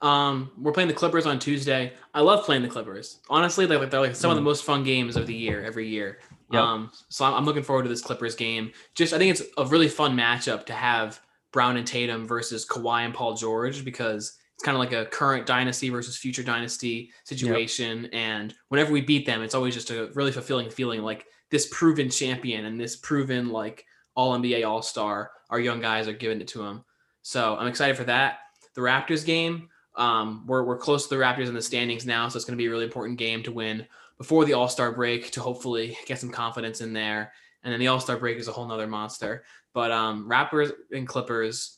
Um, 0.00 0.50
we're 0.56 0.72
playing 0.72 0.88
the 0.88 0.94
Clippers 0.94 1.26
on 1.26 1.38
Tuesday. 1.38 1.92
I 2.14 2.22
love 2.22 2.46
playing 2.46 2.62
the 2.62 2.68
Clippers. 2.68 3.20
Honestly, 3.28 3.66
they're 3.66 3.78
like, 3.78 3.90
they're 3.90 4.00
like 4.00 4.16
some 4.16 4.30
of 4.30 4.36
the 4.36 4.42
most 4.42 4.64
fun 4.64 4.82
games 4.82 5.16
of 5.16 5.26
the 5.26 5.34
year 5.34 5.62
every 5.62 5.88
year. 5.88 6.20
Yep. 6.50 6.62
Um, 6.62 6.90
so 7.10 7.26
I'm, 7.26 7.34
I'm 7.34 7.44
looking 7.44 7.62
forward 7.62 7.82
to 7.82 7.88
this 7.88 8.00
Clippers 8.00 8.34
game. 8.34 8.72
Just 8.94 9.12
I 9.12 9.18
think 9.18 9.38
it's 9.38 9.42
a 9.58 9.66
really 9.66 9.88
fun 9.88 10.16
matchup 10.16 10.66
to 10.66 10.72
have 10.72 11.20
Brown 11.52 11.76
and 11.76 11.86
Tatum 11.86 12.26
versus 12.26 12.66
Kawhi 12.66 13.04
and 13.04 13.14
Paul 13.14 13.34
George 13.34 13.84
because 13.84 14.37
kind 14.64 14.76
of 14.76 14.80
like 14.80 14.92
a 14.92 15.06
current 15.06 15.46
dynasty 15.46 15.88
versus 15.88 16.16
future 16.16 16.42
dynasty 16.42 17.12
situation. 17.24 18.06
And 18.12 18.54
whenever 18.68 18.92
we 18.92 19.00
beat 19.00 19.24
them, 19.24 19.42
it's 19.42 19.54
always 19.54 19.74
just 19.74 19.90
a 19.90 20.10
really 20.14 20.32
fulfilling 20.32 20.70
feeling 20.70 21.02
like 21.02 21.26
this 21.50 21.68
proven 21.70 22.10
champion 22.10 22.64
and 22.64 22.80
this 22.80 22.96
proven 22.96 23.50
like 23.50 23.84
all 24.14 24.38
NBA 24.38 24.66
All 24.66 24.82
Star. 24.82 25.30
Our 25.50 25.60
young 25.60 25.80
guys 25.80 26.08
are 26.08 26.12
giving 26.12 26.40
it 26.40 26.48
to 26.48 26.58
them. 26.58 26.84
So 27.22 27.56
I'm 27.56 27.68
excited 27.68 27.96
for 27.96 28.04
that. 28.04 28.38
The 28.74 28.80
Raptors 28.80 29.24
game, 29.24 29.68
um, 29.96 30.44
we're, 30.46 30.64
we're 30.64 30.78
close 30.78 31.06
to 31.06 31.14
the 31.14 31.22
Raptors 31.22 31.48
in 31.48 31.54
the 31.54 31.62
standings 31.62 32.06
now, 32.06 32.28
so 32.28 32.36
it's 32.36 32.44
going 32.44 32.56
to 32.56 32.62
be 32.62 32.66
a 32.66 32.70
really 32.70 32.84
important 32.84 33.18
game 33.18 33.42
to 33.44 33.52
win 33.52 33.86
before 34.18 34.44
the 34.44 34.54
All 34.54 34.68
Star 34.68 34.92
break 34.92 35.30
to 35.32 35.40
hopefully 35.40 35.96
get 36.06 36.18
some 36.18 36.30
confidence 36.30 36.80
in 36.80 36.92
there. 36.92 37.32
And 37.62 37.72
then 37.72 37.80
the 37.80 37.88
All 37.88 38.00
Star 38.00 38.16
break 38.16 38.38
is 38.38 38.48
a 38.48 38.52
whole 38.52 38.66
nother 38.66 38.86
monster. 38.86 39.44
But 39.72 39.90
um, 39.90 40.28
Raptors 40.28 40.72
and 40.92 41.06
Clippers, 41.06 41.77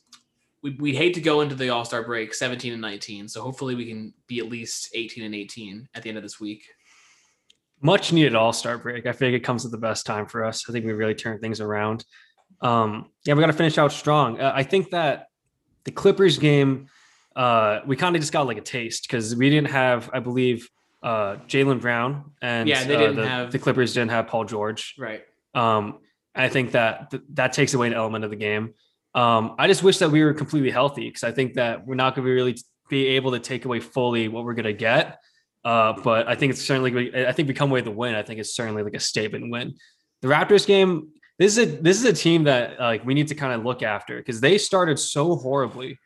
we, 0.62 0.70
we'd 0.73 0.96
hate 0.96 1.14
to 1.14 1.20
go 1.20 1.40
into 1.40 1.55
the 1.55 1.70
All 1.70 1.85
Star 1.85 2.03
break 2.03 2.35
17 2.35 2.73
and 2.73 2.83
19. 2.83 3.29
So 3.29 3.42
hopefully 3.42 3.75
we 3.75 3.87
can 3.87 4.12
be 4.27 4.38
at 4.38 4.49
least 4.49 4.90
18 4.94 5.25
and 5.25 5.35
18 5.35 5.88
at 5.94 6.03
the 6.03 6.09
end 6.09 6.18
of 6.18 6.23
this 6.23 6.40
week. 6.40 6.64
Much 7.83 8.12
needed 8.12 8.35
All 8.35 8.53
Star 8.53 8.77
break. 8.77 9.07
I 9.07 9.12
think 9.12 9.35
it 9.35 9.40
comes 9.40 9.64
at 9.64 9.70
the 9.70 9.79
best 9.79 10.05
time 10.07 10.27
for 10.27 10.44
us. 10.44 10.68
I 10.68 10.73
think 10.73 10.85
we 10.85 10.92
really 10.92 11.14
turned 11.14 11.40
things 11.40 11.61
around. 11.61 12.05
Um, 12.61 13.11
yeah, 13.25 13.35
we 13.35 13.40
got 13.40 13.46
to 13.46 13.53
finish 13.55 13.79
out 13.79 13.92
strong. 13.92 14.38
Uh, 14.38 14.53
I 14.55 14.62
think 14.62 14.90
that 14.90 15.29
the 15.85 15.90
Clippers 15.90 16.37
game, 16.37 16.88
uh, 17.35 17.81
we 17.87 17.96
kind 17.96 18.14
of 18.14 18.20
just 18.20 18.33
got 18.33 18.46
like 18.46 18.59
a 18.59 18.62
taste 18.62 19.05
because 19.05 19.35
we 19.35 19.49
didn't 19.49 19.70
have, 19.70 20.11
I 20.12 20.20
believe, 20.20 20.68
uh, 21.03 21.37
Jaylen 21.49 21.81
Brown 21.81 22.33
and 22.42 22.68
Yeah, 22.68 22.85
they 22.85 22.96
uh, 22.96 22.99
didn't 22.99 23.16
the, 23.16 23.29
have- 23.29 23.53
the 23.53 23.59
Clippers 23.59 23.94
didn't 23.94 24.11
have 24.11 24.27
Paul 24.27 24.44
George. 24.44 24.94
Right. 24.99 25.23
Um, 25.55 26.01
I 26.35 26.49
think 26.49 26.73
that 26.73 27.11
th- 27.11 27.23
that 27.35 27.55
takes 27.55 27.73
away 27.73 27.87
an 27.87 27.94
element 27.94 28.25
of 28.25 28.31
the 28.31 28.37
game. 28.37 28.75
Um, 29.14 29.57
I 29.59 29.66
just 29.66 29.83
wish 29.83 29.99
that 29.99 30.11
we 30.11 30.23
were 30.23 30.35
completely 30.35 30.70
healthy 30.70 31.09
because 31.09 31.25
I 31.25 31.33
think 31.33 31.55
that 31.55 31.87
we're 31.87 31.96
not 31.96 32.14
going 32.14 32.25
to 32.25 32.31
be 32.31 32.35
really 32.35 32.57
be 32.88 33.07
able 33.09 33.33
to 33.33 33.38
take 33.38 33.64
away 33.64 33.81
fully 33.81 34.29
what 34.29 34.44
we're 34.44 34.55
going 34.55 34.64
to 34.64 34.73
get. 34.73 35.18
Uh, 35.64 35.92
but 36.03 36.29
I 36.29 36.35
think 36.37 36.51
it's 36.51 36.62
certainly, 36.62 37.27
I 37.27 37.33
think 37.33 37.49
we 37.49 37.55
come 37.55 37.70
away 37.70 37.79
with 37.79 37.87
the 37.87 37.90
win. 37.90 38.14
I 38.14 38.23
think 38.23 38.40
it's 38.40 38.55
certainly 38.55 38.83
like 38.83 38.94
a 38.94 39.01
statement 39.01 39.51
win. 39.51 39.75
The 40.23 40.29
Raptors 40.29 40.66
game, 40.66 41.09
this 41.40 41.57
is 41.57 41.68
a 41.68 41.77
this 41.81 41.99
is 41.99 42.05
a 42.05 42.12
team 42.12 42.44
that 42.44 42.79
like 42.79 43.05
we 43.07 43.14
need 43.14 43.29
to 43.29 43.35
kind 43.35 43.55
of 43.55 43.64
look 43.64 43.83
after 43.83 44.18
because 44.18 44.42
they 44.42 44.59
started 44.59 44.99
so 44.99 45.37
horribly, 45.37 45.99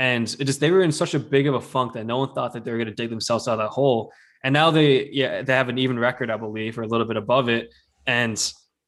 and 0.00 0.24
it 0.40 0.44
just 0.46 0.58
they 0.58 0.72
were 0.72 0.82
in 0.82 0.90
such 0.90 1.14
a 1.14 1.20
big 1.20 1.46
of 1.46 1.54
a 1.54 1.60
funk 1.60 1.92
that 1.92 2.06
no 2.06 2.18
one 2.18 2.34
thought 2.34 2.52
that 2.54 2.64
they 2.64 2.72
were 2.72 2.76
going 2.76 2.88
to 2.88 2.94
dig 2.94 3.08
themselves 3.08 3.46
out 3.46 3.52
of 3.52 3.58
that 3.60 3.68
hole. 3.68 4.12
And 4.42 4.52
now 4.52 4.72
they 4.72 5.08
yeah 5.10 5.42
they 5.42 5.52
have 5.52 5.68
an 5.68 5.78
even 5.78 5.96
record, 5.96 6.28
I 6.28 6.36
believe, 6.36 6.76
or 6.76 6.82
a 6.82 6.88
little 6.88 7.06
bit 7.06 7.16
above 7.16 7.48
it, 7.48 7.72
and 8.04 8.36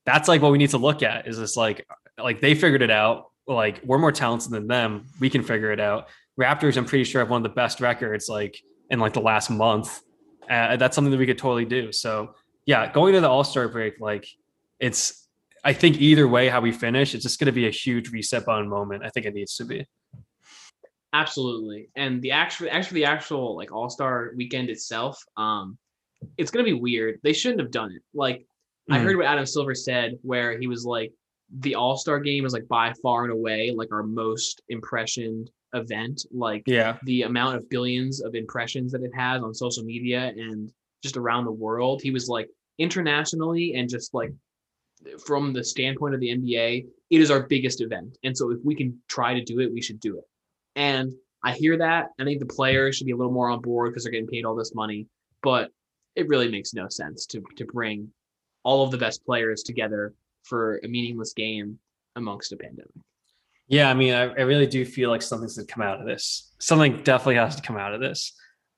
that's 0.05 0.27
like 0.27 0.43
what 0.43 0.51
we 0.51 0.59
need 0.59 0.71
to 0.71 0.79
look 0.79 1.05
at 1.05 1.29
is 1.29 1.39
this 1.39 1.57
like 1.57 1.87
like 2.19 2.41
they 2.41 2.57
figured 2.57 2.83
it 2.83 2.91
out. 2.91 3.27
Like 3.47 3.81
we're 3.85 3.99
more 3.99 4.13
talented 4.13 4.51
than 4.53 4.67
them, 4.67 5.07
we 5.21 5.29
can 5.31 5.43
figure 5.43 5.73
it 5.73 5.81
out. 5.81 6.09
Raptors, 6.41 6.77
I'm 6.77 6.85
pretty 6.85 7.05
sure 7.05 7.21
have 7.21 7.31
one 7.31 7.45
of 7.45 7.51
the 7.51 7.55
best 7.55 7.81
records 7.81 8.29
like 8.29 8.57
in 8.91 8.99
like 8.99 9.13
the 9.13 9.21
last 9.21 9.51
month. 9.51 10.01
Uh, 10.49 10.77
that's 10.77 10.95
something 10.95 11.11
that 11.11 11.19
we 11.19 11.27
could 11.27 11.39
totally 11.39 11.65
do. 11.65 11.93
So 11.93 12.35
yeah, 12.67 12.91
going 12.93 13.15
to 13.15 13.21
the 13.21 13.29
All 13.29 13.45
Star 13.45 13.69
break, 13.69 14.01
like 14.01 14.27
it's 14.79 15.29
I 15.65 15.73
think 15.73 16.01
either 16.01 16.27
way, 16.27 16.49
how 16.49 16.61
we 16.61 16.73
finish, 16.73 17.15
it's 17.15 17.23
just 17.23 17.39
going 17.39 17.47
to 17.47 17.53
be 17.53 17.69
a 17.69 17.71
huge 17.71 18.11
reset 18.11 18.45
button 18.45 18.69
moment. 18.69 19.05
I 19.05 19.11
think 19.11 19.27
it 19.27 19.35
needs 19.35 19.57
to 19.57 19.65
be. 19.65 19.87
Absolutely. 21.13 21.89
And 21.95 22.23
the 22.23 22.31
actual 22.31 22.69
actually 22.71 23.01
the 23.03 23.07
actual 23.07 23.57
like 23.57 23.71
all-star 23.71 24.33
weekend 24.37 24.71
itself, 24.71 25.23
um, 25.37 25.77
it's 26.39 26.51
gonna 26.51 26.65
be 26.65 26.73
weird. 26.73 27.21
They 27.23 27.33
shouldn't 27.33 27.61
have 27.61 27.71
done 27.71 27.93
it. 27.93 28.03
Like 28.15 28.47
I 28.91 28.99
Mhm. 28.99 29.03
heard 29.03 29.17
what 29.17 29.27
Adam 29.27 29.45
Silver 29.45 29.75
said, 29.75 30.19
where 30.23 30.59
he 30.59 30.67
was 30.67 30.85
like, 30.87 31.13
the 31.59 31.75
all-star 31.75 32.19
game 32.21 32.47
is 32.47 32.53
like 32.53 32.67
by 32.69 32.93
far 33.03 33.25
and 33.25 33.33
away 33.33 33.71
like 33.71 33.93
our 33.93 34.03
most 34.03 34.63
impressioned 34.69 35.51
event. 35.75 36.25
Like 36.33 36.63
Yeah. 36.67 36.99
the 37.05 37.23
amount 37.23 37.57
of 37.57 37.69
billions 37.69 38.23
of 38.23 38.35
impressions 38.35 38.93
that 38.93 39.03
it 39.03 39.15
has 39.15 39.43
on 39.43 39.55
social 39.55 39.85
media 39.85 40.33
and 40.37 40.73
just 41.03 41.17
around 41.17 41.45
the 41.45 41.53
world. 41.53 42.01
He 42.03 42.11
was 42.11 42.29
like 42.29 42.49
internationally 42.79 43.75
and 43.75 43.89
just 43.89 44.15
like 44.15 44.33
from 45.27 45.53
the 45.53 45.65
standpoint 45.65 46.15
of 46.15 46.21
the 46.21 46.29
NBA, 46.29 46.87
it 47.11 47.21
is 47.21 47.31
our 47.31 47.43
biggest 47.43 47.81
event. 47.81 48.17
And 48.23 48.37
so 48.37 48.51
if 48.51 48.59
we 48.65 48.75
can 48.75 49.01
try 49.09 49.35
to 49.35 49.43
do 49.43 49.61
it, 49.61 49.73
we 49.73 49.83
should 49.83 50.01
do 50.01 50.19
it. 50.19 50.25
And 50.77 51.13
I 51.43 51.53
hear 51.53 51.77
that. 51.79 52.11
I 52.21 52.25
think 52.25 52.39
the 52.39 52.47
players 52.47 52.97
should 52.97 53.07
be 53.07 53.13
a 53.13 53.17
little 53.17 53.33
more 53.33 53.51
on 53.51 53.61
board 53.61 53.91
because 53.91 54.05
they're 54.05 54.13
getting 54.13 54.29
paid 54.29 54.45
all 54.45 54.55
this 54.55 54.75
money. 54.75 55.07
But 55.43 55.71
it 56.15 56.29
really 56.29 56.49
makes 56.49 56.73
no 56.73 56.89
sense 56.89 57.27
to 57.27 57.43
to 57.57 57.65
bring 57.65 58.13
all 58.63 58.85
of 58.85 58.91
the 58.93 58.99
best 58.99 59.25
players 59.27 59.63
together 59.65 60.15
for 60.43 60.81
a 60.85 60.89
meaningless 60.89 61.33
game 61.33 61.79
amongst 62.17 62.53
a 62.53 62.57
pandemic. 62.57 62.91
Yeah. 63.69 63.89
I 63.89 63.95
mean, 63.95 64.13
I, 64.13 64.23
I 64.23 64.43
really 64.43 64.67
do 64.67 64.85
feel 64.85 65.11
like 65.11 65.23
something's 65.23 65.57
going 65.57 65.67
to 65.67 65.73
come 65.73 65.83
out 65.83 66.01
of 66.01 66.07
this. 66.07 66.53
Something 66.59 67.03
definitely 67.03 67.37
has 67.37 67.57
to 67.57 67.63
come 67.63 67.77
out 67.77 67.95
of 67.95 68.01
this. 68.01 68.35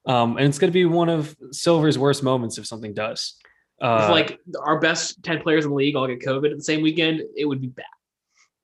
Um, 0.07 0.37
and 0.37 0.47
it's 0.47 0.59
going 0.59 0.71
to 0.71 0.75
be 0.75 0.85
one 0.85 1.09
of 1.09 1.35
Silver's 1.51 1.99
worst 1.99 2.23
moments 2.23 2.59
if 2.59 2.67
something 2.67 2.95
does. 2.95 3.37
Uh, 3.81 4.01
if 4.05 4.11
like 4.11 4.41
our 4.61 4.79
best 4.79 5.23
10 5.25 5.43
players 5.43 5.65
in 5.65 5.71
the 5.71 5.77
league 5.77 5.97
all 5.97 6.07
get 6.07 6.21
COVID 6.21 6.51
at 6.51 6.59
the 6.59 6.65
same 6.65 6.83
weekend, 6.83 7.23
it 7.37 7.45
would 7.45 7.61
be 7.61 7.69
bad. 7.69 7.85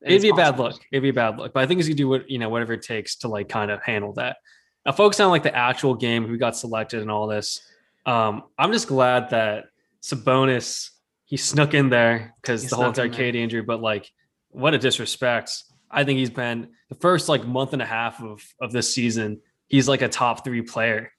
And 0.02 0.12
It'd 0.12 0.22
be 0.22 0.30
a 0.30 0.34
bad 0.34 0.58
look. 0.58 0.80
It'd 0.92 1.02
be 1.02 1.10
a 1.10 1.14
bad 1.14 1.38
look. 1.38 1.52
But 1.52 1.62
I 1.62 1.66
think 1.66 1.78
he's 1.78 1.88
gonna 1.88 1.96
do 1.96 2.08
what 2.08 2.30
you 2.30 2.38
know, 2.38 2.48
whatever 2.48 2.72
it 2.72 2.82
takes 2.82 3.16
to 3.16 3.28
like 3.28 3.48
kind 3.48 3.70
of 3.70 3.82
handle 3.82 4.14
that. 4.14 4.38
Now, 4.86 4.92
focus 4.92 5.20
on 5.20 5.28
like 5.28 5.42
the 5.42 5.54
actual 5.54 5.94
game, 5.94 6.26
who 6.26 6.38
got 6.38 6.56
selected, 6.56 7.02
and 7.02 7.10
all 7.10 7.26
this. 7.26 7.60
Um, 8.06 8.44
I'm 8.58 8.72
just 8.72 8.88
glad 8.88 9.30
that 9.30 9.66
Sabonis 10.02 10.88
he 11.30 11.36
snuck 11.36 11.74
in 11.74 11.90
there 11.90 12.34
because 12.42 12.68
the 12.68 12.74
whole 12.74 12.86
entire. 12.86 13.08
KD 13.08 13.36
injury. 13.36 13.62
But 13.62 13.80
like, 13.80 14.10
what 14.48 14.74
a 14.74 14.78
disrespect! 14.78 15.62
I 15.88 16.02
think 16.02 16.18
he's 16.18 16.28
been 16.28 16.70
the 16.88 16.96
first 16.96 17.28
like 17.28 17.46
month 17.46 17.72
and 17.72 17.80
a 17.80 17.86
half 17.86 18.20
of 18.20 18.42
of 18.60 18.72
this 18.72 18.92
season. 18.92 19.40
He's 19.68 19.88
like 19.88 20.02
a 20.02 20.08
top 20.08 20.44
three 20.44 20.62
player, 20.62 21.12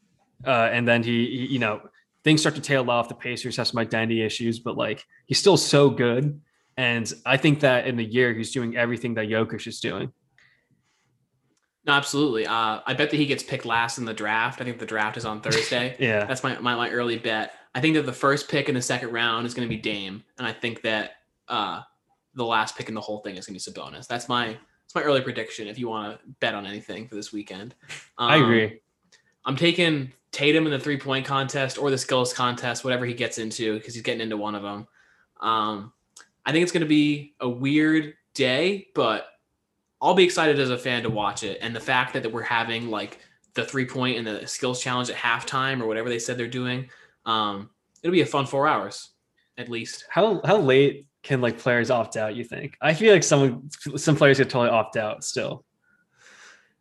uh, 0.46 0.68
and 0.70 0.86
then 0.86 1.02
he, 1.02 1.26
he, 1.28 1.54
you 1.54 1.60
know, 1.60 1.80
things 2.26 2.42
start 2.42 2.56
to 2.56 2.62
tail 2.62 2.92
off. 2.92 3.08
The 3.08 3.16
Pacers 3.16 3.56
have 3.56 3.70
some 3.70 3.80
identity 3.80 4.22
issues, 4.22 4.60
but 4.60 4.76
like 4.76 5.06
he's 5.28 5.40
still 5.40 5.56
so 5.56 5.90
good. 5.90 6.42
And 6.76 7.12
I 7.26 7.38
think 7.38 7.62
that 7.62 7.88
in 7.88 7.96
the 7.96 8.04
year 8.04 8.34
he's 8.34 8.52
doing 8.52 8.76
everything 8.76 9.14
that 9.14 9.30
Jokic 9.30 9.66
is 9.66 9.80
doing. 9.80 10.12
No, 11.86 11.94
absolutely. 11.94 12.46
Uh, 12.46 12.82
I 12.86 12.94
bet 12.96 13.12
that 13.12 13.18
he 13.18 13.26
gets 13.26 13.44
picked 13.44 13.66
last 13.66 13.98
in 13.98 14.04
the 14.04 14.14
draft. 14.14 14.60
I 14.60 14.66
think 14.66 14.78
the 14.78 14.86
draft 14.86 15.16
is 15.16 15.24
on 15.24 15.40
Thursday. 15.46 15.96
Yeah. 16.00 16.26
That's 16.26 16.44
my, 16.44 16.60
my, 16.60 16.76
my 16.76 16.90
early 16.90 17.18
bet. 17.18 17.54
I 17.74 17.82
think 17.82 17.96
that 17.96 18.06
the 18.06 18.14
first 18.14 18.50
pick 18.50 18.70
in 18.70 18.76
the 18.76 18.82
second 18.82 19.12
round 19.12 19.46
is 19.46 19.54
going 19.54 19.68
to 19.68 19.74
be 19.74 19.82
Dame, 19.82 20.24
and 20.38 20.46
I 20.46 20.52
think 20.52 20.82
that 20.82 21.12
uh, 21.48 21.82
the 22.36 22.46
last 22.46 22.78
pick 22.78 22.90
in 22.90 22.96
the 22.96 23.02
whole 23.02 23.20
thing 23.20 23.38
is 23.38 23.46
going 23.46 23.58
to 23.58 23.72
be 23.72 23.80
Sabonis. 23.80 24.08
That's 24.08 24.28
my 24.28 24.48
that's 24.48 24.96
my 24.96 25.04
early 25.04 25.22
prediction. 25.22 25.68
If 25.68 25.80
you 25.80 25.88
want 25.88 26.20
to 26.20 26.28
bet 26.40 26.54
on 26.54 26.66
anything 26.66 27.08
for 27.08 27.16
this 27.16 27.32
weekend, 27.32 27.76
I 28.18 28.36
Um, 28.36 28.44
agree. 28.44 28.82
I'm 29.46 29.56
taking 29.56 30.12
Tatum 30.32 30.66
in 30.66 30.72
the 30.72 30.80
three 30.80 30.98
point 30.98 31.26
contest 31.26 31.78
or 31.78 31.90
the 31.90 31.98
skills 31.98 32.34
contest, 32.34 32.84
whatever 32.84 33.06
he 33.06 33.14
gets 33.14 33.38
into, 33.38 33.78
because 33.78 33.94
he's 33.94 34.04
getting 34.04 34.22
into 34.22 34.38
one 34.38 34.56
of 34.56 34.64
them. 34.64 34.88
Um, 35.40 35.94
I 36.46 36.52
think 36.52 36.64
it's 36.64 36.72
going 36.72 36.82
to 36.82 36.90
be 36.90 37.36
a 37.40 37.50
weird 37.50 38.16
day, 38.34 38.88
but 38.96 39.28
I'll 40.02 40.14
be 40.14 40.24
excited 40.24 40.60
as 40.60 40.70
a 40.70 40.78
fan 40.78 41.04
to 41.04 41.10
watch 41.10 41.44
it. 41.44 41.60
And 41.62 41.76
the 41.76 41.80
fact 41.80 42.14
that, 42.14 42.24
that 42.24 42.32
we're 42.32 42.42
having 42.42 42.90
like 42.90 43.20
the 43.54 43.64
three 43.66 43.86
point 43.86 44.18
and 44.18 44.28
the 44.28 44.48
skills 44.48 44.82
challenge 44.82 45.10
at 45.10 45.16
halftime 45.16 45.82
or 45.82 45.88
whatever 45.88 46.10
they 46.10 46.20
said 46.20 46.38
they're 46.38 46.48
doing, 46.48 46.90
um, 47.26 47.70
it'll 48.04 48.14
be 48.14 48.22
a 48.22 48.26
fun 48.26 48.46
four 48.46 48.68
hours 48.68 49.10
at 49.58 49.70
least. 49.70 50.06
How 50.10 50.42
how 50.46 50.58
late 50.58 51.08
can 51.24 51.42
like 51.42 51.60
players 51.60 51.92
opt 51.92 52.18
out? 52.18 52.36
You 52.36 52.44
think? 52.44 52.78
I 52.82 52.94
feel 52.94 53.14
like 53.14 53.24
some 53.24 53.70
some 53.96 54.16
players 54.16 54.38
could 54.38 54.50
totally 54.50 54.70
opt 54.72 54.98
out 54.98 55.24
still. 55.24 55.64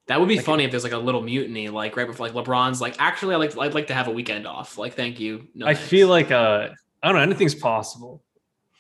That 0.06 0.18
would 0.18 0.28
be 0.28 0.36
Like- 0.36 0.44
funny 0.44 0.64
if 0.64 0.70
there's 0.72 0.82
like 0.82 0.92
a 0.92 0.98
little 0.98 1.22
mutiny, 1.22 1.68
like 1.68 1.96
right 1.96 2.06
before 2.06 2.28
like 2.28 2.34
LeBron's 2.34 2.80
like, 2.80 2.96
actually, 2.98 3.34
I 3.34 3.38
like 3.38 3.56
I'd 3.56 3.74
like 3.74 3.86
to 3.88 3.94
have 3.94 4.08
a 4.08 4.10
weekend 4.10 4.46
off. 4.46 4.76
Like, 4.76 4.94
thank 4.94 5.20
you. 5.20 5.46
No 5.54 5.66
I 5.66 5.74
thanks." 5.74 5.88
feel 5.88 6.08
like 6.08 6.30
uh 6.30 6.68
I 7.02 7.06
don't 7.08 7.16
know 7.16 7.22
anything's 7.22 7.54
possible. 7.54 8.22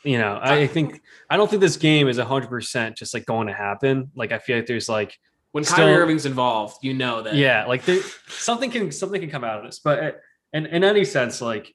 You 0.02 0.18
know, 0.18 0.38
I 0.42 0.66
think 0.66 1.00
I 1.28 1.36
don't 1.36 1.48
think 1.48 1.60
this 1.60 1.76
game 1.76 2.08
is 2.08 2.18
hundred 2.18 2.48
percent 2.48 2.96
just 2.96 3.12
like 3.14 3.26
going 3.26 3.46
to 3.48 3.52
happen. 3.52 4.10
Like 4.14 4.32
I 4.32 4.38
feel 4.38 4.56
like 4.56 4.66
there's 4.66 4.88
like 4.88 5.18
when 5.52 5.62
still- 5.62 5.76
Kyrie 5.76 5.94
Irving's 5.96 6.26
involved, 6.26 6.78
you 6.82 6.94
know 6.94 7.22
that. 7.22 7.34
yeah, 7.34 7.66
like 7.66 7.84
there 7.84 8.00
something 8.28 8.70
can 8.70 8.90
something 8.90 9.20
can 9.20 9.30
come 9.30 9.44
out 9.44 9.58
of 9.60 9.64
this. 9.66 9.78
But 9.78 10.20
uh, 10.54 10.58
in 10.58 10.84
any 10.84 11.04
sense, 11.04 11.40
like 11.40 11.74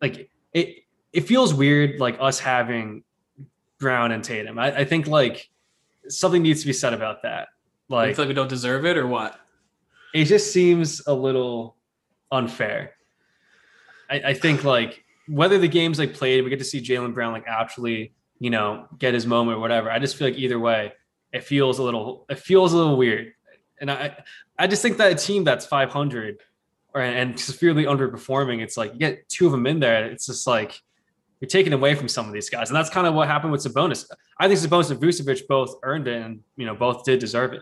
like 0.00 0.30
it 0.52 0.84
it 1.12 1.20
feels 1.22 1.54
weird 1.54 2.00
like 2.00 2.16
us 2.20 2.38
having 2.38 3.02
Brown 3.78 4.12
and 4.12 4.22
Tatum. 4.22 4.58
I, 4.58 4.78
I 4.78 4.84
think 4.84 5.06
like 5.06 5.48
something 6.08 6.42
needs 6.42 6.60
to 6.60 6.66
be 6.66 6.72
said 6.72 6.92
about 6.94 7.22
that. 7.22 7.48
you 7.90 7.96
Like 7.96 8.16
feel 8.16 8.24
like 8.24 8.28
we 8.28 8.34
don't 8.34 8.48
deserve 8.48 8.84
it 8.86 8.96
or 8.96 9.06
what? 9.06 9.38
it 10.14 10.24
just 10.24 10.50
seems 10.52 11.02
a 11.06 11.12
little 11.14 11.76
unfair. 12.32 12.94
I, 14.08 14.20
I 14.26 14.34
think 14.34 14.64
like 14.64 15.04
whether 15.28 15.58
the 15.58 15.68
game's 15.68 15.98
like 15.98 16.14
played, 16.14 16.42
we 16.42 16.50
get 16.50 16.58
to 16.60 16.64
see 16.64 16.80
Jaylen 16.80 17.12
Brown 17.12 17.32
like 17.32 17.44
actually, 17.46 18.14
you 18.38 18.50
know, 18.50 18.86
get 18.98 19.12
his 19.14 19.26
moment 19.26 19.58
or 19.58 19.60
whatever. 19.60 19.90
I 19.90 19.98
just 19.98 20.16
feel 20.16 20.28
like 20.28 20.38
either 20.38 20.58
way, 20.58 20.92
it 21.32 21.44
feels 21.44 21.78
a 21.78 21.82
little 21.82 22.24
it 22.30 22.38
feels 22.38 22.72
a 22.72 22.76
little 22.76 22.96
weird. 22.96 23.32
And 23.80 23.90
I 23.90 24.16
I 24.58 24.66
just 24.66 24.80
think 24.80 24.96
that 24.98 25.12
a 25.12 25.14
team 25.14 25.44
that's 25.44 25.66
500 25.66 26.38
or 26.96 27.02
and 27.02 27.38
severely 27.38 27.84
underperforming, 27.84 28.62
it's 28.62 28.78
like 28.78 28.94
you 28.94 28.98
get 28.98 29.28
two 29.28 29.44
of 29.44 29.52
them 29.52 29.66
in 29.66 29.78
there. 29.78 30.06
It's 30.06 30.26
just 30.26 30.46
like 30.46 30.80
you're 31.40 31.48
taking 31.48 31.74
away 31.74 31.94
from 31.94 32.08
some 32.08 32.26
of 32.26 32.32
these 32.32 32.48
guys, 32.48 32.70
and 32.70 32.76
that's 32.76 32.88
kind 32.88 33.06
of 33.06 33.12
what 33.12 33.28
happened 33.28 33.52
with 33.52 33.62
Sabonis. 33.62 34.10
I 34.40 34.48
think 34.48 34.58
Sabonis 34.58 34.90
and 34.90 34.98
Vucevic 34.98 35.46
both 35.46 35.76
earned 35.82 36.08
it, 36.08 36.22
and 36.22 36.40
you 36.56 36.64
know 36.64 36.74
both 36.74 37.04
did 37.04 37.20
deserve 37.20 37.52
it. 37.52 37.60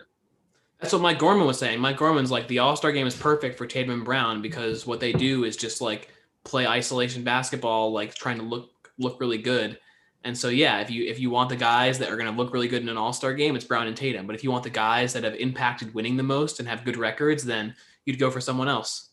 That's 0.78 0.93
what 0.93 1.03
Mike 1.03 1.18
Gorman 1.18 1.47
was 1.47 1.59
saying. 1.59 1.80
Mike 1.80 1.97
Gorman's 1.97 2.30
like 2.30 2.47
the 2.47 2.61
All 2.61 2.76
Star 2.76 2.93
game 2.93 3.09
is 3.09 3.16
perfect 3.16 3.59
for 3.59 3.66
Tatum 3.66 3.93
and 3.93 4.05
Brown 4.05 4.41
because 4.41 4.87
what 4.87 5.01
they 5.01 5.12
do 5.12 5.45
is 5.45 5.57
just 5.57 5.80
like 5.80 6.11
play 6.45 6.66
isolation 6.66 7.24
basketball, 7.24 7.93
like 7.93 8.14
trying 8.14 8.39
to 8.39 8.45
look 8.45 8.70
look 8.99 9.18
really 9.20 9.39
good. 9.39 9.78
And 10.22 10.39
so 10.39 10.49
yeah, 10.49 10.78
if 10.78 10.91
you 10.91 11.05
if 11.05 11.18
you 11.18 11.30
want 11.30 11.49
the 11.49 11.57
guys 11.57 11.99
that 11.99 12.09
are 12.09 12.16
going 12.16 12.32
to 12.32 12.41
look 12.41 12.53
really 12.53 12.68
good 12.68 12.82
in 12.82 12.89
an 12.89 12.97
All 12.97 13.12
Star 13.12 13.35
game, 13.35 13.57
it's 13.57 13.64
Brown 13.64 13.89
and 13.89 13.97
Tatum. 13.97 14.28
But 14.28 14.37
if 14.37 14.45
you 14.45 14.53
want 14.53 14.62
the 14.62 14.70
guys 14.70 15.12
that 15.14 15.24
have 15.24 15.35
impacted 15.35 15.93
winning 15.93 16.16
the 16.16 16.22
most 16.22 16.61
and 16.61 16.68
have 16.68 16.85
good 16.85 16.97
records, 16.97 17.43
then 17.43 17.74
you'd 18.05 18.20
go 18.20 18.30
for 18.30 18.41
someone 18.41 18.68
else. 18.68 19.11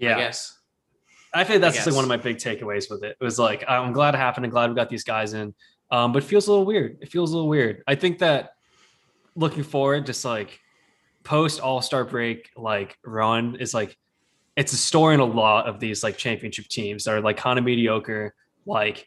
Yeah, 0.00 0.16
I 0.16 0.20
guess. 0.20 0.58
I 1.32 1.44
think 1.44 1.60
that's 1.60 1.86
I 1.86 1.90
like 1.90 1.94
one 1.94 2.04
of 2.04 2.08
my 2.08 2.16
big 2.16 2.38
takeaways 2.38 2.90
with 2.90 3.04
it. 3.04 3.16
It 3.20 3.24
was 3.24 3.38
like 3.38 3.64
I'm 3.68 3.92
glad 3.92 4.14
it 4.14 4.18
happened 4.18 4.46
and 4.46 4.52
glad 4.52 4.70
we 4.70 4.76
got 4.76 4.88
these 4.88 5.04
guys 5.04 5.34
in. 5.34 5.54
Um, 5.90 6.12
but 6.12 6.22
it 6.22 6.26
feels 6.26 6.48
a 6.48 6.50
little 6.50 6.66
weird. 6.66 6.98
It 7.00 7.08
feels 7.10 7.32
a 7.32 7.34
little 7.34 7.48
weird. 7.48 7.82
I 7.86 7.94
think 7.94 8.18
that 8.18 8.54
looking 9.34 9.62
forward, 9.62 10.06
just 10.06 10.24
like 10.24 10.58
post 11.22 11.60
All 11.60 11.82
Star 11.82 12.04
break, 12.04 12.50
like 12.56 12.98
run 13.04 13.56
is 13.56 13.74
like 13.74 13.96
it's 14.56 14.72
a 14.72 14.76
story 14.76 15.14
in 15.14 15.20
a 15.20 15.24
lot 15.24 15.68
of 15.68 15.78
these 15.78 16.02
like 16.02 16.16
championship 16.16 16.66
teams 16.66 17.04
that 17.04 17.14
are 17.14 17.20
like 17.20 17.36
kind 17.36 17.58
of 17.58 17.64
mediocre. 17.64 18.34
Like 18.66 19.06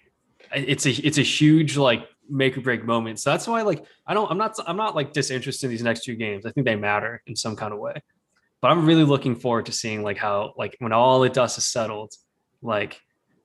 it's 0.54 0.86
a 0.86 0.92
it's 0.92 1.18
a 1.18 1.24
huge 1.24 1.76
like 1.76 2.08
make 2.30 2.58
or 2.58 2.62
break 2.62 2.86
moment. 2.86 3.20
So 3.20 3.32
that's 3.32 3.48
why 3.48 3.64
like 3.64 3.84
I 4.08 4.14
don't 4.14 4.32
I'm 4.32 4.38
not 4.38 4.56
I'm 4.66 4.78
not 4.78 4.96
like 4.96 5.12
disinterested 5.12 5.66
in 5.66 5.72
these 5.72 5.84
next 5.84 6.04
two 6.04 6.16
games. 6.16 6.46
I 6.46 6.52
think 6.52 6.66
they 6.66 6.76
matter 6.76 7.22
in 7.28 7.36
some 7.36 7.56
kind 7.56 7.74
of 7.74 7.80
way 7.80 8.02
but 8.64 8.72
I'm 8.72 8.86
really 8.86 9.04
looking 9.04 9.36
forward 9.36 9.66
to 9.66 9.74
seeing 9.74 10.04
like 10.04 10.18
how 10.18 10.54
like 10.58 10.78
when 10.80 10.94
all 10.94 11.20
the 11.20 11.28
dust 11.28 11.58
is 11.58 11.66
settled, 11.66 12.14
like 12.62 12.98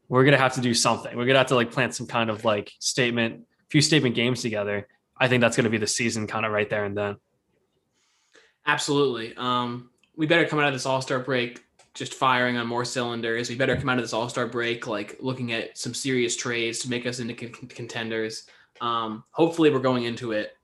we're 0.08 0.24
gonna 0.24 0.38
have 0.38 0.54
to 0.54 0.60
do 0.60 0.74
something. 0.74 1.16
We're 1.16 1.26
gonna 1.26 1.40
have 1.40 1.48
to 1.48 1.56
like 1.56 1.72
plant 1.72 1.92
some 1.92 2.06
kind 2.06 2.30
of 2.30 2.44
like 2.44 2.70
statement, 2.78 3.40
a 3.40 3.68
few 3.68 3.80
statement 3.80 4.14
games 4.14 4.42
together. 4.42 4.86
I 5.20 5.26
think 5.26 5.40
that's 5.40 5.56
gonna 5.56 5.70
be 5.70 5.76
the 5.76 5.88
season 5.88 6.28
kind 6.28 6.46
of 6.46 6.52
right 6.52 6.70
there 6.70 6.84
and 6.84 6.96
then. 6.96 7.16
Absolutely. 8.64 9.34
Um, 9.36 9.90
we 10.14 10.26
better 10.26 10.46
come 10.46 10.60
out 10.60 10.68
of 10.68 10.72
this 10.72 10.86
All 10.86 11.02
Star 11.02 11.18
break 11.18 11.64
just 11.94 12.14
firing 12.14 12.56
on 12.56 12.68
more 12.68 12.84
cylinders. 12.84 13.48
We 13.48 13.56
better 13.56 13.76
come 13.76 13.88
out 13.88 13.98
of 13.98 14.04
this 14.04 14.12
All 14.12 14.28
Star 14.28 14.46
break 14.46 14.86
like 14.86 15.16
looking 15.18 15.50
at 15.52 15.76
some 15.76 15.94
serious 15.94 16.36
trades 16.36 16.78
to 16.80 16.90
make 16.90 17.06
us 17.06 17.18
into 17.18 17.34
con- 17.34 17.68
contenders. 17.68 18.46
Um, 18.80 19.24
hopefully, 19.32 19.70
we're 19.70 19.80
going 19.80 20.04
into 20.04 20.30
it 20.30 20.56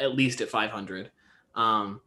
at 0.00 0.16
least 0.16 0.40
at 0.40 0.48
500. 0.48 1.12
Um, 1.54 2.00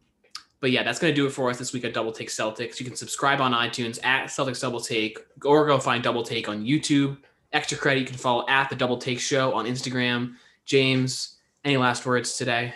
but 0.60 0.70
yeah, 0.70 0.82
that's 0.82 0.98
going 0.98 1.12
to 1.12 1.14
do 1.14 1.26
it 1.26 1.30
for 1.30 1.50
us 1.50 1.58
this 1.58 1.72
week 1.72 1.84
at 1.84 1.94
Double 1.94 2.12
Take 2.12 2.28
Celtics. 2.28 2.80
You 2.80 2.86
can 2.86 2.96
subscribe 2.96 3.40
on 3.40 3.52
iTunes 3.52 4.02
at 4.04 4.26
Celtics 4.26 4.60
Double 4.60 4.80
Take 4.80 5.18
or 5.44 5.66
go 5.66 5.78
find 5.78 6.02
Double 6.02 6.22
Take 6.22 6.48
on 6.48 6.64
YouTube. 6.64 7.18
Extra 7.52 7.78
credit 7.78 8.00
you 8.00 8.06
can 8.06 8.16
follow 8.16 8.44
at 8.48 8.68
the 8.68 8.76
Double 8.76 8.98
Take 8.98 9.20
Show 9.20 9.54
on 9.54 9.66
Instagram. 9.66 10.34
James, 10.64 11.36
any 11.64 11.76
last 11.76 12.04
words 12.04 12.36
today? 12.36 12.74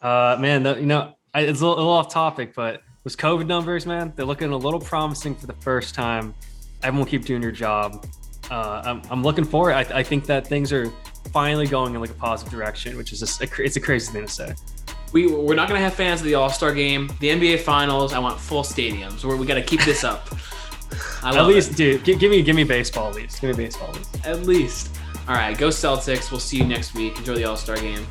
Uh, 0.00 0.36
man, 0.40 0.62
the, 0.62 0.76
you 0.76 0.86
know, 0.86 1.14
I, 1.34 1.42
it's 1.42 1.60
a 1.60 1.66
little, 1.66 1.76
a 1.76 1.80
little 1.80 1.92
off 1.92 2.12
topic, 2.12 2.54
but 2.54 2.82
those 3.04 3.16
COVID 3.16 3.46
numbers, 3.46 3.86
man, 3.86 4.12
they're 4.16 4.26
looking 4.26 4.50
a 4.50 4.56
little 4.56 4.80
promising 4.80 5.34
for 5.34 5.46
the 5.46 5.54
first 5.54 5.94
time. 5.94 6.34
Everyone 6.82 7.08
keep 7.08 7.24
doing 7.24 7.42
your 7.42 7.52
job. 7.52 8.06
Uh, 8.50 8.82
I'm, 8.84 9.02
I'm 9.10 9.22
looking 9.22 9.44
forward. 9.44 9.72
I, 9.72 9.98
I 9.98 10.02
think 10.02 10.26
that 10.26 10.46
things 10.46 10.72
are 10.72 10.90
finally 11.32 11.66
going 11.66 11.94
in 11.94 12.00
like 12.00 12.10
a 12.10 12.14
positive 12.14 12.52
direction, 12.52 12.96
which 12.96 13.12
is 13.12 13.20
just 13.20 13.42
a, 13.42 13.62
it's 13.62 13.76
a 13.76 13.80
crazy 13.80 14.10
thing 14.12 14.26
to 14.26 14.32
say. 14.32 14.54
We, 15.12 15.26
we're 15.26 15.54
not 15.54 15.68
going 15.68 15.78
to 15.78 15.84
have 15.84 15.94
fans 15.94 16.20
of 16.20 16.26
the 16.26 16.34
All 16.34 16.50
Star 16.50 16.72
game, 16.74 17.08
the 17.20 17.28
NBA 17.28 17.60
Finals. 17.60 18.12
I 18.12 18.18
want 18.18 18.38
full 18.38 18.62
stadiums. 18.62 19.24
We're, 19.24 19.36
we 19.36 19.46
got 19.46 19.54
to 19.54 19.62
keep 19.62 19.82
this 19.84 20.04
up. 20.04 20.28
I 21.22 21.36
At 21.36 21.46
least, 21.46 21.72
it. 21.72 21.76
dude, 21.76 22.04
gi- 22.04 22.16
give 22.16 22.30
me 22.30 22.42
give 22.42 22.56
me 22.56 22.64
baseball, 22.64 23.08
at 23.08 23.14
least. 23.14 23.40
Give 23.40 23.56
me 23.56 23.64
baseball, 23.64 23.88
at 23.88 23.96
least. 23.96 24.26
At 24.26 24.40
least. 24.42 24.96
All 25.28 25.34
right, 25.34 25.56
go 25.56 25.68
Celtics. 25.68 26.30
We'll 26.30 26.40
see 26.40 26.56
you 26.58 26.64
next 26.64 26.94
week. 26.94 27.18
Enjoy 27.18 27.34
the 27.34 27.44
All 27.44 27.56
Star 27.56 27.76
game. 27.76 28.06